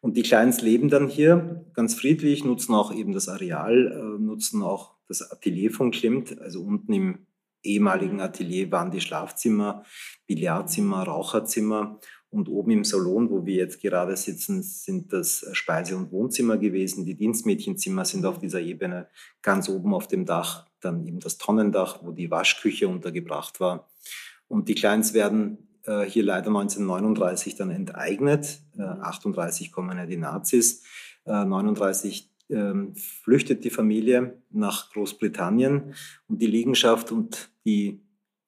Und 0.01 0.17
die 0.17 0.23
Kleins 0.23 0.63
leben 0.63 0.89
dann 0.89 1.09
hier 1.09 1.67
ganz 1.75 1.95
friedlich, 1.95 2.45
nutzen 2.45 2.75
auch 2.75 2.95
eben 2.95 3.13
das 3.13 3.29
Areal, 3.29 3.93
äh, 3.93 4.23
nutzen 4.23 4.63
auch 4.63 4.99
das 5.11 5.31
Atelier 5.31 5.71
von 5.71 5.91
Klimt. 5.91 6.41
Also 6.41 6.63
unten 6.63 6.93
im 6.93 7.19
ehemaligen 7.63 8.15
mhm. 8.15 8.21
Atelier 8.21 8.71
waren 8.73 8.91
die 8.91 9.01
Schlafzimmer, 9.01 9.85
Billardzimmer, 10.27 11.03
Raucherzimmer 11.03 11.99
und 12.31 12.49
oben 12.49 12.71
im 12.71 12.85
Salon, 12.85 13.29
wo 13.29 13.45
wir 13.45 13.57
jetzt 13.57 13.83
gerade 13.83 14.17
sitzen, 14.17 14.63
sind 14.63 15.13
das 15.13 15.45
Speise- 15.53 15.97
und 15.97 16.13
Wohnzimmer 16.13 16.57
gewesen. 16.59 17.05
Die 17.05 17.17
Dienstmädchenzimmer 17.17 18.05
sind 18.05 18.25
auf 18.25 18.39
dieser 18.39 18.61
Ebene 18.61 19.09
ganz 19.43 19.69
oben 19.69 19.93
auf 19.93 20.07
dem 20.07 20.27
Dach, 20.27 20.67
dann 20.81 21.05
eben 21.07 21.19
das 21.19 21.39
Tonnendach, 21.39 21.99
wo 22.03 22.13
die 22.13 22.31
Waschküche 22.31 22.89
untergebracht 22.89 23.59
war. 23.59 23.91
Und 24.47 24.69
die 24.69 24.77
Kleins 24.77 25.13
werden 25.13 25.71
äh, 25.85 26.03
hier 26.03 26.23
leider 26.23 26.49
1939 26.49 27.57
dann 27.57 27.71
enteignet. 27.71 28.61
Äh, 28.79 28.83
38 28.83 29.73
kommen 29.73 29.99
ja 29.99 30.07
die 30.07 30.17
Nazis. 30.17 30.85
Äh, 31.25 31.45
39 31.45 32.30
ähm, 32.51 32.94
flüchtet 32.94 33.64
die 33.64 33.70
Familie 33.70 34.42
nach 34.51 34.92
Großbritannien 34.92 35.94
und 36.28 36.40
die 36.40 36.46
Liegenschaft 36.46 37.12
und 37.12 37.51
die, 37.64 38.01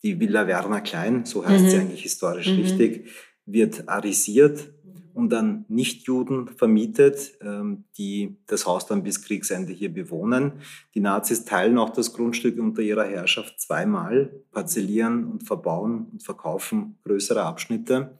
die 0.02 0.18
Villa 0.18 0.46
Werner 0.46 0.80
Klein, 0.80 1.24
so 1.24 1.46
heißt 1.46 1.64
mhm. 1.64 1.68
sie 1.70 1.76
eigentlich 1.78 2.02
historisch 2.02 2.48
mhm. 2.48 2.60
richtig, 2.60 3.08
wird 3.46 3.88
arisiert 3.88 4.72
und 5.14 5.30
dann 5.30 5.64
Nichtjuden 5.68 6.48
vermietet, 6.48 7.32
ähm, 7.40 7.84
die 7.98 8.36
das 8.46 8.66
Haus 8.66 8.86
dann 8.86 9.02
bis 9.02 9.22
Kriegsende 9.22 9.72
hier 9.72 9.92
bewohnen. 9.92 10.52
Die 10.94 11.00
Nazis 11.00 11.44
teilen 11.44 11.78
auch 11.78 11.90
das 11.90 12.12
Grundstück 12.12 12.58
unter 12.58 12.82
ihrer 12.82 13.04
Herrschaft 13.04 13.60
zweimal, 13.60 14.32
parzellieren 14.52 15.24
und 15.24 15.44
verbauen 15.44 16.06
und 16.12 16.22
verkaufen 16.22 16.98
größere 17.04 17.42
Abschnitte. 17.42 18.18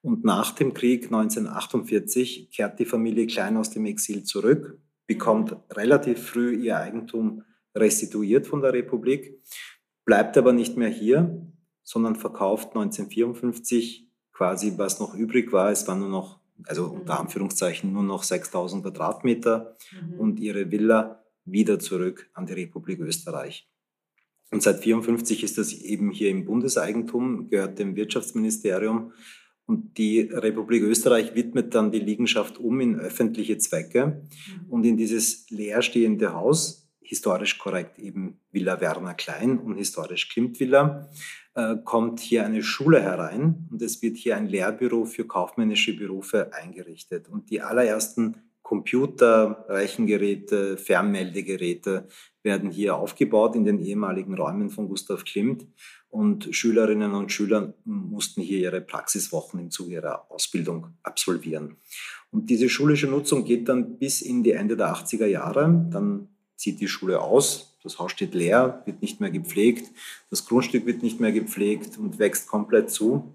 Und 0.00 0.24
nach 0.24 0.52
dem 0.52 0.74
Krieg 0.74 1.06
1948 1.06 2.50
kehrt 2.52 2.78
die 2.78 2.84
Familie 2.84 3.26
Klein 3.26 3.56
aus 3.56 3.70
dem 3.70 3.84
Exil 3.84 4.22
zurück, 4.22 4.78
bekommt 5.08 5.56
relativ 5.72 6.22
früh 6.22 6.54
ihr 6.54 6.76
Eigentum 6.78 7.42
restituiert 7.74 8.46
von 8.46 8.60
der 8.60 8.72
Republik, 8.72 9.42
bleibt 10.04 10.36
aber 10.36 10.52
nicht 10.52 10.76
mehr 10.76 10.90
hier, 10.90 11.50
sondern 11.82 12.14
verkauft 12.14 12.68
1954 12.68 14.08
quasi, 14.32 14.74
was 14.76 15.00
noch 15.00 15.14
übrig 15.14 15.52
war. 15.52 15.70
Es 15.72 15.88
waren 15.88 16.00
nur 16.00 16.10
noch, 16.10 16.40
also 16.64 16.88
mhm. 16.88 17.00
unter 17.00 17.18
Anführungszeichen, 17.18 17.92
nur 17.92 18.02
noch 18.02 18.22
6000 18.22 18.84
Quadratmeter 18.84 19.76
mhm. 19.90 20.20
und 20.20 20.40
ihre 20.40 20.70
Villa 20.70 21.24
wieder 21.44 21.78
zurück 21.78 22.30
an 22.34 22.46
die 22.46 22.52
Republik 22.52 23.00
Österreich. 23.00 23.68
Und 24.50 24.62
seit 24.62 24.76
1954 24.76 25.42
ist 25.42 25.58
das 25.58 25.72
eben 25.72 26.10
hier 26.10 26.30
im 26.30 26.44
Bundeseigentum, 26.44 27.48
gehört 27.48 27.78
dem 27.78 27.96
Wirtschaftsministerium. 27.96 29.12
Und 29.68 29.98
die 29.98 30.22
Republik 30.22 30.82
Österreich 30.82 31.34
widmet 31.34 31.74
dann 31.74 31.92
die 31.92 31.98
Liegenschaft 31.98 32.56
um 32.56 32.80
in 32.80 32.98
öffentliche 32.98 33.58
Zwecke. 33.58 34.06
Mhm. 34.06 34.70
Und 34.70 34.84
in 34.86 34.96
dieses 34.96 35.50
leerstehende 35.50 36.32
Haus, 36.32 36.88
historisch 37.02 37.58
korrekt 37.58 37.98
eben 37.98 38.40
Villa 38.50 38.80
Werner 38.80 39.12
Klein 39.12 39.58
und 39.58 39.76
historisch 39.76 40.30
Klimt 40.30 40.58
Villa, 40.58 41.10
äh, 41.54 41.76
kommt 41.84 42.20
hier 42.20 42.46
eine 42.46 42.62
Schule 42.62 43.02
herein 43.02 43.68
und 43.70 43.82
es 43.82 44.00
wird 44.00 44.16
hier 44.16 44.38
ein 44.38 44.46
Lehrbüro 44.46 45.04
für 45.04 45.26
kaufmännische 45.26 45.94
Berufe 45.94 46.50
eingerichtet. 46.54 47.28
Und 47.28 47.50
die 47.50 47.60
allerersten 47.60 48.36
Computer, 48.62 49.66
Rechengeräte, 49.68 50.78
Fernmeldegeräte 50.78 52.08
werden 52.42 52.70
hier 52.70 52.96
aufgebaut 52.96 53.54
in 53.54 53.64
den 53.64 53.78
ehemaligen 53.78 54.34
Räumen 54.34 54.70
von 54.70 54.88
Gustav 54.88 55.24
Klimt. 55.24 55.66
Und 56.10 56.48
Schülerinnen 56.54 57.12
und 57.12 57.30
Schüler 57.32 57.74
mussten 57.84 58.40
hier 58.40 58.58
ihre 58.58 58.80
Praxiswochen 58.80 59.60
im 59.60 59.70
Zuge 59.70 59.94
ihrer 59.94 60.30
Ausbildung 60.30 60.88
absolvieren. 61.02 61.76
Und 62.30 62.48
diese 62.50 62.68
schulische 62.68 63.06
Nutzung 63.06 63.44
geht 63.44 63.68
dann 63.68 63.98
bis 63.98 64.22
in 64.22 64.42
die 64.42 64.52
Ende 64.52 64.76
der 64.76 64.94
80er 64.94 65.26
Jahre. 65.26 65.88
Dann 65.90 66.28
zieht 66.56 66.80
die 66.80 66.88
Schule 66.88 67.20
aus, 67.20 67.76
das 67.82 67.98
Haus 67.98 68.12
steht 68.12 68.34
leer, 68.34 68.82
wird 68.86 69.02
nicht 69.02 69.20
mehr 69.20 69.30
gepflegt, 69.30 69.90
das 70.30 70.46
Grundstück 70.46 70.86
wird 70.86 71.02
nicht 71.02 71.20
mehr 71.20 71.32
gepflegt 71.32 71.98
und 71.98 72.18
wächst 72.18 72.48
komplett 72.48 72.90
zu. 72.90 73.34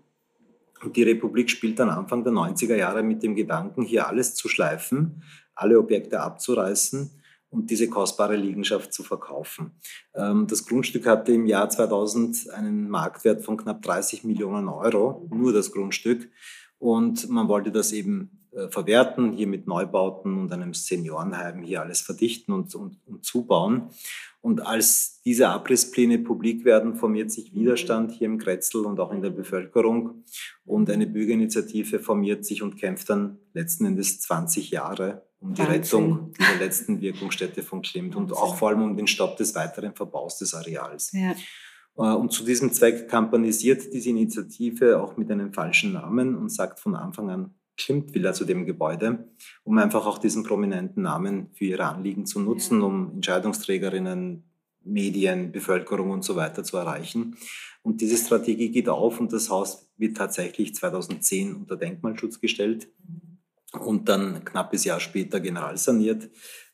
Und 0.83 0.97
die 0.97 1.03
Republik 1.03 1.49
spielt 1.49 1.79
dann 1.79 1.89
Anfang 1.89 2.23
der 2.23 2.33
90er 2.33 2.75
Jahre 2.75 3.03
mit 3.03 3.23
dem 3.23 3.35
Gedanken, 3.35 3.83
hier 3.83 4.07
alles 4.07 4.35
zu 4.35 4.49
schleifen, 4.49 5.23
alle 5.55 5.79
Objekte 5.79 6.19
abzureißen 6.19 7.22
und 7.53 7.69
diese 7.69 7.87
kostbare 7.87 8.35
Liegenschaft 8.35 8.91
zu 8.91 9.03
verkaufen. 9.03 9.71
Ähm, 10.15 10.47
das 10.47 10.65
Grundstück 10.65 11.05
hatte 11.05 11.33
im 11.33 11.45
Jahr 11.45 11.69
2000 11.69 12.49
einen 12.49 12.89
Marktwert 12.89 13.43
von 13.43 13.57
knapp 13.57 13.81
30 13.83 14.23
Millionen 14.23 14.67
Euro, 14.67 15.27
nur 15.31 15.53
das 15.53 15.71
Grundstück. 15.71 16.29
Und 16.79 17.29
man 17.29 17.47
wollte 17.47 17.71
das 17.71 17.93
eben 17.93 18.49
äh, 18.51 18.67
verwerten, 18.69 19.31
hier 19.31 19.47
mit 19.47 19.67
Neubauten 19.67 20.37
und 20.37 20.51
einem 20.51 20.73
Seniorenheim 20.73 21.61
hier 21.61 21.81
alles 21.81 22.01
verdichten 22.01 22.53
und, 22.53 22.73
und, 22.75 22.97
und 23.05 23.23
zubauen. 23.23 23.89
Und 24.41 24.65
als 24.65 25.21
diese 25.21 25.47
Abrisspläne 25.49 26.19
publik 26.19 26.65
werden, 26.65 26.95
formiert 26.95 27.31
sich 27.31 27.53
Widerstand 27.53 28.11
hier 28.11 28.25
im 28.25 28.39
Kretzel 28.39 28.85
und 28.85 28.99
auch 28.99 29.11
in 29.13 29.21
der 29.21 29.29
Bevölkerung. 29.29 30.25
Und 30.65 30.89
eine 30.89 31.07
Bürgerinitiative 31.07 31.99
formiert 31.99 32.43
sich 32.45 32.61
und 32.61 32.75
kämpft 32.75 33.09
dann 33.09 33.37
letzten 33.53 33.85
Endes 33.85 34.19
20 34.19 34.71
Jahre 34.71 35.23
um 35.43 35.53
die 35.53 35.59
Wahnsinn. 35.59 35.75
Rettung 35.75 36.33
der 36.39 36.65
letzten 36.65 37.01
Wirkungsstätte 37.01 37.63
von 37.63 37.81
Klimt 37.81 38.15
und 38.15 38.31
auch 38.31 38.55
vor 38.55 38.69
allem 38.69 38.81
um 38.81 38.95
den 38.95 39.07
Stopp 39.07 39.37
des 39.37 39.53
weiteren 39.55 39.93
Verbaus 39.95 40.37
des 40.39 40.53
Areals. 40.53 41.11
Ja. 41.11 41.35
Äh, 41.97 42.15
und 42.15 42.31
zu 42.31 42.45
diesem 42.45 42.71
Zweck 42.71 43.09
kampanisiert 43.09 43.93
diese 43.93 44.09
Initiative 44.09 45.01
auch 45.01 45.17
mit 45.17 45.29
einem 45.29 45.53
falschen 45.53 45.93
Namen 45.93 46.35
und 46.35 46.49
sagt 46.49 46.79
von 46.79 46.95
Anfang 46.95 47.29
an 47.29 47.53
Klimt-Villa 47.75 48.33
zu 48.33 48.45
dem 48.45 48.65
Gebäude, 48.65 49.27
um 49.63 49.77
einfach 49.77 50.05
auch 50.05 50.17
diesen 50.17 50.43
prominenten 50.43 51.03
Namen 51.03 51.49
für 51.53 51.65
ihre 51.65 51.85
Anliegen 51.85 52.25
zu 52.25 52.39
nutzen, 52.39 52.79
ja. 52.79 52.87
um 52.87 53.11
Entscheidungsträgerinnen, 53.15 54.43
Medien, 54.85 55.51
Bevölkerung 55.51 56.11
und 56.11 56.23
so 56.23 56.35
weiter 56.35 56.63
zu 56.63 56.77
erreichen. 56.77 57.35
Und 57.81 57.99
diese 57.99 58.17
Strategie 58.17 58.69
geht 58.69 58.89
auf 58.89 59.19
und 59.19 59.33
das 59.33 59.49
Haus 59.49 59.91
wird 59.97 60.15
tatsächlich 60.15 60.75
2010 60.75 61.55
unter 61.55 61.75
Denkmalschutz 61.75 62.39
gestellt 62.39 62.87
und 63.79 64.09
dann 64.09 64.45
knappes 64.45 64.85
Jahr 64.85 64.99
später 64.99 65.39
generalsaniert. 65.39 66.29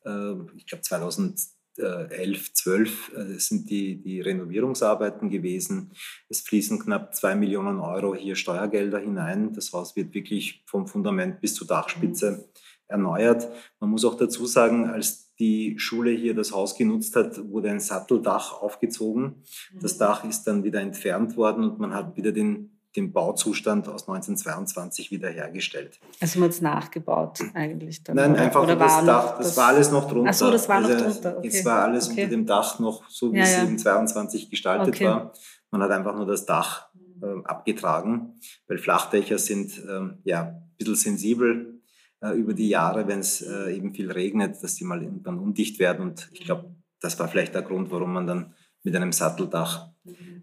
Äh, 0.06 0.34
ich 0.56 0.66
glaube 0.66 0.82
2010 0.82 1.60
11, 1.80 2.54
12 2.54 3.12
äh, 3.16 3.40
sind 3.40 3.70
die, 3.70 4.02
die 4.02 4.22
Renovierungsarbeiten 4.22 5.30
gewesen. 5.30 5.92
Es 6.28 6.42
fließen 6.42 6.80
knapp 6.80 7.16
zwei 7.16 7.36
Millionen 7.36 7.80
Euro 7.80 8.16
hier 8.16 8.36
Steuergelder 8.36 9.00
hinein. 9.00 9.54
Das 9.54 9.72
Haus 9.72 9.96
wird 9.96 10.14
wirklich 10.14 10.64
vom 10.66 10.88
Fundament 10.88 11.42
bis 11.42 11.56
zur 11.56 11.68
Dachspitze 11.68 12.50
erneuert. 12.88 13.48
Man 13.80 13.92
muss 13.92 14.04
auch 14.04 14.16
dazu 14.16 14.46
sagen, 14.46 14.90
als 14.90 15.34
die 15.36 15.80
Schule 15.80 16.12
hier 16.12 16.34
das 16.34 16.52
Haus 16.52 16.76
genutzt 16.76 17.16
hat, 17.16 17.50
wurde 17.50 17.70
ein 17.70 17.80
Satteldach 17.80 18.62
aufgezogen. 18.62 19.44
Das 19.80 19.96
mhm. 19.96 20.00
Dach 20.00 20.24
ist 20.26 20.44
dann 20.44 20.64
wieder 20.64 20.82
entfernt 20.82 21.38
worden 21.38 21.64
und 21.64 21.80
man 21.80 21.94
hat 21.94 22.18
wieder 22.18 22.32
den 22.32 22.79
den 23.00 23.14
Bauzustand 23.14 23.88
aus 23.88 24.08
1922 24.08 25.12
wiederhergestellt. 25.12 26.00
Also 26.20 26.40
man 26.40 26.50
hat 26.50 26.56
es 26.56 26.62
nachgebaut 26.62 27.40
eigentlich 27.54 28.04
dann? 28.04 28.16
Nein, 28.16 28.34
oder? 28.34 28.42
einfach 28.42 28.64
oder 28.64 28.76
das 28.76 29.06
Dach, 29.06 29.38
das, 29.38 29.48
das, 29.48 29.58
war 29.58 29.68
alles 29.68 29.92
noch 29.92 30.10
drunter. 30.10 30.30
Ach 30.30 30.34
so, 30.34 30.52
das 30.52 30.68
war 30.68 30.76
also 30.78 30.94
noch 30.94 31.02
drunter. 31.02 31.38
Okay. 31.38 31.48
Es 31.48 31.66
war 31.66 31.84
alles 31.84 32.10
okay. 32.10 32.24
unter 32.24 32.36
dem 32.36 32.46
Dach 32.46 32.80
noch 32.80 33.10
so, 33.10 33.32
wie 33.32 33.38
ja, 33.38 33.44
es 33.44 33.56
ja. 33.56 33.64
eben 33.64 33.78
22 33.78 34.50
gestaltet 34.50 34.96
okay. 34.96 35.06
war. 35.06 35.34
Man 35.72 35.82
hat 35.82 35.92
einfach 35.92 36.16
nur 36.16 36.26
das 36.26 36.46
Dach 36.46 36.90
äh, 37.22 37.44
abgetragen, 37.46 38.40
weil 38.68 38.78
Flachdächer 38.78 39.38
sind 39.38 39.82
ähm, 39.90 40.18
ja 40.24 40.42
ein 40.42 40.74
bisschen 40.78 40.96
sensibel 40.96 41.82
äh, 42.22 42.32
über 42.32 42.54
die 42.54 42.70
Jahre, 42.70 43.08
wenn 43.08 43.20
es 43.20 43.42
äh, 43.42 43.76
eben 43.76 43.94
viel 43.94 44.12
regnet, 44.12 44.62
dass 44.62 44.76
die 44.76 44.84
mal 44.84 45.02
irgendwann 45.02 45.40
undicht 45.40 45.80
werden 45.80 46.02
und 46.02 46.30
ich 46.34 46.42
glaube, 46.42 46.76
das 47.02 47.18
war 47.18 47.30
vielleicht 47.30 47.56
der 47.56 47.62
Grund, 47.62 47.92
warum 47.92 48.12
man 48.12 48.28
dann 48.28 48.54
mit 48.84 48.94
einem 48.96 49.14
Satteldach 49.14 49.90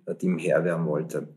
äh, 0.06 0.14
dem 0.14 0.38
Herr 0.38 0.64
werden 0.64 0.86
wollte. 0.86 1.36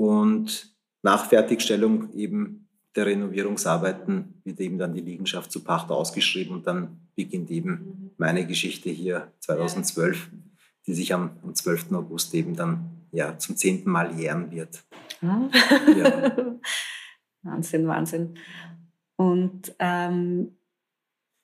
Und 0.00 0.74
nach 1.02 1.26
Fertigstellung 1.28 2.14
eben 2.14 2.66
der 2.96 3.04
Renovierungsarbeiten 3.04 4.40
wird 4.44 4.58
eben 4.58 4.78
dann 4.78 4.94
die 4.94 5.02
Liegenschaft 5.02 5.52
zu 5.52 5.62
Pacht 5.62 5.90
ausgeschrieben 5.90 6.56
und 6.56 6.66
dann 6.66 7.10
beginnt 7.14 7.50
eben 7.50 8.10
meine 8.16 8.46
Geschichte 8.46 8.88
hier 8.88 9.30
2012, 9.40 10.30
die 10.86 10.94
sich 10.94 11.12
am, 11.12 11.38
am 11.42 11.54
12. 11.54 11.92
August 11.92 12.32
eben 12.32 12.56
dann 12.56 13.08
ja, 13.12 13.36
zum 13.36 13.56
zehnten 13.56 13.90
Mal 13.90 14.18
jähren 14.18 14.50
wird. 14.50 14.82
Ah. 15.20 15.50
Ja. 15.94 16.56
Wahnsinn, 17.42 17.86
Wahnsinn. 17.86 18.38
Und 19.16 19.74
ähm, 19.80 20.56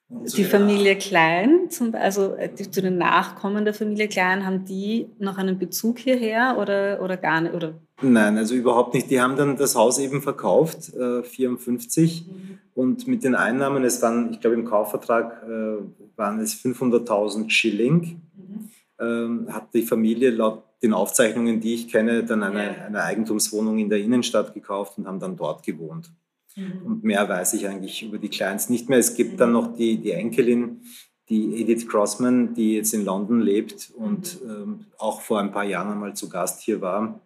die 0.09 0.45
Familie 0.45 0.97
Klein, 0.97 1.69
zum, 1.69 1.95
also 1.95 2.37
äh, 2.37 2.49
die, 2.49 2.71
zu 2.71 2.81
den 2.81 2.97
Nachkommen 2.97 3.67
der 3.67 3.75
Familie 3.75 4.09
Klein, 4.09 4.47
haben 4.47 4.65
die 4.65 5.11
noch 5.19 5.37
einen 5.37 5.59
Bezug 5.59 5.99
hierher 5.99 6.57
oder, 6.59 7.03
oder 7.03 7.19
gar 7.19 7.43
nicht? 7.43 7.55
Oder? 7.55 7.75
Nein, 8.03 8.37
also 8.37 8.55
überhaupt 8.55 8.93
nicht. 8.93 9.11
Die 9.11 9.21
haben 9.21 9.37
dann 9.37 9.57
das 9.57 9.75
Haus 9.75 9.99
eben 9.99 10.21
verkauft, 10.21 10.95
äh, 10.95 11.23
54. 11.23 12.27
Mhm. 12.27 12.59
Und 12.75 13.09
mit 13.09 13.25
den 13.25 13.35
Einnahmen, 13.35 13.85
es 13.85 14.03
waren, 14.03 14.33
ich 14.33 14.41
glaube 14.41 14.57
im 14.57 14.67
Kaufvertrag 14.67 15.43
äh, 15.45 15.79
waren 16.17 16.41
es 16.41 16.55
500.000 16.55 17.49
Schilling, 17.49 18.21
mhm. 18.37 18.69
ähm, 19.01 19.47
hat 19.51 19.73
die 19.73 19.83
Familie 19.83 20.31
laut 20.31 20.63
den 20.83 20.93
Aufzeichnungen, 20.93 21.61
die 21.61 21.73
ich 21.73 21.89
kenne, 21.89 22.23
dann 22.23 22.43
eine, 22.43 22.85
eine 22.85 23.03
Eigentumswohnung 23.03 23.79
in 23.79 23.89
der 23.89 23.99
Innenstadt 23.99 24.53
gekauft 24.53 24.99
und 24.99 25.07
haben 25.07 25.21
dann 25.21 25.35
dort 25.35 25.65
gewohnt. 25.65 26.13
Mhm. 26.55 26.83
Und 26.85 27.05
mehr 27.05 27.27
weiß 27.27 27.55
ich 27.55 27.67
eigentlich 27.67 28.03
über 28.03 28.19
die 28.19 28.29
Clients 28.29 28.69
nicht 28.69 28.91
mehr. 28.91 28.99
Es 28.99 29.15
gibt 29.15 29.41
dann 29.41 29.53
noch 29.53 29.75
die, 29.75 29.97
die 29.97 30.11
Enkelin, 30.11 30.83
die 31.31 31.63
Edith 31.63 31.89
Crossman, 31.89 32.53
die 32.53 32.75
jetzt 32.75 32.93
in 32.93 33.07
London 33.07 33.41
lebt 33.41 33.91
und 33.97 34.39
ähm, 34.45 34.85
auch 34.99 35.23
vor 35.23 35.41
ein 35.41 35.51
paar 35.51 35.65
Jahren 35.65 35.93
einmal 35.93 36.15
zu 36.15 36.29
Gast 36.29 36.61
hier 36.61 36.83
war 36.83 37.21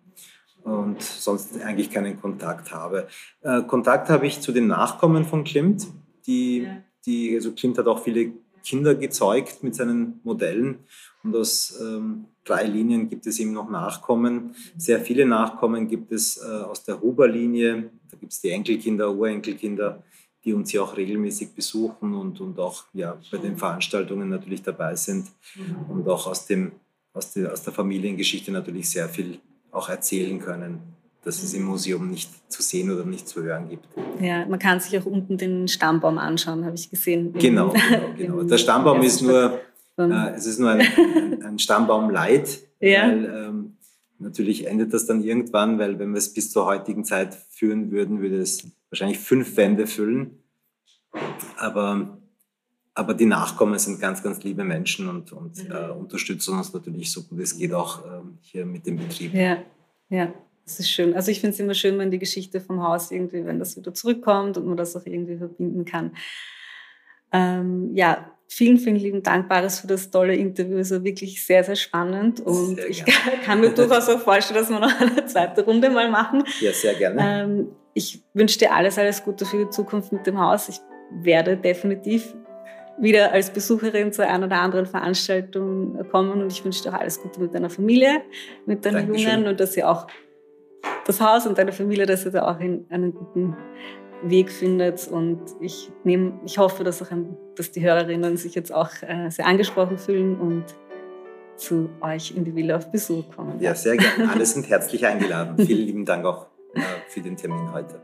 und 0.65 1.03
sonst 1.03 1.61
eigentlich 1.61 1.91
keinen 1.91 2.21
Kontakt 2.21 2.73
habe. 2.73 3.09
Äh, 3.43 3.63
Kontakt 3.63 4.09
habe 4.09 4.27
ich 4.27 4.41
zu 4.41 4.53
den 4.53 4.67
Nachkommen 4.67 5.25
von 5.25 5.45
Klimt. 5.45 5.87
Die, 6.27 6.69
die, 7.07 7.35
also 7.35 7.53
Klimt 7.53 7.79
hat 7.79 7.87
auch 7.87 8.03
viele 8.03 8.33
Kinder 8.65 8.95
gezeugt 8.95 9.63
mit 9.63 9.75
seinen 9.75 10.21
Modellen 10.23 10.81
und 11.23 11.35
aus 11.37 11.79
ähm, 11.81 12.27
drei 12.45 12.65
Linien 12.65 13.09
gibt 13.09 13.27
es 13.27 13.39
ihm 13.39 13.53
noch 13.53 13.71
Nachkommen. 13.71 14.55
Sehr 14.77 15.01
viele 15.01 15.27
Nachkommen 15.27 15.89
gibt 15.89 16.13
es 16.13 16.39
äh, 16.39 16.47
aus 16.47 16.85
der 16.85 17.01
Huber-Linie. 17.01 17.91
Da 18.11 18.17
gibt 18.17 18.33
es 18.33 18.41
die 18.41 18.51
Enkelkinder, 18.51 19.13
Urenkelkinder, 19.13 20.03
die 20.45 20.53
uns 20.53 20.71
hier 20.71 20.83
auch 20.83 20.97
regelmäßig 20.97 21.55
besuchen 21.55 22.15
und, 22.15 22.41
und 22.41 22.59
auch 22.59 22.85
ja, 22.93 23.19
bei 23.31 23.39
den 23.39 23.57
Veranstaltungen 23.57 24.29
natürlich 24.29 24.63
dabei 24.63 24.95
sind 24.97 25.29
und 25.89 26.09
auch 26.09 26.27
aus, 26.27 26.47
dem, 26.47 26.73
aus, 27.13 27.33
der, 27.35 27.53
aus 27.53 27.63
der 27.63 27.73
Familiengeschichte 27.73 28.51
natürlich 28.51 28.89
sehr 28.89 29.09
viel 29.09 29.39
auch 29.73 29.89
erzählen 29.89 30.39
können, 30.41 30.81
dass 31.23 31.43
es 31.43 31.53
im 31.55 31.65
Museum 31.65 32.11
nicht 32.11 32.31
zu 32.51 32.63
sehen 32.63 32.91
oder 32.91 33.05
nicht 33.05 33.29
zu 33.29 33.43
hören 33.43 33.69
gibt. 33.69 33.87
Ja, 34.21 34.47
man 34.47 34.59
kann 34.59 34.81
sich 34.81 34.99
auch 34.99 35.07
unten 35.07 35.37
den 35.37 35.69
Stammbaum 35.69 36.19
anschauen, 36.19 36.65
habe 36.65 36.75
ich 36.75 36.91
gesehen. 36.91 37.33
Genau, 37.35 37.69
genau, 37.69 38.15
genau. 38.17 38.43
Der 38.43 38.59
Stammbaum 38.59 39.03
ist 39.03 39.23
nur 39.23 39.61
äh, 40.09 40.35
es 40.35 40.47
ist 40.47 40.59
nur 40.59 40.71
ein, 40.71 40.81
ein, 40.81 41.43
ein 41.43 41.59
Stammbaum 41.59 42.11
Leid, 42.11 42.61
ja. 42.81 43.09
weil 43.09 43.25
ähm, 43.25 43.77
natürlich 44.19 44.67
endet 44.67 44.95
das 44.95 45.07
dann 45.07 45.23
irgendwann, 45.23 45.79
weil 45.79 45.99
wenn 45.99 46.13
wir 46.13 46.19
es 46.19 46.33
bis 46.33 46.51
zur 46.51 46.67
heutigen 46.67 47.05
Zeit 47.05 47.37
führen 47.51 47.91
würden, 47.91 48.21
würde 48.21 48.41
es 48.41 48.67
wahrscheinlich 48.91 49.19
fünf 49.19 49.57
Wände 49.57 49.87
füllen. 49.87 50.43
Aber, 51.57 52.19
aber 52.95 53.15
die 53.15 53.27
Nachkommen 53.27 53.79
sind 53.79 54.01
ganz, 54.01 54.23
ganz 54.23 54.43
liebe 54.43 54.65
Menschen 54.65 55.09
und, 55.09 55.33
und 55.33 55.69
mhm. 55.69 55.73
äh, 55.73 55.91
unterstützen 55.91 56.59
uns 56.59 56.73
natürlich 56.73 57.13
so 57.13 57.23
gut 57.23 57.41
es 57.41 57.57
geht 57.57 57.73
auch 57.73 58.05
äh, 58.05 58.21
hier 58.41 58.67
mit 58.67 58.87
dem 58.87 58.97
Betrieb. 58.97 59.35
Ja, 59.35 59.59
ja. 60.09 60.33
Das 60.65 60.79
ist 60.79 60.91
schön. 60.91 61.15
Also 61.15 61.33
ich 61.33 61.41
finde 61.41 61.55
es 61.55 61.61
immer 61.61 61.75
schön, 61.75 61.99
wenn 61.99 62.13
die 62.13 62.21
Geschichte 62.21 62.61
vom 62.61 62.81
Haus 62.81 63.11
irgendwie, 63.11 63.45
wenn 63.45 63.59
das 63.59 63.77
wieder 63.77 63.93
zurückkommt 63.93 64.57
und 64.57 64.67
man 64.67 64.77
das 64.77 64.95
auch 64.95 65.05
irgendwie 65.05 65.37
verbinden 65.37 65.85
kann. 65.85 66.13
Ähm, 67.33 67.91
ja, 67.95 68.31
vielen, 68.47 68.79
vielen 68.79 68.97
lieben 68.97 69.23
Dank, 69.23 69.49
Baris, 69.49 69.81
für 69.81 69.89
das 69.89 70.11
tolle 70.11 70.37
Interview. 70.37 70.79
Es 70.79 70.93
war 70.93 71.03
wirklich 71.03 71.45
sehr, 71.45 71.65
sehr 71.65 71.75
spannend. 71.75 72.41
Und 72.41 72.77
sehr 72.77 72.89
ich 72.89 73.05
kann 73.45 73.61
mir 73.61 73.71
durchaus 73.71 74.09
auch 74.09 74.21
vorstellen, 74.21 74.61
dass 74.61 74.71
wir 74.71 74.79
noch 74.79 75.01
eine 75.01 75.27
zweite 75.27 75.65
Runde 75.65 75.91
mal 75.91 76.09
machen. 76.09 76.45
Ja, 76.61 76.73
sehr 76.73 76.95
gerne. 76.95 77.21
Ähm, 77.21 77.69
ich 77.95 78.23
wünsche 78.35 78.59
dir 78.59 78.73
alles, 78.73 78.97
alles 78.99 79.25
Gute 79.25 79.47
für 79.47 79.65
die 79.65 79.71
Zukunft 79.71 80.13
mit 80.13 80.27
dem 80.27 80.39
Haus. 80.39 80.69
Ich 80.69 80.81
werde 81.11 81.57
definitiv 81.57 82.35
wieder 82.99 83.33
als 83.33 83.51
Besucherin 83.51 84.13
zu 84.13 84.27
einer 84.27 84.47
oder 84.47 84.61
anderen 84.61 84.87
Veranstaltung 84.87 85.99
kommen 86.11 86.43
und 86.43 86.53
ich 86.53 86.65
wünsche 86.65 86.83
dir 86.83 86.91
auch 86.91 87.01
alles 87.01 87.21
Gute 87.21 87.41
mit 87.41 87.55
deiner 87.55 87.71
Familie, 87.71 88.23
mit 88.67 88.85
deinen 88.85 89.07
Dankeschön. 89.07 89.31
Jungen 89.31 89.49
und 89.49 89.61
dass 89.61 89.77
ihr 89.77 89.89
auch 89.89 90.07
das 91.07 91.21
Haus 91.21 91.47
und 91.47 91.59
deine 91.59 91.73
Familie, 91.73 92.07
dass 92.07 92.25
ihr 92.25 92.31
da 92.31 92.51
auch 92.51 92.61
in 92.61 92.87
einen 92.91 93.15
guten 93.15 93.57
Weg 94.23 94.51
findet. 94.51 95.09
Und 95.09 95.41
ich, 95.61 95.91
nehm, 96.05 96.41
ich 96.45 96.59
hoffe, 96.59 96.85
dass, 96.85 97.03
auch 97.03 97.11
ein, 97.11 97.37
dass 97.57 97.71
die 97.71 97.83
Hörerinnen 97.83 98.37
sich 98.37 98.55
jetzt 98.55 98.73
auch 98.73 98.91
äh, 99.03 99.31
sehr 99.31 99.47
angesprochen 99.47 99.99
fühlen 99.99 100.39
und 100.39 100.65
zu 101.57 101.91
euch 102.01 102.35
in 102.35 102.45
die 102.45 102.55
Villa 102.55 102.77
auf 102.77 102.91
Besuch 102.91 103.25
kommen. 103.35 103.61
Ja, 103.61 103.75
sehr 103.75 103.97
gerne. 103.97 104.31
Alle 104.33 104.47
sind 104.47 104.69
herzlich 104.69 105.07
eingeladen. 105.07 105.57
Vielen 105.67 105.87
lieben 105.87 106.05
Dank 106.05 106.25
auch 106.25 106.47
äh, 106.75 106.81
für 107.09 107.21
den 107.21 107.37
Termin 107.37 107.73
heute. 107.73 108.01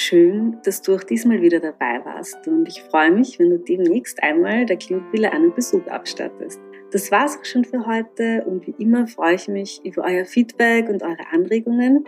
Schön, 0.00 0.58
dass 0.62 0.80
du 0.80 0.94
auch 0.94 1.02
diesmal 1.02 1.42
wieder 1.42 1.58
dabei 1.58 2.00
warst 2.04 2.46
und 2.46 2.68
ich 2.68 2.84
freue 2.84 3.10
mich, 3.10 3.40
wenn 3.40 3.50
du 3.50 3.58
demnächst 3.58 4.22
einmal 4.22 4.64
der 4.64 4.76
Klinikvilla 4.76 5.30
einen 5.30 5.52
Besuch 5.52 5.84
abstattest. 5.88 6.60
Das 6.92 7.10
war's 7.10 7.36
auch 7.36 7.44
schon 7.44 7.64
für 7.64 7.84
heute 7.84 8.44
und 8.44 8.64
wie 8.68 8.76
immer 8.78 9.08
freue 9.08 9.34
ich 9.34 9.48
mich 9.48 9.84
über 9.84 10.04
euer 10.04 10.24
Feedback 10.24 10.88
und 10.88 11.02
eure 11.02 11.26
Anregungen. 11.32 12.04